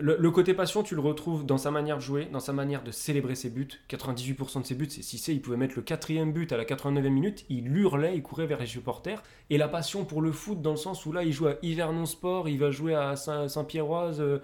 le, 0.00 0.30
côté 0.30 0.54
passion, 0.54 0.82
tu 0.82 0.94
le 0.94 1.00
retrouves 1.00 1.46
dans 1.46 1.58
sa 1.58 1.70
manière 1.70 1.96
de 1.96 2.02
jouer, 2.02 2.28
dans 2.30 2.40
sa 2.40 2.52
manière 2.52 2.82
de 2.84 2.90
célébrer 2.90 3.34
ses 3.34 3.50
buts. 3.50 3.68
98% 3.90 4.62
de 4.62 4.66
ses 4.66 4.74
buts, 4.74 4.86
c'est 4.90 5.02
Cissé, 5.02 5.32
il 5.32 5.40
pouvait 5.40 5.56
mettre 5.56 5.74
le 5.76 5.82
quatrième 5.82 6.32
but 6.32 6.52
à 6.52 6.56
la 6.56 6.64
89e 6.64 7.08
minute, 7.08 7.44
il 7.48 7.74
hurlait, 7.76 8.14
il 8.14 8.22
courait 8.22 8.46
vers 8.46 8.60
les 8.60 8.66
supporters. 8.66 9.22
Et 9.50 9.58
la 9.58 9.66
passion 9.66 10.04
pour 10.04 10.20
le 10.20 10.30
foot, 10.30 10.60
dans 10.60 10.72
le 10.72 10.76
sens 10.76 11.04
où 11.06 11.12
là, 11.12 11.24
il 11.24 11.32
joue 11.32 11.46
à 11.46 11.54
Yvernon 11.62 12.06
Sport, 12.06 12.48
il 12.48 12.58
va 12.58 12.70
jouer 12.70 12.94
à 12.94 13.16
Saint- 13.16 13.48
Saint-Pierroise, 13.48 14.20
euh, 14.20 14.38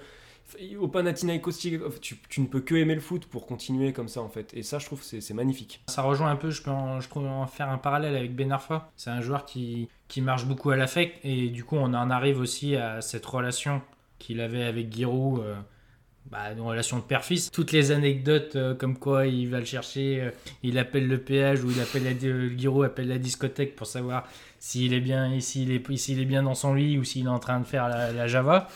au 0.78 0.88
Panathinaikos, 0.88 1.52
tu, 2.00 2.16
tu 2.28 2.40
ne 2.40 2.46
peux 2.46 2.60
que 2.60 2.74
aimer 2.74 2.94
le 2.94 3.00
foot 3.00 3.26
pour 3.26 3.46
continuer 3.46 3.92
comme 3.92 4.08
ça 4.08 4.22
en 4.22 4.28
fait. 4.28 4.52
Et 4.54 4.62
ça, 4.62 4.78
je 4.78 4.86
trouve, 4.86 5.02
c'est 5.02 5.34
magnifique. 5.34 5.82
Ça 5.88 6.02
rejoint 6.02 6.30
un 6.30 6.36
peu, 6.36 6.50
je 6.50 6.62
peux 6.62 6.70
en, 6.70 7.00
je 7.00 7.08
trouve 7.08 7.26
en 7.26 7.46
faire 7.46 7.68
un 7.68 7.78
parallèle 7.78 8.16
avec 8.16 8.34
Ben 8.34 8.52
Arfa. 8.52 8.90
C'est 8.96 9.10
un 9.10 9.20
joueur 9.20 9.44
qui, 9.44 9.88
qui 10.08 10.20
marche 10.20 10.46
beaucoup 10.46 10.70
à 10.70 10.76
l'affect 10.76 11.18
et 11.24 11.48
du 11.48 11.64
coup 11.64 11.76
on 11.76 11.92
en 11.94 12.10
arrive 12.10 12.40
aussi 12.40 12.76
à 12.76 13.00
cette 13.00 13.26
relation 13.26 13.82
qu'il 14.18 14.40
avait 14.40 14.64
avec 14.64 14.92
Giroud, 14.92 15.40
euh, 15.40 15.54
bah, 16.30 16.52
une 16.52 16.60
relation 16.60 16.98
de 16.98 17.02
père-fils. 17.02 17.50
Toutes 17.50 17.72
les 17.72 17.90
anecdotes 17.90 18.56
euh, 18.56 18.74
comme 18.74 18.96
quoi 18.96 19.26
il 19.26 19.50
va 19.50 19.58
le 19.58 19.64
chercher, 19.66 20.20
euh, 20.20 20.30
il 20.62 20.78
appelle 20.78 21.08
le 21.08 21.18
péage 21.18 21.64
ou 21.64 21.70
il 21.70 21.80
appelle 21.80 22.04
la, 22.04 22.10
euh, 22.28 22.56
Giroud 22.56 22.84
appelle 22.84 23.08
la 23.08 23.18
discothèque 23.18 23.76
pour 23.76 23.86
savoir 23.86 24.26
s'il 24.58 24.94
est 24.94 25.00
bien 25.00 25.38
s'il 25.40 25.70
est, 25.72 25.96
s'il 25.96 26.20
est 26.20 26.24
bien 26.24 26.42
dans 26.42 26.54
son 26.54 26.74
lit 26.74 26.96
ou 26.96 27.04
s'il 27.04 27.26
est 27.26 27.28
en 27.28 27.38
train 27.38 27.60
de 27.60 27.66
faire 27.66 27.88
la 27.88 28.26
Java. 28.26 28.68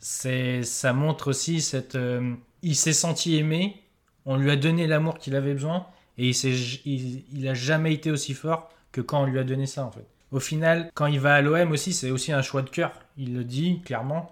C'est, 0.00 0.62
ça 0.62 0.92
montre 0.92 1.28
aussi 1.28 1.60
cette... 1.60 1.94
euh, 1.94 2.34
il 2.62 2.74
s'est 2.76 2.92
senti 2.92 3.36
aimé, 3.36 3.82
on 4.24 4.36
lui 4.36 4.50
a 4.50 4.56
donné 4.56 4.86
l'amour 4.86 5.18
qu'il 5.18 5.36
avait 5.36 5.52
besoin 5.54 5.86
et 6.18 6.28
il, 6.28 6.34
s'est, 6.34 6.52
il, 6.84 7.24
il 7.32 7.48
a 7.48 7.54
jamais 7.54 7.92
été 7.94 8.10
aussi 8.10 8.34
fort 8.34 8.70
que 8.92 9.00
quand 9.00 9.22
on 9.22 9.26
lui 9.26 9.38
a 9.38 9.44
donné 9.44 9.66
ça 9.66 9.84
en 9.84 9.90
fait. 9.90 10.06
Au 10.32 10.40
final, 10.40 10.90
quand 10.94 11.06
il 11.06 11.20
va 11.20 11.34
à 11.34 11.40
l'OM 11.40 11.72
aussi, 11.72 11.92
c'est 11.92 12.10
aussi 12.10 12.32
un 12.32 12.42
choix 12.42 12.62
de 12.62 12.70
cœur. 12.70 12.92
Il 13.18 13.34
le 13.34 13.44
dit 13.44 13.80
clairement. 13.84 14.30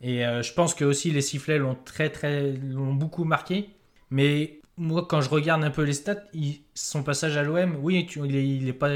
Et 0.00 0.24
euh, 0.26 0.42
je 0.42 0.52
pense 0.52 0.74
que 0.74 0.84
aussi 0.84 1.10
les 1.10 1.22
sifflets 1.22 1.58
l'ont 1.58 1.76
très 1.84 2.10
très 2.10 2.52
beaucoup 2.52 3.24
marqué. 3.24 3.70
Mais 4.10 4.60
moi, 4.76 5.06
quand 5.08 5.20
je 5.20 5.30
regarde 5.30 5.64
un 5.64 5.70
peu 5.70 5.82
les 5.82 5.92
stats, 5.94 6.22
son 6.74 7.02
passage 7.02 7.36
à 7.36 7.42
l'OM, 7.42 7.76
oui, 7.82 8.06
il, 8.16 8.68
est, 8.68 8.72
pas, 8.72 8.90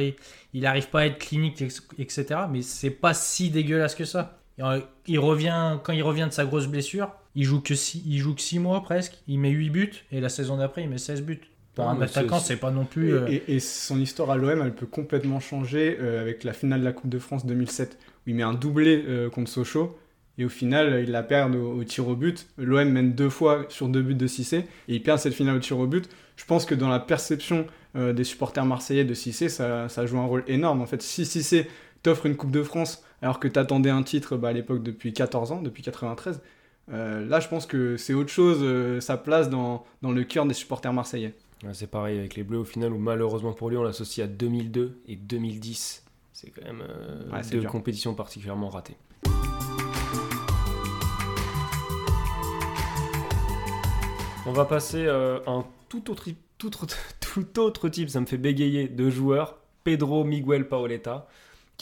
il 0.52 0.66
arrive 0.66 0.88
pas 0.90 1.00
à 1.00 1.06
être 1.06 1.18
clinique, 1.18 1.62
etc. 1.98 2.24
Mais 2.50 2.62
c'est 2.62 2.90
pas 2.90 3.14
si 3.14 3.50
dégueulasse 3.50 3.94
que 3.94 4.04
ça. 4.04 4.41
Euh, 4.60 4.80
Il 5.06 5.18
revient 5.18 5.78
quand 5.82 5.92
il 5.92 6.02
revient 6.02 6.26
de 6.28 6.32
sa 6.34 6.44
grosse 6.44 6.66
blessure, 6.66 7.10
il 7.34 7.44
joue 7.44 7.60
que 7.60 7.74
six, 7.74 8.02
il 8.06 8.18
joue 8.18 8.34
que 8.34 8.40
6 8.42 8.58
mois 8.58 8.82
presque. 8.82 9.14
Il 9.26 9.38
met 9.38 9.50
8 9.50 9.70
buts 9.70 9.92
et 10.12 10.20
la 10.20 10.28
saison 10.28 10.56
d'après 10.58 10.82
il 10.84 10.90
met 10.90 10.98
16 10.98 11.22
buts. 11.22 11.40
Pour 11.74 11.86
Ouais, 11.86 11.92
un 11.92 12.00
attaquant, 12.02 12.38
c'est- 12.38 12.56
pas 12.56 12.70
non 12.70 12.84
plus. 12.84 13.14
euh, 13.14 13.26
et- 13.28 13.44
et 13.48 13.58
son 13.60 13.98
histoire 13.98 14.30
à 14.30 14.36
l'OM, 14.36 14.60
elle 14.62 14.74
peut 14.74 14.84
complètement 14.86 15.40
changer 15.40 15.96
euh, 16.00 16.20
avec 16.20 16.44
la 16.44 16.52
finale 16.52 16.80
de 16.80 16.84
la 16.84 16.92
Coupe 16.92 17.08
de 17.08 17.18
France 17.18 17.46
2007, 17.46 17.98
où 18.26 18.30
il 18.30 18.34
met 18.34 18.42
un 18.42 18.52
doublé 18.52 19.02
euh, 19.08 19.30
contre 19.30 19.50
Sochaux, 19.50 19.98
et 20.36 20.44
au 20.44 20.50
final, 20.50 21.00
il 21.02 21.10
la 21.10 21.22
perd 21.22 21.54
au, 21.54 21.72
au 21.72 21.84
tir 21.84 22.06
au 22.08 22.14
but. 22.14 22.46
L'OM 22.58 22.86
mène 22.90 23.14
deux 23.14 23.30
fois 23.30 23.64
sur 23.70 23.88
deux 23.88 24.02
buts 24.02 24.14
de 24.14 24.26
Cissé, 24.26 24.58
et 24.88 24.94
il 24.96 25.02
perd 25.02 25.18
cette 25.18 25.32
finale 25.32 25.56
au 25.56 25.60
tir 25.60 25.78
au 25.78 25.86
but. 25.86 26.10
Je 26.36 26.44
pense 26.44 26.66
que 26.66 26.74
dans 26.74 26.88
la 26.88 27.00
perception 27.00 27.66
des 27.94 28.24
supporters 28.24 28.64
marseillais 28.66 29.04
de 29.04 29.12
Cissé, 29.14 29.48
ça, 29.50 29.88
ça 29.90 30.04
joue 30.06 30.18
un 30.18 30.24
rôle 30.26 30.44
énorme. 30.48 30.80
En 30.82 30.86
fait, 30.86 31.00
si 31.02 31.24
Cissé 31.26 31.68
t'offre 32.02 32.24
une 32.26 32.36
Coupe 32.36 32.50
de 32.50 32.62
France, 32.62 33.02
alors 33.22 33.38
que 33.38 33.46
t'attendais 33.48 33.90
un 33.90 34.02
titre 34.02 34.36
bah, 34.36 34.48
à 34.48 34.52
l'époque 34.52 34.82
depuis 34.82 35.12
14 35.12 35.52
ans, 35.52 35.62
depuis 35.62 35.82
93, 35.82 36.42
euh, 36.92 37.24
là, 37.26 37.38
je 37.38 37.48
pense 37.48 37.66
que 37.66 37.96
c'est 37.96 38.12
autre 38.14 38.30
chose, 38.30 38.58
euh, 38.62 39.00
sa 39.00 39.16
place 39.16 39.48
dans, 39.48 39.84
dans 40.02 40.10
le 40.10 40.24
cœur 40.24 40.44
des 40.44 40.54
supporters 40.54 40.92
marseillais. 40.92 41.34
Ouais, 41.62 41.72
c'est 41.72 41.86
pareil 41.86 42.18
avec 42.18 42.34
les 42.34 42.42
Bleus 42.42 42.58
au 42.58 42.64
final, 42.64 42.92
où 42.92 42.98
malheureusement 42.98 43.52
pour 43.52 43.70
lui, 43.70 43.76
on 43.76 43.84
l'associe 43.84 44.24
à 44.26 44.28
2002 44.28 45.00
et 45.06 45.14
2010. 45.14 46.04
C'est 46.32 46.50
quand 46.50 46.64
même 46.64 46.82
euh, 46.82 47.30
Ouais, 47.30 47.42
deux 47.52 47.60
dur. 47.60 47.70
compétitions 47.70 48.14
particulièrement 48.14 48.68
ratées. 48.68 48.96
On 54.44 54.52
va 54.52 54.64
passer 54.64 55.06
à 55.06 55.40
un 55.46 55.64
tout 55.88 56.10
autre, 56.10 56.28
tout, 56.58 56.82
autre, 56.82 56.96
tout 57.20 57.60
autre 57.60 57.88
type, 57.88 58.08
ça 58.10 58.20
me 58.20 58.26
fait 58.26 58.38
bégayer, 58.38 58.88
de 58.88 59.08
joueur, 59.08 59.58
Pedro 59.84 60.24
Miguel 60.24 60.68
Paoletta, 60.68 61.28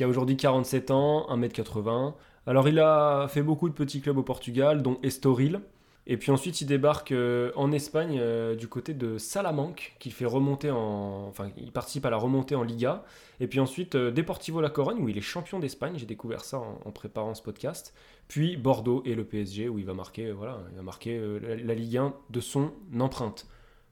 qui 0.01 0.05
a 0.05 0.09
aujourd'hui 0.09 0.39
47 0.39 0.93
ans, 0.93 1.27
1m80. 1.29 2.15
Alors 2.47 2.67
il 2.69 2.79
a 2.79 3.29
fait 3.29 3.43
beaucoup 3.43 3.69
de 3.69 3.75
petits 3.75 4.01
clubs 4.01 4.17
au 4.17 4.23
Portugal, 4.23 4.81
dont 4.81 4.99
Estoril. 5.03 5.61
Et 6.07 6.17
puis 6.17 6.31
ensuite 6.31 6.63
il 6.63 6.65
débarque 6.65 7.13
euh, 7.13 7.53
en 7.55 7.71
Espagne 7.71 8.17
euh, 8.19 8.57
du 8.57 8.67
côté 8.67 8.95
de 8.95 9.19
Salamanque, 9.19 9.97
qui 9.99 10.11
fait 10.11 10.25
remonter 10.25 10.71
en... 10.71 11.27
Enfin, 11.29 11.51
il 11.59 11.71
participe 11.71 12.07
à 12.07 12.11
la 12.11 12.17
remontée 12.17 12.55
en 12.55 12.63
Liga. 12.63 13.05
Et 13.41 13.47
puis 13.47 13.61
ensuite 13.61 13.95
euh, 13.95 14.11
Deportivo 14.11 14.63
La 14.63 14.71
Corogne, 14.71 15.03
où 15.03 15.11
il 15.11 15.19
est 15.19 15.21
champion 15.21 15.59
d'Espagne, 15.59 15.93
j'ai 15.97 16.07
découvert 16.07 16.47
ça 16.47 16.57
en, 16.59 16.91
préparant 16.93 17.35
ce 17.35 17.43
podcast. 17.43 17.93
Puis 18.27 18.57
Bordeaux 18.57 19.03
et 19.05 19.15
le 19.15 19.25
PSG, 19.25 19.69
où 19.69 19.79
il 19.79 19.85
va 19.85 19.93
marquer, 19.93 20.29
euh, 20.29 20.33
voilà, 20.33 20.61
il 20.71 20.77
va 20.79 20.83
marquer 20.83 21.21
la, 21.43 21.57
la 21.57 21.75
Ligue 21.75 21.99
1 21.99 22.15
de 22.31 22.41
son 22.41 22.73
empreinte. 22.99 23.47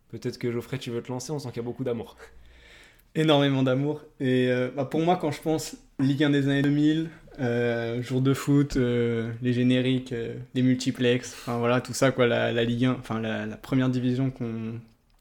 Peut-être 0.08 0.38
que 0.38 0.50
Geoffrey, 0.50 0.78
tu 0.78 0.90
veux 0.90 1.02
te 1.02 1.12
lancer, 1.12 1.32
on 1.32 1.38
sent 1.38 1.48
qu'il 1.48 1.58
y 1.58 1.66
a 1.66 1.68
beaucoup 1.68 1.84
d'amour. 1.84 2.16
énormément 3.14 3.62
d'amour. 3.62 4.00
Et 4.20 4.50
bah, 4.74 4.86
pour 4.86 5.00
moi, 5.00 5.16
quand 5.16 5.32
je 5.32 5.42
pense 5.42 5.76
Ligue 6.00 6.22
1 6.22 6.30
des 6.30 6.48
années 6.48 6.62
2000, 6.62 7.10
euh, 7.40 8.00
jour 8.02 8.20
de 8.20 8.32
foot, 8.32 8.76
euh, 8.76 9.32
les 9.42 9.52
génériques, 9.52 10.12
euh, 10.12 10.36
les 10.54 10.62
multiplex, 10.62 11.32
enfin 11.32 11.58
voilà, 11.58 11.80
tout 11.80 11.92
ça, 11.92 12.12
quoi, 12.12 12.28
la, 12.28 12.52
Ligue 12.62 12.84
1, 12.84 12.92
enfin 12.92 13.20
la, 13.20 13.56
première 13.56 13.88
division 13.88 14.32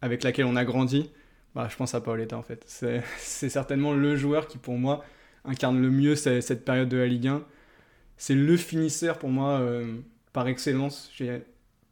avec 0.04 0.24
laquelle 0.24 0.46
on 0.46 0.56
a 0.56 0.66
grandi, 0.66 1.10
bah, 1.56 1.68
je 1.68 1.76
pense 1.76 1.96
à 1.96 2.02
Paoletta 2.02 2.38
en 2.38 2.44
fait. 2.44 2.64
C'est, 2.68 3.50
certainement 3.50 3.92
le 3.94 4.16
joueur 4.16 4.48
qui, 4.48 4.60
pour 4.60 4.76
moi, 4.76 5.04
incarne 5.46 5.82
le 5.82 5.90
mieux 5.90 6.16
cette, 6.16 6.44
cette 6.44 6.64
période 6.64 6.90
de 6.90 6.98
la 6.98 7.08
Ligue 7.08 7.28
1. 7.28 7.42
C'est 8.18 8.36
le 8.36 8.56
finisseur 8.56 9.18
pour 9.18 9.30
moi 9.30 9.68
par 10.32 10.48
excellence. 10.48 11.10
J'ai 11.16 11.42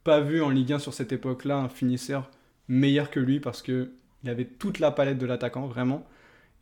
pas 0.04 0.20
vu 0.20 0.42
en 0.42 0.50
Ligue 0.50 0.74
1 0.74 0.78
sur 0.78 0.94
cette 0.94 1.10
époque-là 1.12 1.56
un 1.56 1.68
finisseur 1.68 2.30
meilleur 2.68 3.10
que 3.10 3.18
lui 3.18 3.40
parce 3.40 3.62
que 3.62 3.90
il 4.22 4.30
avait 4.30 4.44
toute 4.44 4.78
la 4.78 4.92
palette 4.92 5.18
de 5.18 5.26
l'attaquant, 5.26 5.66
vraiment. 5.66 6.06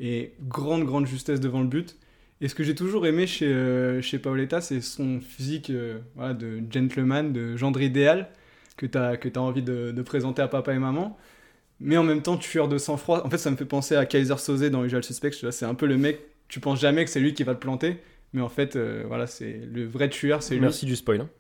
Et 0.01 0.33
grande, 0.41 0.85
grande 0.85 1.07
justesse 1.07 1.41
devant 1.41 1.61
le 1.61 1.69
but. 1.69 1.99
Et 2.40 2.49
ce 2.49 2.55
que 2.55 2.64
j'ai 2.64 2.75
toujours 2.75 3.07
aimé 3.07 3.27
chez, 3.27 3.47
euh, 3.47 4.03
chez 4.03 4.18
Paoletta, 4.18 4.61
c'est 4.61 4.81
son 4.81 5.20
physique 5.20 5.70
euh, 5.70 5.99
voilà, 6.16 6.35
de 6.35 6.61
gentleman, 6.70 7.33
de 7.33 7.57
gendre 7.57 7.81
idéal, 7.81 8.29
que 8.77 8.87
tu 8.87 8.99
as, 8.99 9.16
que 9.16 9.29
as 9.35 9.40
envie 9.42 9.62
de, 9.62 9.92
de 9.92 10.03
présenter 10.03 10.42
à 10.42 10.49
papa 10.49 10.75
et 10.75 10.79
maman. 10.79 11.16
Mais 11.81 11.97
en 11.99 12.05
même 12.05 12.23
temps, 12.23 12.38
tueur 12.38 12.68
de 12.68 12.79
sang-froid. 12.79 13.23
En 13.27 13.31
fait, 13.31 13.38
ça 13.38 13.51
me 13.51 13.57
fait 13.57 13.66
penser 13.66 13.97
à 13.97 14.07
Kaiser 14.07 14.38
Soze 14.38 14.62
dans 14.70 14.85
Usual 14.85 15.05
Suspect. 15.05 15.33
C'est 15.51 15.66
un 15.66 15.75
peu 15.75 15.87
le 15.87 15.99
mec, 15.99 16.20
tu 16.49 16.61
penses 16.61 16.81
jamais 16.81 17.05
que 17.05 17.11
c'est 17.11 17.20
lui 17.20 17.35
qui 17.35 17.44
va 17.44 17.55
te 17.55 17.61
planter. 17.61 17.99
Mais 18.35 18.42
en 18.42 18.49
fait, 18.51 18.77
euh, 18.77 19.05
voilà, 19.09 19.27
c'est 19.29 19.61
le 19.73 19.87
vrai 19.87 20.11
tueur, 20.11 20.42
c'est 20.42 20.55
lui. 20.57 20.62
Merci 20.62 20.87
du 20.87 20.97
spoil. 20.97 21.23
hein. 21.23 21.31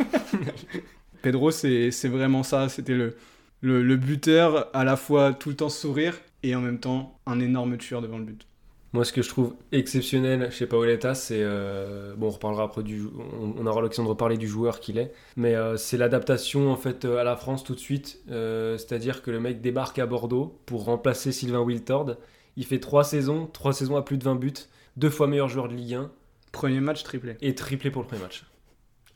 Pedro, 1.22 1.50
c'est 1.50 1.90
c'est 1.92 2.08
vraiment 2.08 2.42
ça. 2.42 2.68
C'était 2.68 2.94
le, 2.94 3.16
le, 3.60 3.82
le 3.82 3.96
buteur, 3.96 4.70
à 4.74 4.84
la 4.84 4.96
fois 4.96 5.32
tout 5.34 5.50
le 5.50 5.56
temps 5.56 5.68
sourire 5.68 6.20
et 6.42 6.54
en 6.56 6.60
même 6.60 6.80
temps 6.80 7.20
un 7.26 7.40
énorme 7.40 7.76
tueur 7.78 8.02
devant 8.02 8.18
le 8.18 8.24
but. 8.24 8.47
Moi, 8.94 9.04
ce 9.04 9.12
que 9.12 9.20
je 9.20 9.28
trouve 9.28 9.54
exceptionnel 9.70 10.50
chez 10.50 10.66
Paoletta, 10.66 11.14
c'est. 11.14 11.42
euh, 11.42 12.14
bon, 12.16 12.28
on 12.28 12.30
reparlera 12.30 12.64
après 12.64 12.82
du. 12.82 13.04
On, 13.38 13.54
on 13.58 13.66
aura 13.66 13.82
l'occasion 13.82 14.02
de 14.04 14.08
reparler 14.08 14.38
du 14.38 14.48
joueur 14.48 14.80
qu'il 14.80 14.96
est. 14.96 15.12
Mais 15.36 15.54
euh, 15.54 15.76
c'est 15.76 15.98
l'adaptation, 15.98 16.70
en 16.72 16.76
fait, 16.76 17.04
euh, 17.04 17.18
à 17.18 17.24
la 17.24 17.36
France 17.36 17.64
tout 17.64 17.74
de 17.74 17.80
suite. 17.80 18.20
Euh, 18.30 18.78
C'est-à-dire 18.78 19.20
que 19.22 19.30
le 19.30 19.40
mec 19.40 19.60
débarque 19.60 19.98
à 19.98 20.06
Bordeaux 20.06 20.58
pour 20.64 20.84
remplacer 20.84 21.32
Sylvain 21.32 21.60
Wiltord. 21.60 22.16
Il 22.56 22.64
fait 22.64 22.80
trois 22.80 23.04
saisons, 23.04 23.46
trois 23.46 23.72
saisons 23.74 23.96
à 23.96 24.02
plus 24.02 24.16
de 24.16 24.24
20 24.24 24.36
buts, 24.36 24.52
deux 24.96 25.10
fois 25.10 25.26
meilleur 25.26 25.48
joueur 25.48 25.68
de 25.68 25.74
Ligue 25.74 25.94
1 25.94 26.10
Premier 26.50 26.80
match 26.80 27.02
triplé. 27.04 27.36
et 27.42 27.54
triplé 27.54 27.90
pour 27.90 28.00
le 28.02 28.08
premier 28.08 28.22
match. 28.22 28.44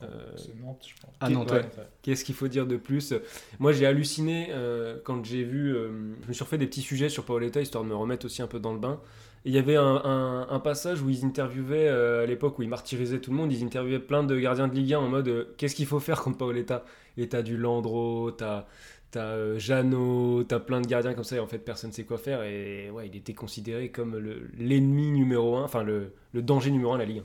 Euh, 0.02 0.06
C'est 0.37 0.54
Nantes, 0.61 0.85
je 0.87 1.00
pense. 1.00 1.14
Ah 1.20 1.30
non, 1.30 1.44
ouais. 1.46 1.52
ouais. 1.52 1.64
Qu'est-ce 2.02 2.24
qu'il 2.24 2.35
faut 2.35 2.48
dire 2.48 2.66
de 2.66 2.76
plus? 2.76 3.14
Moi, 3.58 3.72
j'ai 3.72 3.87
halluciné 3.87 4.48
euh, 4.50 4.98
quand 5.04 5.24
j'ai 5.24 5.44
vu. 5.44 5.74
euh, 5.74 6.14
je 6.22 6.28
me 6.28 6.32
suis 6.35 6.44
refait 6.44 6.58
des 6.58 6.66
petits 6.66 6.82
sujets 6.82 7.08
sur 7.08 7.24
Paoletta 7.24 7.61
histoire 7.61 7.82
de 7.85 7.88
me 7.88 7.94
remettre 7.96 8.26
aussi 8.26 8.42
un 8.42 8.46
peu 8.46 8.61
dans 8.61 8.72
le 8.74 8.78
bain. 8.80 9.00
Il 9.44 9.52
y 9.52 9.59
avait 9.59 9.76
un, 9.76 10.61
passage 10.62 11.02
où 11.02 11.11
ils 11.11 11.24
interviewaient, 11.24 11.88
euh, 11.88 12.22
à 12.22 12.26
l'époque 12.26 12.59
où 12.59 12.62
ils 12.62 12.68
martyrisaient 12.68 13.20
tout 13.20 13.33
le 13.33 13.37
monde, 13.37 13.52
ils 13.52 13.64
interviewaient 13.64 13.98
plein 13.98 14.22
de 14.22 14.38
gardiens 14.38 14.68
de 14.68 14.74
Ligue 14.74 14.94
1 14.94 14.98
en 15.00 15.09
mode 15.09 15.28
euh, 15.28 15.44
qu'est-ce 15.59 15.74
qu'il 15.74 15.87
faut 15.87 15.98
faire 16.00 16.22
contre 16.22 16.38
Paoletta? 16.38 16.85
Et 17.16 17.28
t'as 17.28 17.42
du 17.42 17.57
Landreau, 17.57 18.31
t'as. 18.31 18.66
T'as 19.11 19.26
euh, 19.26 19.59
Jeannot, 19.59 20.44
t'as 20.44 20.59
plein 20.59 20.81
de 20.81 20.87
gardiens 20.87 21.12
comme 21.12 21.22
ça 21.24 21.37
et 21.37 21.38
en 21.38 21.46
fait 21.46 21.59
personne 21.59 21.92
sait 21.92 22.05
quoi 22.05 22.16
faire 22.16 22.42
et 22.44 22.88
ouais 22.90 23.09
il 23.09 23.14
était 23.14 23.35
considéré 23.35 23.90
comme 23.90 24.16
le- 24.16 24.48
l'ennemi 24.57 25.11
numéro 25.11 25.57
un, 25.59 25.64
enfin 25.64 25.83
le, 25.83 26.14
le 26.33 26.40
danger 26.40 26.70
numéro 26.70 26.92
un 26.92 26.96
de 26.96 27.00
la 27.02 27.07
Ligue 27.07 27.18
1. 27.18 27.24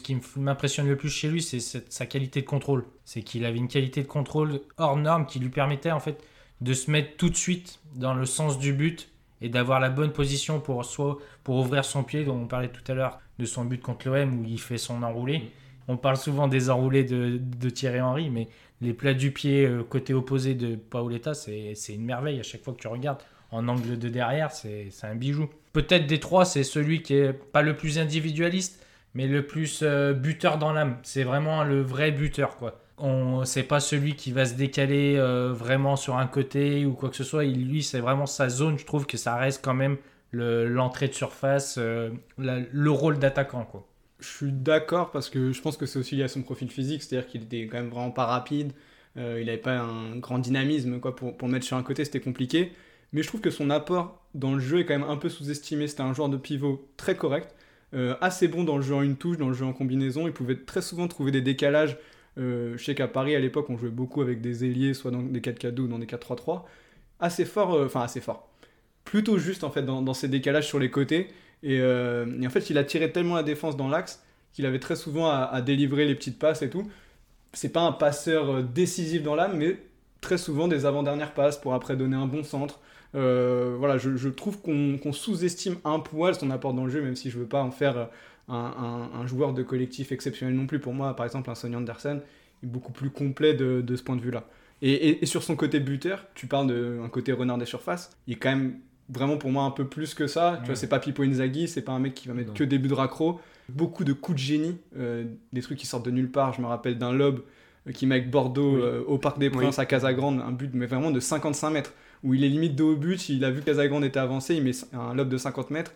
Ce 0.00 0.04
qui 0.04 0.16
m'impressionne 0.36 0.88
le 0.88 0.96
plus 0.96 1.08
chez 1.08 1.28
lui, 1.28 1.40
c'est 1.42 1.60
sa 1.60 2.04
qualité 2.06 2.42
de 2.42 2.46
contrôle. 2.46 2.84
C'est 3.06 3.22
qu'il 3.22 3.44
avait 3.46 3.56
une 3.56 3.68
qualité 3.68 4.02
de 4.02 4.08
contrôle 4.08 4.60
hors 4.76 4.96
norme 4.96 5.24
qui 5.26 5.38
lui 5.38 5.48
permettait 5.48 5.90
en 5.92 6.00
fait 6.00 6.22
de 6.60 6.74
se 6.74 6.90
mettre 6.90 7.16
tout 7.16 7.30
de 7.30 7.36
suite 7.36 7.80
dans 7.94 8.12
le 8.14 8.26
sens 8.26 8.58
du 8.58 8.72
but 8.74 9.08
et 9.42 9.48
d'avoir 9.48 9.80
la 9.80 9.90
bonne 9.90 10.12
position 10.12 10.60
pour 10.60 10.84
soit 10.84 11.18
pour 11.44 11.56
ouvrir 11.56 11.84
son 11.84 12.04
pied, 12.04 12.24
dont 12.24 12.36
on 12.36 12.46
parlait 12.46 12.68
tout 12.68 12.90
à 12.90 12.94
l'heure 12.94 13.20
de 13.38 13.44
son 13.44 13.64
but 13.64 13.80
contre 13.80 14.08
l'OM 14.08 14.40
où 14.40 14.44
il 14.46 14.60
fait 14.60 14.78
son 14.78 15.02
enroulé. 15.02 15.50
On 15.88 15.96
parle 15.96 16.16
souvent 16.16 16.48
des 16.48 16.70
enroulés 16.70 17.04
de, 17.04 17.38
de 17.38 17.68
Thierry 17.68 18.00
Henry, 18.00 18.30
mais 18.30 18.48
les 18.80 18.94
plats 18.94 19.14
du 19.14 19.32
pied 19.32 19.66
euh, 19.66 19.82
côté 19.82 20.14
opposé 20.14 20.54
de 20.54 20.76
Paoletta, 20.76 21.34
c'est 21.34 21.74
une 21.88 22.04
merveille 22.04 22.40
à 22.40 22.42
chaque 22.42 22.62
fois 22.62 22.72
que 22.72 22.80
tu 22.80 22.88
regardes. 22.88 23.18
En 23.50 23.68
angle 23.68 23.98
de 23.98 24.08
derrière, 24.08 24.50
c'est 24.50 24.88
c'est 24.90 25.06
un 25.06 25.14
bijou. 25.14 25.50
Peut-être 25.72 26.06
des 26.06 26.20
trois, 26.20 26.44
c'est 26.44 26.64
celui 26.64 27.02
qui 27.02 27.14
est 27.14 27.32
pas 27.32 27.62
le 27.62 27.76
plus 27.76 27.98
individualiste, 27.98 28.84
mais 29.14 29.26
le 29.26 29.46
plus 29.46 29.80
euh, 29.82 30.14
buteur 30.14 30.56
dans 30.56 30.72
l'âme. 30.72 30.96
C'est 31.02 31.24
vraiment 31.24 31.64
le 31.64 31.82
vrai 31.82 32.12
buteur, 32.12 32.56
quoi. 32.56 32.81
On, 32.98 33.44
c'est 33.44 33.62
pas 33.64 33.80
celui 33.80 34.14
qui 34.16 34.32
va 34.32 34.44
se 34.44 34.54
décaler 34.54 35.16
euh, 35.16 35.52
vraiment 35.52 35.96
sur 35.96 36.16
un 36.18 36.26
côté 36.26 36.86
ou 36.86 36.92
quoi 36.92 37.08
que 37.10 37.16
ce 37.16 37.24
soit. 37.24 37.44
Il, 37.44 37.66
lui, 37.68 37.82
c'est 37.82 38.00
vraiment 38.00 38.26
sa 38.26 38.48
zone. 38.48 38.78
Je 38.78 38.84
trouve 38.86 39.06
que 39.06 39.16
ça 39.16 39.36
reste 39.36 39.64
quand 39.64 39.74
même 39.74 39.96
le- 40.30 40.68
l'entrée 40.68 41.08
de 41.08 41.14
surface, 41.14 41.76
euh, 41.78 42.10
le 42.38 42.90
rôle 42.90 43.18
d'attaquant, 43.18 43.64
quoi. 43.64 43.86
Je 44.20 44.28
suis 44.28 44.52
d'accord 44.52 45.10
parce 45.10 45.28
que 45.30 45.50
je 45.52 45.60
pense 45.60 45.76
que 45.76 45.84
c'est 45.86 45.98
aussi 45.98 46.14
lié 46.16 46.22
à 46.22 46.28
son 46.28 46.42
profil 46.42 46.70
physique, 46.70 47.02
c'est-à-dire 47.02 47.28
qu'il 47.28 47.42
était 47.42 47.66
quand 47.66 47.78
même 47.78 47.88
vraiment 47.88 48.12
pas 48.12 48.26
rapide, 48.26 48.72
euh, 49.16 49.38
il 49.40 49.46
n'avait 49.46 49.58
pas 49.58 49.76
un 49.78 50.16
grand 50.16 50.38
dynamisme 50.38 51.00
quoi, 51.00 51.16
pour, 51.16 51.36
pour 51.36 51.48
mettre 51.48 51.66
sur 51.66 51.76
un 51.76 51.82
côté, 51.82 52.04
c'était 52.04 52.20
compliqué. 52.20 52.72
Mais 53.12 53.22
je 53.22 53.26
trouve 53.28 53.40
que 53.40 53.50
son 53.50 53.68
apport 53.68 54.24
dans 54.34 54.54
le 54.54 54.60
jeu 54.60 54.78
est 54.80 54.86
quand 54.86 54.96
même 54.98 55.08
un 55.08 55.16
peu 55.16 55.28
sous-estimé. 55.28 55.88
C'était 55.88 56.02
un 56.02 56.14
joueur 56.14 56.28
de 56.28 56.36
pivot 56.36 56.88
très 56.96 57.16
correct, 57.16 57.54
assez 58.22 58.48
bon 58.48 58.64
dans 58.64 58.76
le 58.76 58.82
jeu 58.82 58.94
en 58.94 59.02
une 59.02 59.16
touche, 59.16 59.36
dans 59.36 59.48
le 59.48 59.54
jeu 59.54 59.66
en 59.66 59.72
combinaison. 59.74 60.26
Il 60.26 60.32
pouvait 60.32 60.56
très 60.56 60.80
souvent 60.82 61.08
trouver 61.08 61.30
des 61.30 61.42
décalages. 61.42 61.98
Euh, 62.38 62.76
je 62.76 62.84
sais 62.84 62.94
qu'à 62.94 63.08
Paris 63.08 63.34
à 63.36 63.40
l'époque, 63.40 63.68
on 63.68 63.76
jouait 63.76 63.90
beaucoup 63.90 64.22
avec 64.22 64.40
des 64.40 64.64
ailiers, 64.64 64.94
soit 64.94 65.10
dans 65.10 65.22
des 65.22 65.40
4-4-2 65.40 65.80
ou 65.80 65.88
dans 65.88 65.98
des 65.98 66.06
4-3-3. 66.06 66.62
Assez 67.20 67.44
fort, 67.44 67.74
euh, 67.74 67.86
enfin 67.86 68.02
assez 68.02 68.20
fort. 68.20 68.48
Plutôt 69.04 69.38
juste 69.38 69.64
en 69.64 69.70
fait 69.70 69.82
dans, 69.82 70.02
dans 70.02 70.14
ces 70.14 70.28
décalages 70.28 70.66
sur 70.66 70.78
les 70.78 70.90
côtés. 70.90 71.28
Et, 71.62 71.80
euh, 71.80 72.26
en 72.44 72.50
fait, 72.50 72.70
il 72.70 72.78
a 72.78 72.84
tiré 72.84 73.12
tellement 73.12 73.36
la 73.36 73.42
défense 73.42 73.76
dans 73.76 73.88
l'axe 73.88 74.24
qu'il 74.52 74.66
avait 74.66 74.80
très 74.80 74.96
souvent 74.96 75.30
à, 75.30 75.62
délivrer 75.62 76.04
les 76.04 76.14
petites 76.14 76.38
passes 76.38 76.60
et 76.60 76.68
tout. 76.68 76.90
C'est 77.54 77.70
pas 77.70 77.80
un 77.80 77.92
passeur 77.92 78.62
décisif 78.62 79.22
dans 79.22 79.34
l'âme, 79.34 79.56
mais 79.56 79.78
très 80.20 80.36
souvent 80.36 80.68
des 80.68 80.84
avant-dernières 80.84 81.32
passes 81.32 81.58
pour 81.58 81.72
après 81.72 81.96
donner 81.96 82.16
un 82.16 82.26
bon 82.26 82.42
centre. 82.44 82.80
Voilà, 83.14 83.96
je, 83.96 84.28
trouve 84.28 84.60
qu'on 84.60 84.98
qu'on 84.98 85.14
sous-estime 85.14 85.76
un 85.84 86.00
poil 86.00 86.34
son 86.34 86.50
apport 86.50 86.74
dans 86.74 86.84
le 86.84 86.90
jeu, 86.90 87.00
même 87.00 87.16
si 87.16 87.30
je 87.30 87.38
veux 87.38 87.46
pas 87.46 87.62
en 87.62 87.70
faire 87.70 88.10
un, 88.48 88.54
un- 89.14 89.20
un 89.20 89.26
joueur 89.26 89.54
de 89.54 89.62
collectif 89.62 90.12
exceptionnel 90.12 90.54
non 90.54 90.66
plus. 90.66 90.78
Pour 90.80 90.94
moi, 90.94 91.14
par 91.16 91.26
exemple, 91.26 91.50
un 91.50 91.54
Sonny 91.54 91.76
Anderson 91.76 92.20
est 92.62 92.66
beaucoup 92.66 92.92
plus 92.92 93.10
complet 93.10 93.54
de, 93.54 93.80
de 93.80 93.96
ce 93.96 94.02
point 94.02 94.16
de 94.16 94.20
vue-là. 94.22 94.44
Et, 94.82 94.92
et- 94.92 95.22
et 95.22 95.26
sur 95.26 95.42
son 95.42 95.54
côté 95.56 95.78
buteur, 95.80 96.26
tu 96.34 96.46
parles 96.46 96.66
d'un 96.68 97.08
côté 97.08 97.32
renard 97.32 97.58
des 97.58 97.66
surfaces, 97.66 98.16
il 98.26 98.34
est 98.34 98.36
quand 98.36 98.50
même 98.50 98.78
vraiment 99.08 99.36
pour 99.36 99.50
moi 99.50 99.64
un 99.64 99.70
peu 99.70 99.86
plus 99.86 100.14
que 100.14 100.26
ça. 100.26 100.58
Tu 100.62 100.66
vois, 100.66 100.76
c'est 100.76 100.88
pas 100.88 100.98
Pipo 100.98 101.22
Inzaghi, 101.22 101.68
c'est 101.68 101.82
pas 101.82 101.92
un 101.92 101.98
mec 101.98 102.14
qui 102.14 102.28
va 102.28 102.34
mettre 102.34 102.48
Non. 102.48 102.54
que 102.54 102.64
des 102.64 102.78
buts 102.78 102.88
de 102.88 102.94
raccro. 102.94 103.40
Beaucoup 103.68 104.04
de 104.04 104.12
coups 104.12 104.36
de 104.36 104.42
génie, 104.42 104.76
euh, 104.98 105.24
des 105.52 105.60
trucs 105.60 105.78
qui 105.78 105.86
sortent 105.86 106.04
de 106.04 106.10
nulle 106.10 106.30
part. 106.30 106.52
Je 106.52 106.60
me 106.60 106.66
rappelle 106.66 106.98
d'un 106.98 107.12
lob 107.12 107.42
euh, 107.88 107.92
qui 107.92 108.06
met 108.06 108.16
avec 108.16 108.30
Bordeaux 108.30 108.74
Oui. 108.76 108.80
euh, 108.82 109.02
au 109.06 109.18
Parc 109.18 109.38
des 109.38 109.48
Oui. 109.48 109.52
Princes 109.54 109.78
à 109.78 109.86
Casagrande, 109.86 110.40
un 110.40 110.50
but 110.50 110.70
mais 110.74 110.86
vraiment 110.86 111.10
de 111.12 111.20
55 111.20 111.70
mètres, 111.70 111.92
où 112.24 112.34
il 112.34 112.42
est 112.44 112.48
limite 112.48 112.74
dos 112.74 112.92
au 112.92 112.96
but, 112.96 113.28
il 113.28 113.44
a 113.44 113.50
vu 113.50 113.60
que 113.60 113.66
Casagrande 113.66 114.04
était 114.04 114.18
avancé, 114.20 114.56
il 114.56 114.64
met 114.64 114.72
un 114.92 115.14
lob 115.14 115.28
de 115.28 115.36
50 115.36 115.70
mètres. 115.70 115.92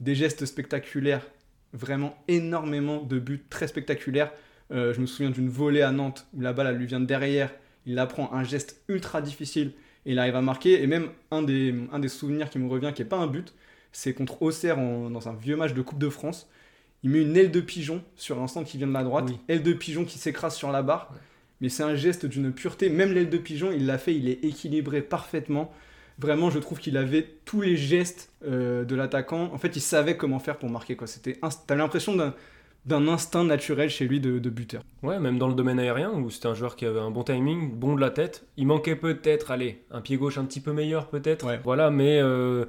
Des 0.00 0.14
gestes 0.14 0.44
spectaculaires, 0.46 1.26
vraiment 1.72 2.16
énormément 2.28 3.02
de 3.02 3.18
buts 3.18 3.44
très 3.50 3.66
spectaculaires. 3.68 4.32
Euh, 4.70 4.92
je 4.92 5.00
me 5.00 5.06
souviens 5.06 5.30
d'une 5.30 5.48
volée 5.48 5.82
à 5.82 5.90
Nantes 5.92 6.26
où 6.34 6.40
la 6.40 6.52
balle 6.52 6.66
elle 6.68 6.76
lui 6.76 6.86
vient 6.86 7.00
de 7.00 7.06
derrière, 7.06 7.50
il 7.86 7.94
la 7.94 8.06
prend, 8.06 8.32
un 8.32 8.44
geste 8.44 8.82
ultra 8.88 9.22
difficile 9.22 9.72
et 10.06 10.12
il 10.12 10.18
arrive 10.18 10.36
à 10.36 10.42
marquer. 10.42 10.82
Et 10.82 10.86
même 10.86 11.08
un 11.30 11.42
des, 11.42 11.74
un 11.92 11.98
des 11.98 12.08
souvenirs 12.08 12.50
qui 12.50 12.58
me 12.58 12.68
revient, 12.68 12.92
qui 12.94 13.02
n'est 13.02 13.08
pas 13.08 13.16
un 13.16 13.26
but, 13.26 13.54
c'est 13.92 14.12
contre 14.12 14.42
Auxerre 14.42 14.78
en- 14.78 15.10
dans 15.10 15.28
un 15.28 15.34
vieux 15.34 15.56
match 15.56 15.72
de 15.72 15.82
Coupe 15.82 15.98
de 15.98 16.08
France. 16.08 16.48
Il 17.02 17.10
met 17.10 17.22
une 17.22 17.36
aile 17.36 17.50
de 17.50 17.60
pigeon 17.60 18.02
sur 18.16 18.42
un 18.42 18.48
centre 18.48 18.68
qui 18.68 18.76
vient 18.76 18.86
de 18.88 18.92
la 18.92 19.04
droite, 19.04 19.26
Oui. 19.28 19.38
aile 19.48 19.62
de 19.62 19.72
pigeon 19.72 20.04
qui 20.04 20.18
s'écrase 20.18 20.54
sur 20.56 20.70
la 20.72 20.82
barre. 20.82 21.14
Mais 21.60 21.68
c'est 21.68 21.82
un 21.82 21.94
geste 21.96 22.26
d'une 22.26 22.52
pureté. 22.52 22.88
Même 22.88 23.12
l'aile 23.12 23.30
de 23.30 23.38
pigeon, 23.38 23.70
il 23.72 23.86
l'a 23.86 23.98
fait, 23.98 24.14
il 24.14 24.28
est 24.28 24.44
équilibré 24.44 25.00
parfaitement. 25.02 25.72
Vraiment, 26.18 26.50
je 26.50 26.58
trouve 26.58 26.78
qu'il 26.78 26.96
avait 26.96 27.26
tous 27.44 27.60
les 27.60 27.76
gestes 27.76 28.32
euh, 28.44 28.84
de 28.84 28.96
l'attaquant. 28.96 29.50
En 29.52 29.58
fait, 29.58 29.76
il 29.76 29.80
savait 29.80 30.16
comment 30.16 30.40
faire 30.40 30.58
pour 30.58 30.68
marquer. 30.68 30.96
C'était, 31.06 31.38
inst- 31.42 31.60
T'as 31.66 31.76
l'impression 31.76 32.16
d'un, 32.16 32.34
d'un 32.86 33.06
instinct 33.06 33.44
naturel 33.44 33.88
chez 33.88 34.06
lui 34.08 34.18
de, 34.18 34.38
de 34.40 34.50
buteur. 34.50 34.82
Ouais, 35.04 35.20
même 35.20 35.38
dans 35.38 35.46
le 35.46 35.54
domaine 35.54 35.78
aérien, 35.78 36.10
où 36.10 36.28
c'était 36.30 36.48
un 36.48 36.54
joueur 36.54 36.74
qui 36.74 36.86
avait 36.86 36.98
un 36.98 37.12
bon 37.12 37.22
timing, 37.22 37.72
bon 37.72 37.94
de 37.94 38.00
la 38.00 38.10
tête. 38.10 38.46
Il 38.56 38.66
manquait 38.66 38.96
peut-être, 38.96 39.52
allez, 39.52 39.84
un 39.92 40.00
pied 40.00 40.16
gauche 40.16 40.38
un 40.38 40.44
petit 40.44 40.60
peu 40.60 40.72
meilleur 40.72 41.08
peut-être. 41.08 41.46
Ouais. 41.46 41.60
Voilà, 41.62 41.90
mais 41.90 42.18
euh, 42.20 42.64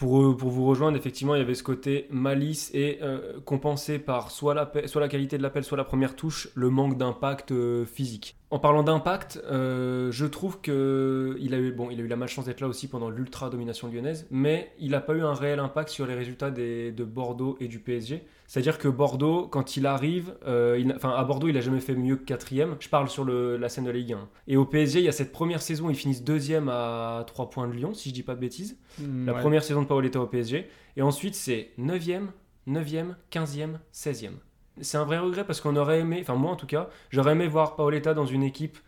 pour, 0.00 0.22
euh, 0.22 0.34
pour 0.36 0.48
vous 0.48 0.64
rejoindre, 0.66 0.96
effectivement, 0.96 1.34
il 1.34 1.38
y 1.38 1.42
avait 1.42 1.54
ce 1.54 1.62
côté 1.62 2.06
malice 2.10 2.70
et 2.72 2.98
euh, 3.02 3.38
compensé 3.44 3.98
par 3.98 4.30
soit 4.30 4.54
la, 4.54 4.70
soit 4.86 5.00
la 5.00 5.08
qualité 5.08 5.36
de 5.36 5.42
l'appel, 5.42 5.62
soit 5.62 5.76
la 5.76 5.84
première 5.84 6.16
touche, 6.16 6.48
le 6.54 6.70
manque 6.70 6.96
d'impact 6.96 7.52
euh, 7.52 7.84
physique. 7.84 8.36
En 8.50 8.58
parlant 8.58 8.82
d'impact, 8.82 9.40
euh, 9.50 10.10
je 10.10 10.24
trouve 10.24 10.60
que 10.62 11.36
il 11.38 11.54
a 11.54 11.58
eu 11.58 11.70
bon, 11.72 11.90
a 11.90 11.92
eu 11.92 12.06
la 12.08 12.16
malchance 12.16 12.46
d'être 12.46 12.60
là 12.62 12.66
aussi 12.68 12.88
pendant 12.88 13.10
l'ultra 13.10 13.50
domination 13.50 13.88
lyonnaise, 13.88 14.26
mais 14.30 14.72
il 14.80 14.90
n'a 14.92 15.00
pas 15.00 15.14
eu 15.14 15.20
un 15.22 15.34
réel 15.34 15.60
impact 15.60 15.90
sur 15.90 16.06
les 16.06 16.14
résultats 16.14 16.50
des- 16.50 16.90
de 16.92 17.04
Bordeaux 17.04 17.56
et 17.60 17.68
du 17.68 17.78
PSG. 17.78 18.24
C'est-à-dire 18.52 18.78
que 18.78 18.88
Bordeaux, 18.88 19.46
quand 19.46 19.76
il 19.76 19.86
arrive, 19.86 20.34
euh, 20.44 20.76
il 20.76 20.92
enfin 20.92 21.10
à 21.10 21.22
Bordeaux, 21.22 21.46
il 21.46 21.56
a 21.56 21.60
jamais 21.60 21.78
fait 21.78 21.94
mieux 21.94 22.16
que 22.16 22.24
quatrième. 22.24 22.74
Je 22.80 22.88
parle 22.88 23.08
sur 23.08 23.22
le- 23.22 23.56
la 23.56 23.68
scène 23.68 23.84
de 23.84 23.90
la 23.92 23.96
Ligue 23.98 24.14
1. 24.14 24.28
Et 24.48 24.56
au 24.56 24.64
PSG, 24.64 24.98
il 24.98 25.04
y 25.04 25.08
a 25.08 25.12
cette 25.12 25.30
première 25.30 25.62
saison, 25.62 25.88
ils 25.88 25.94
finissent 25.94 26.24
deuxième 26.24 26.68
à 26.68 27.22
3 27.28 27.48
points 27.48 27.68
de 27.68 27.72
Lyon, 27.74 27.94
si 27.94 28.08
je 28.08 28.14
dis 28.14 28.24
pas 28.24 28.34
de 28.34 28.40
bêtises. 28.40 28.76
La 29.24 29.34
Ouais. 29.34 29.40
première 29.40 29.62
saison 29.62 29.82
de 29.82 29.86
Paoletta 29.86 30.20
au 30.20 30.26
PSG. 30.26 30.66
Et 30.96 31.02
ensuite, 31.02 31.36
c'est 31.36 31.70
9e, 31.78 32.32
9e, 32.66 33.14
15e, 33.30 33.78
16e. 33.92 34.34
C'est 34.80 34.98
un 34.98 35.04
vrai 35.04 35.18
regret 35.18 35.44
parce 35.44 35.60
qu'on 35.60 35.76
aurait 35.76 36.00
aimé, 36.00 36.18
enfin 36.20 36.34
moi 36.34 36.50
en 36.50 36.56
tout 36.56 36.66
cas, 36.66 36.88
j'aurais 37.10 37.32
aimé 37.32 37.46
voir 37.46 37.76
Paoletta 37.76 38.14
dans 38.14 38.26
une 38.26 38.42
équipe 38.42 38.78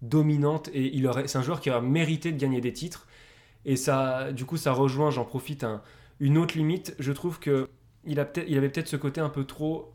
dominante 0.00 0.68
et 0.72 0.96
il 0.96 1.06
aurait, 1.06 1.28
c'est 1.28 1.36
un 1.38 1.42
joueur 1.42 1.60
qui 1.60 1.70
aurait 1.70 1.82
mérité 1.82 2.32
de 2.32 2.38
gagner 2.38 2.62
des 2.62 2.72
titres. 2.72 3.06
Et 3.66 3.76
ça, 3.76 4.32
du 4.32 4.46
coup, 4.46 4.56
ça 4.56 4.72
rejoint, 4.72 5.10
j'en 5.10 5.26
profite, 5.26 5.64
un- 5.64 5.82
une 6.18 6.38
autre 6.38 6.56
limite. 6.56 6.94
Je 6.98 7.12
trouve 7.12 7.38
que 7.38 7.68
il, 8.04 8.18
avait 8.20 8.68
peut-être 8.68 8.88
ce 8.88 8.96
côté 8.96 9.20
un 9.20 9.28
peu 9.28 9.44
trop 9.44 9.92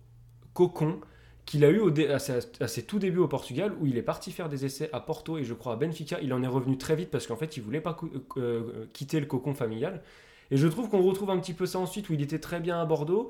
cocon 0.54 1.00
qu'il 1.46 1.64
a 1.64 1.70
eu 1.70 1.82
à, 2.10 2.20
ses, 2.20 2.84
tout 2.84 3.00
débuts 3.00 3.20
au 3.20 3.28
Portugal 3.28 3.74
où 3.80 3.86
il 3.86 3.98
est 3.98 4.02
parti 4.04 4.32
faire 4.32 4.50
des 4.50 4.66
essais 4.66 4.90
à 4.92 5.00
Porto 5.00 5.38
et 5.38 5.44
je 5.46 5.54
crois 5.54 5.74
à 5.74 5.76
Benfica. 5.78 6.20
Il 6.22 6.34
en 6.34 6.44
est 6.44 6.48
revenu 6.48 6.78
très 6.78 6.96
vite 6.96 7.10
parce 7.10 7.26
qu'en 7.26 7.38
fait, 7.38 7.56
il 7.58 7.64
voulait 7.64 7.82
pas 7.82 7.94
cou- 7.94 8.12
euh, 8.38 8.86
quitter 8.94 9.20
le 9.20 9.26
cocon 9.26 9.54
familial. 9.54 10.04
Et 10.52 10.58
je 10.58 10.68
trouve 10.68 10.90
qu'on 10.90 11.02
retrouve 11.02 11.30
un 11.30 11.40
petit 11.40 11.54
peu 11.54 11.66
ça 11.66 11.80
ensuite 11.80 12.10
où 12.10 12.14
il 12.14 12.22
était 12.22 12.40
très 12.40 12.60
bien 12.60 12.80
à 12.82 12.86
Bordeaux. 12.86 13.30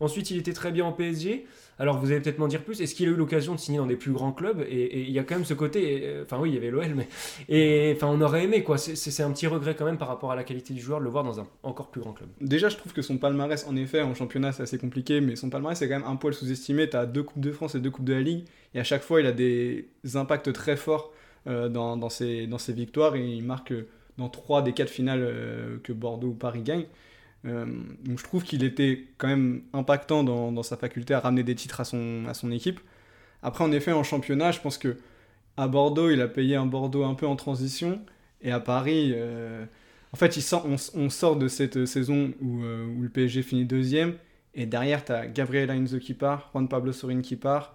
Ensuite, 0.00 0.30
il 0.30 0.38
était 0.38 0.52
très 0.52 0.70
bien 0.72 0.86
au 0.86 0.92
PSG. 0.92 1.46
Alors, 1.80 1.98
vous 1.98 2.10
allez 2.10 2.20
peut-être 2.20 2.38
m'en 2.38 2.48
dire 2.48 2.62
plus. 2.62 2.80
Est-ce 2.80 2.94
qu'il 2.94 3.08
a 3.08 3.12
eu 3.12 3.14
l'occasion 3.16 3.54
de 3.54 3.58
signer 3.60 3.78
dans 3.78 3.86
des 3.86 3.96
plus 3.96 4.12
grands 4.12 4.32
clubs? 4.32 4.64
Et, 4.68 5.02
il 5.02 5.10
y 5.10 5.18
a 5.18 5.24
quand 5.24 5.36
même 5.36 5.44
ce 5.44 5.54
côté. 5.54 6.00
euh, 6.04 6.22
Enfin, 6.24 6.38
oui, 6.40 6.50
il 6.50 6.54
y 6.54 6.58
avait 6.58 6.70
l'OL, 6.70 6.94
mais. 6.94 7.08
Et 7.48 7.92
enfin, 7.96 8.08
on 8.08 8.20
aurait 8.20 8.44
aimé, 8.44 8.62
quoi. 8.62 8.78
C'est- 8.78 9.22
un 9.22 9.32
petit 9.32 9.46
regret 9.46 9.74
quand 9.76 9.84
même 9.84 9.98
par 9.98 10.08
rapport 10.08 10.30
à 10.32 10.36
la 10.36 10.44
qualité 10.44 10.74
du 10.74 10.80
joueur 10.80 10.98
de 11.00 11.04
le 11.04 11.10
voir 11.10 11.24
dans 11.24 11.40
un 11.40 11.46
encore 11.62 11.88
plus 11.90 12.00
grand 12.00 12.12
club. 12.12 12.28
Déjà, 12.40 12.68
je 12.68 12.76
trouve 12.76 12.92
que 12.92 13.02
son 13.02 13.18
palmarès, 13.18 13.66
en 13.66 13.74
effet, 13.76 14.02
en 14.02 14.14
championnat, 14.14 14.52
c'est 14.52 14.62
assez 14.62 14.78
compliqué, 14.78 15.20
mais 15.20 15.34
son 15.36 15.50
palmarès, 15.50 15.76
c'est 15.78 15.88
quand 15.88 15.98
même 15.98 16.08
un 16.08 16.16
poil 16.16 16.34
sous-estimé. 16.34 16.88
Tu 16.88 16.96
as 16.96 17.06
deux 17.06 17.22
Coupes 17.24 17.40
de 17.42 17.50
France 17.52 17.74
et 17.74 17.80
deux 17.80 17.90
Coupes 17.90 18.04
de 18.04 18.14
la 18.14 18.20
Ligue, 18.22 18.44
et 18.74 18.80
à 18.80 18.84
chaque 18.84 19.02
fois, 19.02 19.20
il 19.20 19.26
a 19.26 19.32
des 19.32 19.88
impacts 20.14 20.52
très 20.52 20.76
forts 20.76 21.12
euh, 21.46 21.68
dans, 21.68 22.08
ses, 22.08 22.46
dans 22.46 22.58
ses 22.58 22.72
victoires, 22.72 23.16
et 23.16 23.24
il 23.26 23.44
marque 23.44 23.72
euh, 23.72 23.88
dans 24.18 24.28
trois 24.28 24.62
des 24.62 24.72
quatre 24.72 24.90
finales 24.90 25.80
que 25.84 25.92
Bordeaux 25.92 26.28
ou 26.28 26.34
Paris 26.34 26.62
gagnent. 26.62 26.86
Euh, 27.44 27.66
donc 28.02 28.18
je 28.18 28.24
trouve 28.24 28.42
qu'il 28.42 28.64
était 28.64 29.04
quand 29.16 29.28
même 29.28 29.62
impactant 29.72 30.24
dans, 30.24 30.62
sa 30.62 30.76
faculté 30.76 31.14
à 31.14 31.20
ramener 31.20 31.42
des 31.42 31.54
titres 31.54 31.80
à 31.80 31.84
son, 31.84 32.50
équipe. 32.50 32.80
Après, 33.42 33.64
en 33.64 33.72
effet, 33.72 33.92
en 33.92 34.02
championnat, 34.02 34.52
je 34.52 34.60
pense 34.60 34.78
que 34.78 34.96
à 35.56 35.68
Bordeaux, 35.68 36.10
il 36.10 36.20
a 36.20 36.28
payé 36.28 36.56
un 36.56 36.66
Bordeaux 36.66 37.04
un 37.04 37.14
peu 37.14 37.26
en 37.26 37.36
transition, 37.36 38.00
et 38.42 38.52
à 38.52 38.60
Paris, 38.60 39.12
euh, 39.14 39.64
en 40.12 40.16
fait, 40.16 40.38
on, 40.94 41.10
sort 41.10 41.36
de 41.36 41.48
cette 41.48 41.84
saison 41.86 42.32
où, 42.40 42.62
euh, 42.62 42.86
le 43.00 43.08
PSG 43.08 43.42
finit 43.42 43.64
deuxième, 43.64 44.14
et 44.54 44.66
derrière, 44.66 45.04
tu 45.04 45.12
as 45.12 45.26
Gabriel 45.26 45.70
Heinze 45.70 45.98
qui 46.00 46.14
part, 46.14 46.50
Juan 46.52 46.68
Pablo 46.68 46.92
Sorin 46.92 47.20
qui 47.20 47.36
part, 47.36 47.74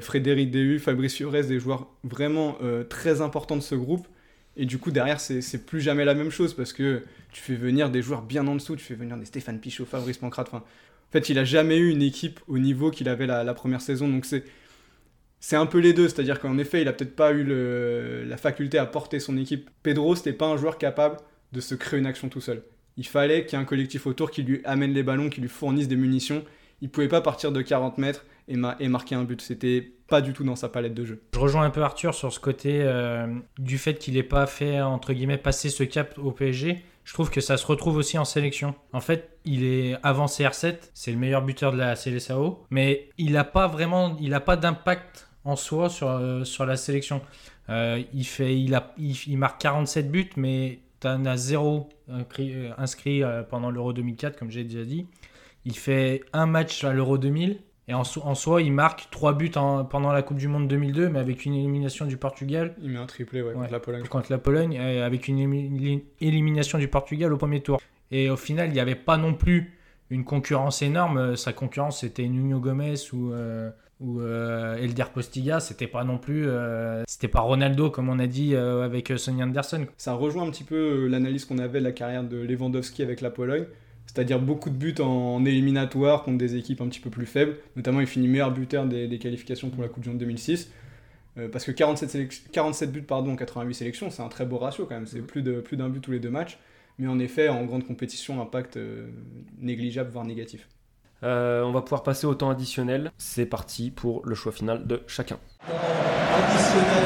Frédéric 0.00 0.50
Déhu, 0.50 0.78
Fabrice 0.78 1.14
Fiorez, 1.14 1.42
des 1.42 1.60
joueurs 1.60 1.88
vraiment 2.04 2.56
très 2.88 3.20
importants 3.20 3.56
de 3.56 3.60
ce 3.60 3.74
groupe. 3.74 4.08
Et 4.56 4.66
du 4.66 4.78
coup, 4.78 4.90
derrière, 4.90 5.20
c'est 5.20 5.66
plus 5.66 5.80
jamais 5.80 6.04
la 6.04 6.14
même 6.14 6.30
chose 6.30 6.54
parce 6.54 6.72
que 6.72 7.02
tu 7.32 7.40
fais 7.42 7.56
venir 7.56 7.90
des 7.90 8.02
joueurs 8.02 8.22
bien 8.22 8.46
en 8.46 8.54
dessous, 8.54 8.76
tu 8.76 8.84
fais 8.84 8.94
venir 8.94 9.16
des 9.16 9.24
Stéphane 9.24 9.58
Pichot, 9.58 9.84
Fabrice 9.84 10.18
Pancrate. 10.18 10.54
En 10.54 10.62
fait, 11.10 11.28
il 11.28 11.38
a 11.38 11.44
jamais 11.44 11.76
eu 11.78 11.90
une 11.90 12.02
équipe 12.02 12.40
au 12.46 12.58
niveau 12.58 12.90
qu'il 12.90 13.08
avait 13.08 13.26
la, 13.26 13.42
la 13.44 13.54
première 13.54 13.80
saison. 13.80 14.08
Donc, 14.08 14.24
c'est. 14.24 14.44
C'est 15.40 15.56
un 15.56 15.66
peu 15.66 15.76
les 15.76 15.92
deux, 15.92 16.08
c'est-à-dire 16.08 16.40
qu'en 16.40 16.56
effet, 16.56 16.80
il 16.80 16.88
a 16.88 16.94
peut-être 16.94 17.14
pas 17.14 17.30
eu 17.32 17.44
la 18.24 18.38
faculté 18.38 18.78
à 18.78 18.86
porter 18.86 19.20
son 19.20 19.36
équipe. 19.36 19.68
Pedro, 19.82 20.16
c'était 20.16 20.32
pas 20.32 20.46
un 20.46 20.56
joueur 20.56 20.78
capable 20.78 21.18
de 21.52 21.60
se 21.60 21.74
créer 21.74 22.00
une 22.00 22.06
action 22.06 22.30
tout 22.30 22.40
seul. 22.40 22.62
Il 22.96 23.06
fallait 23.06 23.44
qu'il 23.44 23.58
y 23.58 23.60
ait 23.60 23.62
un 23.62 23.66
collectif 23.66 24.06
autour 24.06 24.30
qui 24.30 24.42
lui 24.42 24.62
amène 24.64 24.94
les 24.94 25.02
ballons, 25.02 25.28
qui 25.28 25.42
lui 25.42 25.50
fournisse 25.50 25.86
des 25.86 25.96
munitions. 25.96 26.44
Il 26.80 26.88
pouvait 26.88 27.08
pas 27.08 27.20
partir 27.20 27.52
de 27.52 27.60
40 27.60 27.98
mètres 27.98 28.24
et 28.48 28.88
marquer 28.88 29.16
un 29.16 29.24
but. 29.24 29.42
C'était 29.42 29.92
pas 30.14 30.20
du 30.20 30.32
tout 30.32 30.44
dans 30.44 30.54
sa 30.54 30.68
palette 30.68 30.94
de 30.94 31.04
jeu. 31.04 31.20
Je 31.34 31.40
rejoins 31.40 31.64
un 31.64 31.70
peu 31.70 31.82
Arthur 31.82 32.14
sur 32.14 32.32
ce 32.32 32.38
côté 32.38 32.82
euh, 32.82 33.26
du 33.58 33.78
fait 33.78 33.94
qu'il 33.94 34.14
n'ait 34.14 34.22
pas 34.22 34.46
fait, 34.46 34.80
entre 34.80 35.12
guillemets, 35.12 35.38
passer 35.38 35.70
ce 35.70 35.82
cap 35.82 36.16
au 36.18 36.30
PSG. 36.30 36.84
Je 37.02 37.12
trouve 37.12 37.30
que 37.30 37.40
ça 37.40 37.56
se 37.56 37.66
retrouve 37.66 37.96
aussi 37.96 38.16
en 38.16 38.24
sélection. 38.24 38.76
En 38.92 39.00
fait, 39.00 39.36
il 39.44 39.64
est 39.64 39.96
avant 40.04 40.26
CR7, 40.26 40.76
c'est 40.94 41.10
le 41.10 41.18
meilleur 41.18 41.42
buteur 41.42 41.72
de 41.72 41.78
la 41.78 41.96
CLSAO, 41.96 42.64
mais 42.70 43.08
il 43.18 43.32
n'a 43.32 43.42
pas 43.42 43.66
vraiment, 43.66 44.16
il 44.20 44.30
pas 44.46 44.56
d'impact 44.56 45.26
en 45.42 45.56
soi 45.56 45.90
sur, 45.90 46.08
euh, 46.08 46.44
sur 46.44 46.64
la 46.64 46.76
sélection. 46.76 47.20
Euh, 47.68 48.00
il, 48.12 48.24
fait, 48.24 48.56
il, 48.56 48.72
a, 48.76 48.94
il, 48.96 49.16
il 49.26 49.36
marque 49.36 49.60
47 49.62 50.12
buts, 50.12 50.30
mais 50.36 50.78
tu 51.00 51.08
en 51.08 51.26
as 51.26 51.36
zéro 51.36 51.88
inscrit, 52.78 53.24
pendant 53.50 53.72
l'Euro 53.72 53.92
2004, 53.92 54.38
comme 54.38 54.52
j'ai 54.52 54.62
déjà 54.62 54.84
dit. 54.84 55.08
Il 55.64 55.76
fait 55.76 56.22
un 56.32 56.46
match 56.46 56.84
à 56.84 56.92
l'Euro 56.92 57.18
2000 57.18 57.58
et 57.88 57.94
en, 57.94 58.04
so- 58.04 58.22
en 58.24 58.34
soi, 58.34 58.62
il 58.62 58.72
marque 58.72 59.08
3 59.10 59.34
buts 59.34 59.50
en- 59.56 59.84
pendant 59.84 60.12
la 60.12 60.22
Coupe 60.22 60.38
du 60.38 60.48
Monde 60.48 60.68
2002, 60.68 61.08
mais 61.08 61.18
avec 61.18 61.44
une 61.44 61.54
élimination 61.54 62.06
du 62.06 62.16
Portugal 62.16 62.74
Il 62.82 62.90
met 62.90 62.98
un 62.98 63.06
triplé 63.06 63.42
ouais, 63.42 63.48
Ouais. 63.48 63.54
contre 63.54 63.72
la 63.72 63.80
Pologne. 63.80 64.02
contre 64.08 64.32
la 64.32 64.38
Pologne, 64.38 64.78
avec 64.78 65.28
une 65.28 65.38
émi- 65.38 66.02
élimination 66.20 66.78
du 66.78 66.88
Portugal 66.88 67.32
au 67.32 67.36
premier 67.36 67.60
tour. 67.60 67.80
Et 68.10 68.30
au 68.30 68.36
final, 68.36 68.68
il 68.68 68.72
n'y 68.72 68.80
avait 68.80 68.94
pas 68.94 69.16
non 69.16 69.34
plus 69.34 69.72
une 70.10 70.24
concurrence 70.24 70.82
énorme. 70.82 71.36
Sa 71.36 71.52
concurrence, 71.52 72.00
c'était 72.00 72.26
Nuno 72.28 72.60
Gomez 72.60 72.94
ou, 73.12 73.32
euh, 73.32 73.70
ou 74.00 74.20
euh, 74.20 74.76
Elder 74.76 75.04
Postiga. 75.12 75.60
C'était 75.60 75.86
pas 75.86 76.04
non 76.04 76.18
plus. 76.18 76.46
euh, 76.46 77.02
c'était 77.08 77.28
pas 77.28 77.40
Ronaldo, 77.40 77.90
comme 77.90 78.08
on 78.08 78.18
a 78.18 78.26
dit 78.26 78.54
euh, 78.54 78.84
avec 78.84 79.10
euh, 79.10 79.16
Sonny 79.16 79.42
Anderson. 79.42 79.86
Ça 79.96 80.12
rejoint 80.14 80.46
un 80.46 80.50
petit 80.50 80.64
peu 80.64 80.74
euh, 80.76 81.08
l'analyse 81.08 81.44
qu'on 81.46 81.58
avait 81.58 81.80
de 81.80 81.84
la 81.84 81.92
carrière 81.92 82.22
de 82.24 82.36
Lewandowski 82.36 83.02
avec 83.02 83.20
la 83.20 83.30
Pologne, 83.30 83.64
c'est-à-dire 84.14 84.38
beaucoup 84.40 84.70
de 84.70 84.76
buts 84.76 84.94
en, 85.00 85.04
en 85.06 85.44
éliminatoire 85.44 86.22
contre 86.22 86.38
des 86.38 86.56
équipes 86.56 86.80
un 86.80 86.88
petit 86.88 87.00
peu 87.00 87.10
plus 87.10 87.26
faibles. 87.26 87.56
Notamment, 87.76 88.00
il 88.00 88.06
finit 88.06 88.28
meilleur 88.28 88.52
buteur 88.52 88.86
des, 88.86 89.08
des 89.08 89.18
qualifications 89.18 89.70
pour 89.70 89.82
la 89.82 89.88
Coupe 89.88 90.02
du 90.04 90.08
Monde 90.10 90.18
2006. 90.18 90.70
Euh, 91.36 91.48
parce 91.48 91.64
que 91.64 91.72
47, 91.72 92.10
sélec- 92.10 92.50
47 92.52 92.92
buts 92.92 93.02
pardon, 93.02 93.32
en 93.32 93.36
88 93.36 93.74
sélections, 93.74 94.10
c'est 94.10 94.22
un 94.22 94.28
très 94.28 94.46
beau 94.46 94.58
ratio 94.58 94.86
quand 94.86 94.94
même. 94.94 95.06
C'est 95.06 95.20
plus 95.20 95.42
de- 95.42 95.60
plus 95.60 95.76
d'un 95.76 95.88
but 95.88 96.00
tous 96.00 96.12
les 96.12 96.20
deux 96.20 96.30
matchs. 96.30 96.58
Mais 97.00 97.08
en 97.08 97.18
effet, 97.18 97.48
en 97.48 97.64
grande 97.64 97.84
compétition, 97.84 98.40
impact 98.40 98.76
euh, 98.76 99.08
négligeable, 99.58 100.10
voire 100.12 100.24
négatif. 100.24 100.68
Euh, 101.24 101.62
on 101.64 101.72
va 101.72 101.82
pouvoir 101.82 102.04
passer 102.04 102.26
au 102.28 102.34
temps 102.36 102.50
additionnel. 102.50 103.10
C'est 103.18 103.46
parti 103.46 103.90
pour 103.90 104.24
le 104.24 104.36
choix 104.36 104.52
final 104.52 104.86
de 104.86 105.02
chacun. 105.08 105.38
Additionnel, 105.68 107.04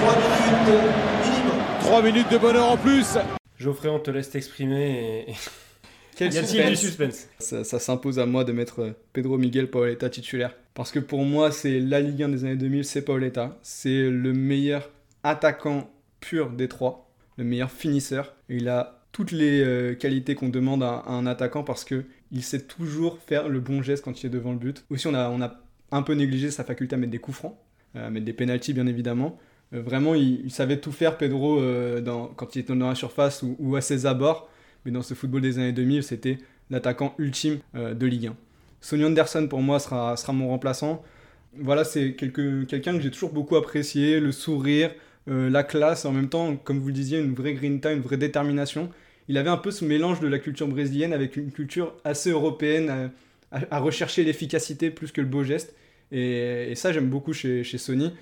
3 0.00 0.14
minutes 0.16 0.82
minimum. 1.22 1.60
3 1.80 2.02
minutes 2.02 2.32
de 2.32 2.38
bonheur 2.38 2.72
en 2.72 2.76
plus. 2.76 3.16
Geoffrey, 3.58 3.88
on 3.90 3.98
te 4.00 4.10
laisse 4.10 4.30
t'exprimer. 4.30 5.26
Et... 5.28 5.34
Quel 6.20 6.34
y 6.34 6.38
a-t-il 6.38 6.68
du 6.70 6.76
suspense 6.76 7.28
ça, 7.38 7.64
ça 7.64 7.78
s'impose 7.78 8.18
à 8.18 8.26
moi 8.26 8.44
de 8.44 8.52
mettre 8.52 8.80
euh, 8.80 8.90
Pedro 9.12 9.38
Miguel 9.38 9.70
Paoletta 9.70 10.08
titulaire. 10.10 10.54
Parce 10.74 10.92
que 10.92 10.98
pour 10.98 11.24
moi, 11.24 11.50
c'est 11.50 11.80
la 11.80 12.00
Ligue 12.00 12.22
1 12.22 12.28
des 12.28 12.44
années 12.44 12.56
2000, 12.56 12.84
c'est 12.84 13.02
Paoletta. 13.02 13.58
C'est 13.62 14.08
le 14.08 14.32
meilleur 14.32 14.90
attaquant 15.22 15.90
pur 16.20 16.50
des 16.50 16.68
trois, 16.68 17.10
le 17.36 17.44
meilleur 17.44 17.70
finisseur. 17.70 18.34
Il 18.48 18.68
a 18.68 19.00
toutes 19.12 19.32
les 19.32 19.60
euh, 19.62 19.94
qualités 19.94 20.34
qu'on 20.34 20.48
demande 20.48 20.82
à, 20.82 20.98
à 20.98 21.12
un 21.12 21.26
attaquant 21.26 21.64
parce 21.64 21.84
que 21.84 22.04
il 22.32 22.42
sait 22.42 22.60
toujours 22.62 23.18
faire 23.26 23.48
le 23.48 23.58
bon 23.60 23.82
geste 23.82 24.04
quand 24.04 24.22
il 24.22 24.26
est 24.26 24.30
devant 24.30 24.52
le 24.52 24.58
but. 24.58 24.84
Aussi, 24.90 25.06
on 25.08 25.14
a, 25.14 25.28
on 25.30 25.40
a 25.42 25.60
un 25.90 26.02
peu 26.02 26.12
négligé 26.14 26.50
sa 26.50 26.62
faculté 26.62 26.94
à 26.94 26.98
mettre 26.98 27.10
des 27.10 27.18
coups 27.18 27.38
francs, 27.38 27.56
euh, 27.96 28.06
à 28.06 28.10
mettre 28.10 28.24
des 28.26 28.32
pénalties 28.32 28.72
bien 28.72 28.86
évidemment. 28.86 29.36
Euh, 29.74 29.82
vraiment, 29.82 30.14
il, 30.14 30.42
il 30.44 30.50
savait 30.52 30.78
tout 30.78 30.92
faire, 30.92 31.16
Pedro, 31.18 31.60
euh, 31.60 32.00
dans- 32.00 32.26
quand 32.28 32.54
il 32.54 32.60
était 32.60 32.74
dans 32.76 32.88
la 32.88 32.94
surface 32.94 33.42
ou, 33.42 33.56
ou 33.58 33.74
à 33.76 33.80
ses 33.80 34.06
abords. 34.06 34.48
Mais 34.84 34.90
dans 34.90 35.02
ce 35.02 35.14
football 35.14 35.42
des 35.42 35.58
années 35.58 35.72
2000, 35.72 36.02
c'était 36.02 36.38
l'attaquant 36.70 37.14
ultime 37.18 37.58
euh, 37.74 37.94
de 37.94 38.06
Ligue 38.06 38.28
1. 38.28 38.36
Sonny 38.80 39.04
Anderson, 39.04 39.46
pour 39.48 39.60
moi, 39.60 39.78
sera, 39.78 40.16
sera 40.16 40.32
mon 40.32 40.48
remplaçant. 40.48 41.02
Voilà, 41.58 41.84
c'est 41.84 42.14
quelqu'un 42.14 42.64
que 42.64 43.00
j'ai 43.00 43.10
toujours 43.10 43.32
beaucoup 43.32 43.56
apprécié, 43.56 44.20
le 44.20 44.32
sourire, 44.32 44.92
euh, 45.28 45.50
la 45.50 45.62
classe, 45.62 46.04
en 46.04 46.12
même 46.12 46.28
temps, 46.28 46.56
comme 46.56 46.78
vous 46.78 46.88
le 46.88 46.94
disiez, 46.94 47.18
une 47.18 47.34
vraie 47.34 47.54
grinta, 47.54 47.92
une 47.92 48.00
vraie 48.00 48.16
détermination. 48.16 48.90
Il 49.28 49.36
avait 49.36 49.50
un 49.50 49.56
peu 49.56 49.70
ce 49.70 49.84
mélange 49.84 50.20
de 50.20 50.28
la 50.28 50.38
culture 50.38 50.68
brésilienne 50.68 51.12
avec 51.12 51.36
une 51.36 51.50
culture 51.50 51.94
assez 52.04 52.30
européenne, 52.30 52.88
euh, 52.90 53.08
à, 53.70 53.80
rechercher 53.80 54.24
l'efficacité 54.24 54.90
plus 54.90 55.12
que 55.12 55.20
le 55.20 55.26
beau 55.26 55.44
geste. 55.44 55.74
Et, 56.12 56.70
et 56.70 56.74
ça, 56.74 56.92
j'aime 56.92 57.08
beaucoup 57.08 57.32
chez, 57.32 57.64
chez 57.64 57.78
Sony. 57.78 58.12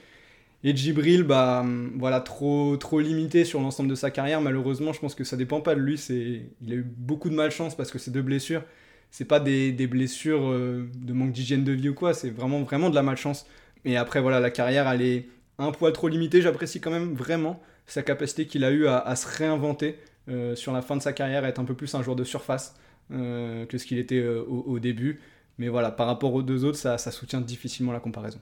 Et 0.65 0.77
Djibril, 0.77 1.23
bah, 1.23 1.61
hum, 1.61 1.93
voilà, 1.99 2.21
trop, 2.21 2.77
trop 2.77 3.01
limité 3.01 3.45
sur 3.45 3.61
l'ensemble 3.61 3.89
de 3.89 3.95
sa 3.95 4.11
carrière. 4.11 4.41
Malheureusement, 4.41 4.93
je 4.93 5.01
pense 5.01 5.15
que 5.15 5.25
ça 5.25 5.37
dépend 5.37 5.61
pas 5.61 5.75
de 5.75 5.81
lui. 5.81 5.97
C'est, 5.99 6.43
il 6.63 6.73
a 6.73 6.77
eu 6.77 6.83
beaucoup 6.83 7.31
de 7.31 7.35
malchance 7.35 7.77
parce 7.77 7.91
que 7.93 7.99
ces 7.99 8.11
deux 8.11 8.23
blessures, 8.23 8.65
c'est 9.11 9.25
pas 9.25 9.41
des, 9.41 9.73
blessures 9.87 10.51
euh, 10.51 10.89
de 10.97 11.13
manque 11.13 11.33
d'hygiène 11.33 11.65
de 11.65 11.73
vie 11.73 11.91
ou 11.91 11.95
quoi. 11.95 12.13
C'est 12.15 12.31
vraiment, 12.31 12.63
vraiment 12.63 12.91
de 12.91 12.95
la 12.97 13.03
malchance. 13.03 13.47
Et 13.85 13.97
après, 13.97 14.21
voilà, 14.21 14.41
la 14.41 14.51
carrière, 14.51 14.89
elle 14.89 15.03
est 15.03 15.29
un 15.59 15.71
poil 15.71 15.93
trop 15.93 16.09
limitée. 16.09 16.43
J'apprécie 16.43 16.81
quand 16.81 16.91
même 16.91 17.15
vraiment 17.15 17.61
sa 17.87 18.03
capacité 18.03 18.47
qu'il 18.47 18.65
a 18.65 18.71
eu 18.73 18.87
à, 18.89 19.15
se 19.17 19.27
réinventer 19.39 19.97
euh, 20.29 20.57
sur 20.57 20.73
la 20.73 20.83
fin 20.83 20.97
de 20.97 21.03
sa 21.03 21.13
carrière, 21.13 21.45
à 21.45 21.49
être 21.49 21.61
un 21.61 21.65
peu 21.65 21.75
plus 21.75 21.95
un 21.95 22.03
joueur 22.03 22.17
de 22.17 22.25
surface 22.25 22.75
euh, 23.13 23.65
que 23.67 23.79
ce 23.79 23.87
qu'il 23.87 23.99
était 23.99 24.27
au, 24.27 24.65
au 24.67 24.79
début. 24.81 25.21
Mais 25.59 25.69
voilà, 25.69 25.91
par 25.91 26.07
rapport 26.07 26.35
aux 26.35 26.43
deux 26.43 26.65
autres, 26.65 26.79
ça, 26.79 26.99
ça 26.99 27.11
soutient 27.13 27.41
difficilement 27.41 27.93
la 27.93 28.01
comparaison. 28.01 28.41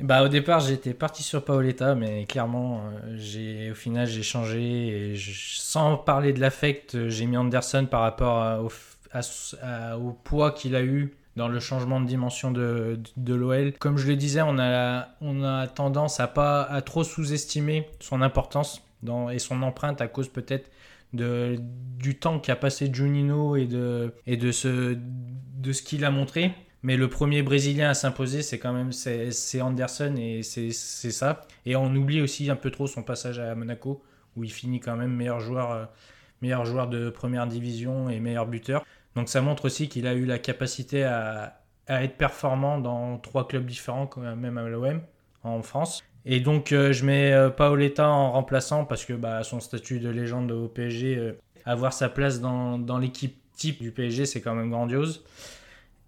Bah 0.00 0.22
au 0.22 0.28
départ 0.28 0.60
j'étais 0.60 0.94
parti 0.94 1.22
sur 1.22 1.44
Paoletta 1.44 1.94
mais 1.94 2.26
clairement 2.26 2.80
euh, 2.80 3.16
j'ai 3.16 3.70
au 3.70 3.74
final 3.74 4.06
j'ai 4.06 4.22
changé 4.22 5.14
sans 5.18 5.96
parler 5.96 6.32
de 6.32 6.40
l'affect 6.40 7.08
j'ai 7.08 7.26
mis 7.26 7.36
Anderson 7.36 7.86
par 7.90 8.02
rapport 8.02 8.64
au, 8.64 10.12
poids 10.24 10.50
qu'il 10.50 10.76
a 10.76 10.82
eu 10.82 11.16
dans 11.36 11.48
le 11.48 11.60
changement 11.60 12.00
de 12.00 12.06
dimension 12.06 12.50
de, 12.50 12.98
de 13.16 13.34
l'OL. 13.34 13.72
Comme 13.78 13.98
je 13.98 14.08
le 14.08 14.16
disais 14.16 14.42
on 14.42 14.58
a, 14.58 15.08
on 15.20 15.42
a 15.42 15.66
tendance 15.66 16.20
à 16.20 16.26
pas 16.26 16.62
à 16.62 16.82
trop 16.82 17.04
sous-estimer 17.04 17.88
son 18.00 18.22
importance 18.22 18.82
et 19.32 19.38
son 19.38 19.62
empreinte 19.62 20.00
à 20.00 20.08
cause 20.08 20.28
peut-être 20.28 20.70
de, 21.12 21.56
du 21.98 22.18
temps 22.18 22.38
qu'a 22.38 22.56
passé 22.56 22.90
Juninho 22.92 23.56
et 23.56 23.66
de, 23.66 24.12
et 24.26 24.36
de 24.36 24.52
ce, 24.52 24.96
de 24.96 25.72
ce 25.72 25.82
qu'il 25.82 26.04
a 26.04 26.10
montré. 26.10 26.52
Mais 26.86 26.96
le 26.96 27.08
premier 27.08 27.42
Brésilien 27.42 27.90
à 27.90 27.94
s'imposer, 27.94 28.42
c'est 28.42 28.60
quand 28.60 28.72
même 28.72 28.92
c'est 28.92 29.60
Anderson 29.60 30.14
et 30.16 30.44
c'est 30.44 30.70
ça. 30.70 31.40
Et 31.64 31.74
on 31.74 31.92
oublie 31.92 32.20
aussi 32.20 32.48
un 32.48 32.54
peu 32.54 32.70
trop 32.70 32.86
son 32.86 33.02
passage 33.02 33.40
à 33.40 33.56
Monaco, 33.56 34.04
où 34.36 34.44
il 34.44 34.52
finit 34.52 34.78
quand 34.78 34.94
même 34.94 35.10
meilleur 35.10 35.40
joueur, 35.40 35.72
euh, 35.72 35.84
meilleur 36.42 36.64
joueur 36.64 36.86
de 36.86 37.10
première 37.10 37.48
division 37.48 38.08
et 38.08 38.20
meilleur 38.20 38.46
buteur. 38.46 38.86
Donc 39.16 39.28
ça 39.28 39.40
montre 39.40 39.64
aussi 39.64 39.88
qu'il 39.88 40.06
a 40.06 40.14
eu 40.14 40.26
la 40.26 40.38
capacité 40.38 41.02
à, 41.02 41.60
à 41.88 42.04
être 42.04 42.16
performant 42.16 42.78
dans 42.78 43.18
trois 43.18 43.48
clubs 43.48 43.66
différents, 43.66 44.08
même 44.36 44.56
à 44.56 44.68
l'OM, 44.68 45.00
en 45.42 45.62
France. 45.62 46.04
Et 46.24 46.38
donc 46.38 46.70
euh, 46.70 46.92
je 46.92 47.04
mets 47.04 47.32
euh, 47.32 47.50
Paoletta 47.50 48.08
en 48.08 48.30
remplaçant 48.30 48.84
parce 48.84 49.04
que 49.04 49.12
bah, 49.12 49.42
son 49.42 49.58
statut 49.58 49.98
de 49.98 50.08
légende 50.08 50.52
au 50.52 50.68
PSG, 50.68 51.34
avoir 51.64 51.92
sa 51.92 52.08
place 52.08 52.40
dans, 52.40 52.78
dans 52.78 52.98
l'équipe 52.98 53.36
type 53.56 53.82
du 53.82 53.90
PSG, 53.90 54.24
c'est 54.24 54.40
quand 54.40 54.54
même 54.54 54.70
grandiose. 54.70 55.24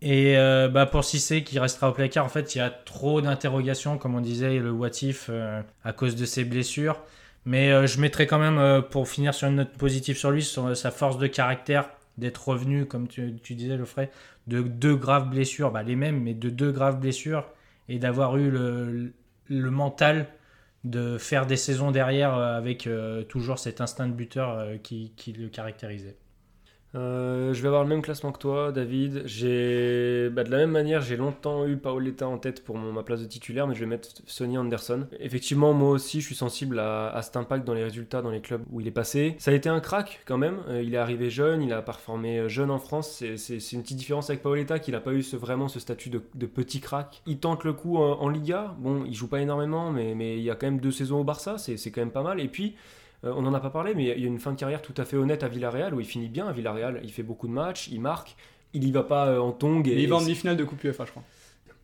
Et 0.00 0.36
euh, 0.36 0.68
bah 0.68 0.86
pour 0.86 1.04
Cissé 1.04 1.42
qui 1.42 1.58
restera 1.58 1.90
au 1.90 1.92
placard, 1.92 2.24
en 2.24 2.28
fait, 2.28 2.54
il 2.54 2.58
y 2.58 2.60
a 2.60 2.70
trop 2.70 3.20
d'interrogations, 3.20 3.98
comme 3.98 4.14
on 4.14 4.20
disait, 4.20 4.58
le 4.58 4.70
what 4.70 4.90
if 5.02 5.26
euh, 5.28 5.60
à 5.84 5.92
cause 5.92 6.14
de 6.14 6.24
ses 6.24 6.44
blessures. 6.44 7.00
Mais 7.44 7.72
euh, 7.72 7.86
je 7.86 8.00
mettrai 8.00 8.26
quand 8.26 8.38
même, 8.38 8.82
pour 8.90 9.08
finir 9.08 9.34
sur 9.34 9.48
une 9.48 9.56
note 9.56 9.72
positive 9.72 10.16
sur 10.16 10.30
lui, 10.30 10.42
sur 10.42 10.76
sa 10.76 10.90
force 10.90 11.18
de 11.18 11.26
caractère, 11.26 11.90
d'être 12.16 12.48
revenu, 12.48 12.86
comme 12.86 13.08
tu, 13.08 13.36
tu 13.42 13.54
disais, 13.54 13.76
frais, 13.84 14.10
de 14.46 14.62
deux 14.62 14.96
graves 14.96 15.30
blessures, 15.30 15.72
bah, 15.72 15.82
les 15.82 15.96
mêmes, 15.96 16.22
mais 16.22 16.34
de 16.34 16.50
deux 16.50 16.70
graves 16.72 17.00
blessures, 17.00 17.46
et 17.88 17.98
d'avoir 17.98 18.36
eu 18.36 18.50
le, 18.50 19.12
mental 19.48 20.28
de 20.84 21.18
faire 21.18 21.46
des 21.46 21.56
saisons 21.56 21.90
derrière 21.90 22.34
avec 22.34 22.88
toujours 23.28 23.58
cet 23.58 23.80
instinct 23.80 24.06
de 24.06 24.12
buteur 24.12 24.80
qui 24.82 25.12
le 25.38 25.48
caractérisait. 25.48 26.16
Euh, 26.98 27.54
je 27.54 27.62
vais 27.62 27.68
avoir 27.68 27.84
le 27.84 27.88
même 27.88 28.02
classement 28.02 28.32
que 28.32 28.38
toi, 28.38 28.72
David. 28.72 29.22
J'ai, 29.24 30.28
bah, 30.30 30.42
de 30.42 30.50
la 30.50 30.58
même 30.58 30.70
manière, 30.70 31.00
j'ai 31.00 31.16
longtemps 31.16 31.66
eu 31.66 31.76
Paoletta 31.76 32.26
en 32.26 32.38
tête 32.38 32.64
pour 32.64 32.76
ma 32.76 33.02
place 33.02 33.20
de 33.20 33.26
titulaire, 33.26 33.66
mais 33.66 33.74
je 33.74 33.80
vais 33.80 33.86
mettre 33.86 34.08
Sonny 34.26 34.58
Anderson. 34.58 35.06
Effectivement, 35.20 35.72
moi 35.72 35.90
aussi, 35.90 36.20
je 36.20 36.26
suis 36.26 36.34
sensible 36.34 36.78
à, 36.80 37.20
cet 37.22 37.36
impact 37.36 37.64
dans 37.64 37.74
les 37.74 37.84
résultats 37.84 38.20
dans 38.20 38.30
les 38.30 38.40
clubs 38.40 38.62
où 38.70 38.80
il 38.80 38.86
est 38.86 38.92
passé. 38.92 39.36
Ça 39.38 39.52
a 39.52 39.54
été 39.54 39.68
un 39.68 39.80
crack 39.80 40.20
quand 40.26 40.38
même. 40.38 40.58
Euh, 40.68 40.82
il 40.82 40.94
est 40.94 40.98
arrivé 40.98 41.30
jeune, 41.30 41.62
il 41.62 41.72
a 41.72 41.82
performé 41.82 42.38
euh, 42.38 42.48
jeune 42.48 42.70
en 42.70 42.78
France. 42.78 43.22
C'est, 43.36 43.72
une 43.72 43.82
petite 43.82 43.96
différence 43.96 44.28
avec 44.30 44.42
Paoletta, 44.42 44.78
qu'il 44.78 44.94
n'a 44.94 45.00
pas 45.00 45.12
eu 45.12 45.22
vraiment 45.34 45.68
ce 45.68 45.78
statut 45.78 46.10
de, 46.10 46.18
petit 46.18 46.80
crack. 46.80 47.22
Il 47.26 47.38
tente 47.38 47.64
le 47.64 47.72
coup 47.72 47.98
en, 47.98 48.28
Liga. 48.28 48.74
Bon, 48.78 49.04
il 49.06 49.14
joue 49.14 49.28
pas 49.28 49.40
énormément, 49.40 49.90
mais, 49.90 50.14
mais 50.14 50.36
il 50.36 50.42
y 50.42 50.50
a 50.50 50.54
quand 50.54 50.66
même 50.66 50.80
deux 50.80 50.90
saisons 50.90 51.20
au 51.20 51.24
Barça. 51.24 51.56
C'est 51.58 51.90
quand 51.90 52.00
même 52.00 52.10
pas 52.10 52.22
mal. 52.22 52.40
Et 52.40 52.48
puis. 52.48 52.74
Euh, 53.24 53.32
on 53.36 53.42
n'en 53.42 53.54
a 53.54 53.60
pas 53.60 53.70
parlé, 53.70 53.94
mais 53.94 54.04
il 54.04 54.20
y 54.20 54.24
a 54.24 54.26
une 54.26 54.38
fin 54.38 54.52
de 54.52 54.58
carrière 54.58 54.82
tout 54.82 54.94
à 54.96 55.04
fait 55.04 55.16
honnête 55.16 55.42
à 55.42 55.48
Villarreal 55.48 55.94
où 55.94 56.00
il 56.00 56.06
finit 56.06 56.28
bien 56.28 56.46
à 56.46 56.52
Villarreal. 56.52 57.00
Il 57.02 57.12
fait 57.12 57.22
beaucoup 57.22 57.48
de 57.48 57.52
matchs, 57.52 57.88
il 57.88 58.00
marque, 58.00 58.36
il 58.72 58.84
y 58.84 58.92
va 58.92 59.02
pas 59.02 59.28
euh, 59.28 59.38
en 59.38 59.52
tongue. 59.52 59.88
Et 59.88 59.92
Et, 59.92 60.02
il 60.02 60.08
va 60.08 60.16
en 60.16 60.20
demi-finale 60.20 60.56
de 60.56 60.64
Coupe 60.64 60.82
UEFA, 60.84 61.04
je 61.04 61.10
crois. 61.10 61.24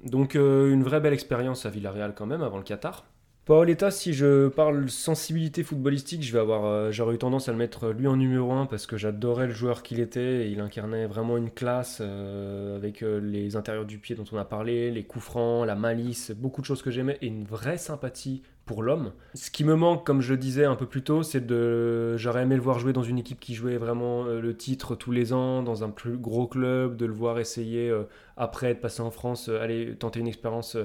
Donc 0.05 0.37
euh, 0.37 0.73
une 0.73 0.83
vraie 0.83 1.01
belle 1.01 1.15
expérience 1.15 1.67
à 1.67 1.71
Villarreal 1.71 2.15
quand 2.15 2.27
même 2.27 2.43
avant 2.43 2.59
le 2.59 2.65
Qatar. 2.65 3.05
Paoletta, 3.45 3.91
si 3.91 4.15
je 4.15 4.49
parle 4.49 4.89
sensibilité 4.89 5.65
footballistique, 5.65 6.23
je 6.23 6.33
vais 6.33 6.39
avoir, 6.39 6.65
euh, 6.65 6.91
j'aurais 6.93 7.17
eu 7.17 7.19
tendance 7.19 7.47
à 7.47 7.53
le 7.53 7.59
mettre 7.59 7.91
lui 7.91 8.07
en 8.07 8.17
numéro 8.17 8.51
1 8.53 8.65
parce 8.65 8.87
que 8.87 8.97
j'adorais 8.97 9.47
le 9.47 9.53
joueur 9.53 9.83
qu'il 9.83 10.01
était 10.01 10.47
et 10.47 10.49
il 10.49 10.61
incarnait 10.61 11.07
vraiment 11.07 11.37
une 11.37 11.51
classe 11.51 11.99
euh, 12.01 12.75
avec 12.77 13.03
euh, 13.03 13.21
les 13.21 13.55
intérieurs 13.55 13.85
du 13.85 13.99
pied 13.99 14.15
dont 14.15 14.25
on 14.33 14.39
a 14.39 14.47
parlé, 14.47 14.91
les 14.91 15.05
coups 15.05 15.27
francs, 15.27 15.67
la 15.67 15.75
malice, 15.75 16.31
beaucoup 16.31 16.63
de 16.63 16.67
choses 16.67 16.81
que 16.81 16.91
j'aimais 16.91 17.19
et 17.21 17.27
une 17.27 17.45
vraie 17.45 17.77
sympathie 17.77 18.43
pour 18.65 18.83
l'homme. 18.83 19.13
Ce 19.35 19.51
qui 19.51 19.65
me 19.65 19.75
manque, 19.75 20.07
comme 20.07 20.21
je 20.21 20.35
disais 20.35 20.65
un 20.65 20.75
peu 20.75 20.87
plus 20.87 21.03
tôt, 21.03 21.23
c'est 21.23 21.47
de, 21.47 22.17
j'aurais 22.17 22.43
aimé 22.43 22.57
le 22.57 22.63
voir 22.63 22.79
jouer 22.79 22.93
dans 22.93 23.03
une 23.03 23.19
équipe 23.19 23.41
qui 23.41 23.55
jouait 23.55 23.77
vraiment 23.77 24.25
euh, 24.25 24.41
le 24.41 24.57
titre 24.57 24.95
tous 24.95 25.11
les 25.11 25.33
ans, 25.33 25.63
dans 25.63 25.85
un 25.85 25.91
plus 25.91 26.17
gros 26.17 26.47
club, 26.47 26.97
de 26.97 27.07
le 27.07 27.13
voir 27.13 27.39
essayer 27.39 27.91
euh, 27.91 28.05
après 28.37 28.71
être 28.71 28.81
passé 28.81 29.03
en 29.03 29.11
France, 29.11 29.49
euh, 29.49 29.61
aller 29.61 29.95
tenter 29.97 30.21
une 30.21 30.29
expérience 30.29 30.77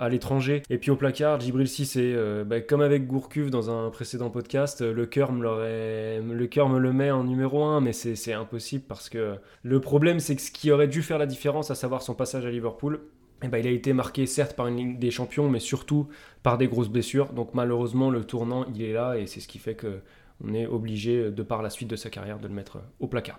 à 0.00 0.08
l'étranger. 0.08 0.62
Et 0.70 0.78
puis 0.78 0.90
au 0.90 0.96
placard, 0.96 1.40
Djibril 1.40 1.66
Cissé, 1.66 2.12
euh, 2.14 2.44
bah, 2.44 2.60
comme 2.60 2.82
avec 2.82 3.06
Gourcuff 3.06 3.50
dans 3.50 3.70
un 3.70 3.90
précédent 3.90 4.30
podcast, 4.30 4.80
le 4.82 5.06
cœur 5.06 5.32
me 5.32 5.42
le 5.42 6.46
cœur 6.46 6.68
me 6.68 6.78
le 6.78 6.92
met 6.92 7.10
en 7.10 7.24
numéro 7.24 7.64
1, 7.64 7.80
mais 7.80 7.92
c'est 7.92 8.32
impossible 8.32 8.84
parce 8.86 9.08
que 9.08 9.36
le 9.62 9.80
problème 9.80 10.20
c'est 10.20 10.36
que 10.36 10.42
ce 10.42 10.50
qui 10.50 10.70
aurait 10.70 10.88
dû 10.88 11.02
faire 11.02 11.18
la 11.18 11.26
différence, 11.26 11.70
à 11.70 11.74
savoir 11.74 12.02
son 12.02 12.14
passage 12.14 12.46
à 12.46 12.50
Liverpool, 12.50 13.00
eh 13.42 13.48
ben, 13.48 13.58
il 13.58 13.66
a 13.66 13.70
été 13.70 13.92
marqué 13.92 14.26
certes 14.26 14.54
par 14.56 14.66
une 14.66 14.76
Ligue 14.76 14.98
des 14.98 15.10
Champions, 15.10 15.48
mais 15.48 15.60
surtout 15.60 16.08
par 16.42 16.58
des 16.58 16.68
grosses 16.68 16.88
blessures. 16.88 17.32
Donc 17.32 17.54
malheureusement, 17.54 18.10
le 18.10 18.24
tournant, 18.24 18.66
il 18.74 18.82
est 18.82 18.92
là, 18.92 19.16
et 19.16 19.26
c'est 19.26 19.40
ce 19.40 19.48
qui 19.48 19.58
fait 19.58 19.74
que 19.74 20.00
on 20.44 20.54
est 20.54 20.66
obligé, 20.66 21.30
de 21.30 21.42
par 21.42 21.62
la 21.62 21.70
suite 21.70 21.88
de 21.88 21.96
sa 21.96 22.10
carrière, 22.10 22.38
de 22.38 22.48
le 22.48 22.54
mettre 22.54 22.78
au 22.98 23.06
placard. 23.06 23.38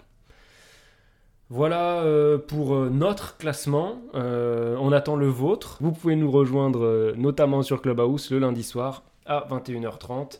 Voilà 1.49 2.01
euh, 2.01 2.37
pour 2.37 2.73
euh, 2.73 2.89
notre 2.89 3.37
classement. 3.37 4.01
Euh, 4.15 4.75
on 4.79 4.91
attend 4.91 5.15
le 5.15 5.27
vôtre. 5.27 5.77
Vous 5.81 5.91
pouvez 5.91 6.15
nous 6.15 6.31
rejoindre 6.31 6.83
euh, 6.83 7.13
notamment 7.15 7.61
sur 7.61 7.81
Clubhouse 7.81 8.31
le 8.31 8.39
lundi 8.39 8.63
soir 8.63 9.03
à 9.25 9.45
21h30 9.49 10.39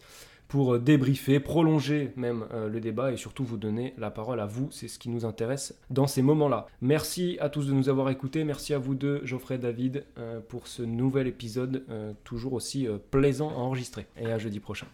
pour 0.53 0.75
euh, 0.75 0.79
débriefer, 0.79 1.39
prolonger 1.39 2.11
même 2.15 2.45
euh, 2.53 2.69
le 2.69 2.79
débat 2.79 3.11
et 3.11 3.17
surtout 3.17 3.43
vous 3.43 3.57
donner 3.57 3.95
la 3.97 4.11
parole 4.11 4.39
à 4.39 4.45
vous. 4.45 4.67
C'est 4.69 4.87
ce 4.87 4.99
qui 4.99 5.09
nous 5.09 5.25
intéresse 5.25 5.73
dans 5.89 6.05
ces 6.05 6.21
moments-là. 6.21 6.67
Merci 6.79 7.37
à 7.41 7.49
tous 7.49 7.65
de 7.65 7.73
nous 7.73 7.89
avoir 7.89 8.11
écoutés. 8.11 8.43
Merci 8.43 8.75
à 8.75 8.77
vous 8.77 8.93
deux, 8.93 9.19
Geoffrey, 9.25 9.57
David, 9.57 10.05
euh, 10.19 10.41
pour 10.47 10.67
ce 10.67 10.83
nouvel 10.83 11.25
épisode 11.25 11.83
toujours 12.23 12.53
aussi 12.53 12.87
plaisant 13.09 13.49
à 13.49 13.55
enregistrer. 13.55 14.05
Et 14.15 14.27
à 14.27 14.37
jeudi 14.37 14.59
prochain. 14.59 14.85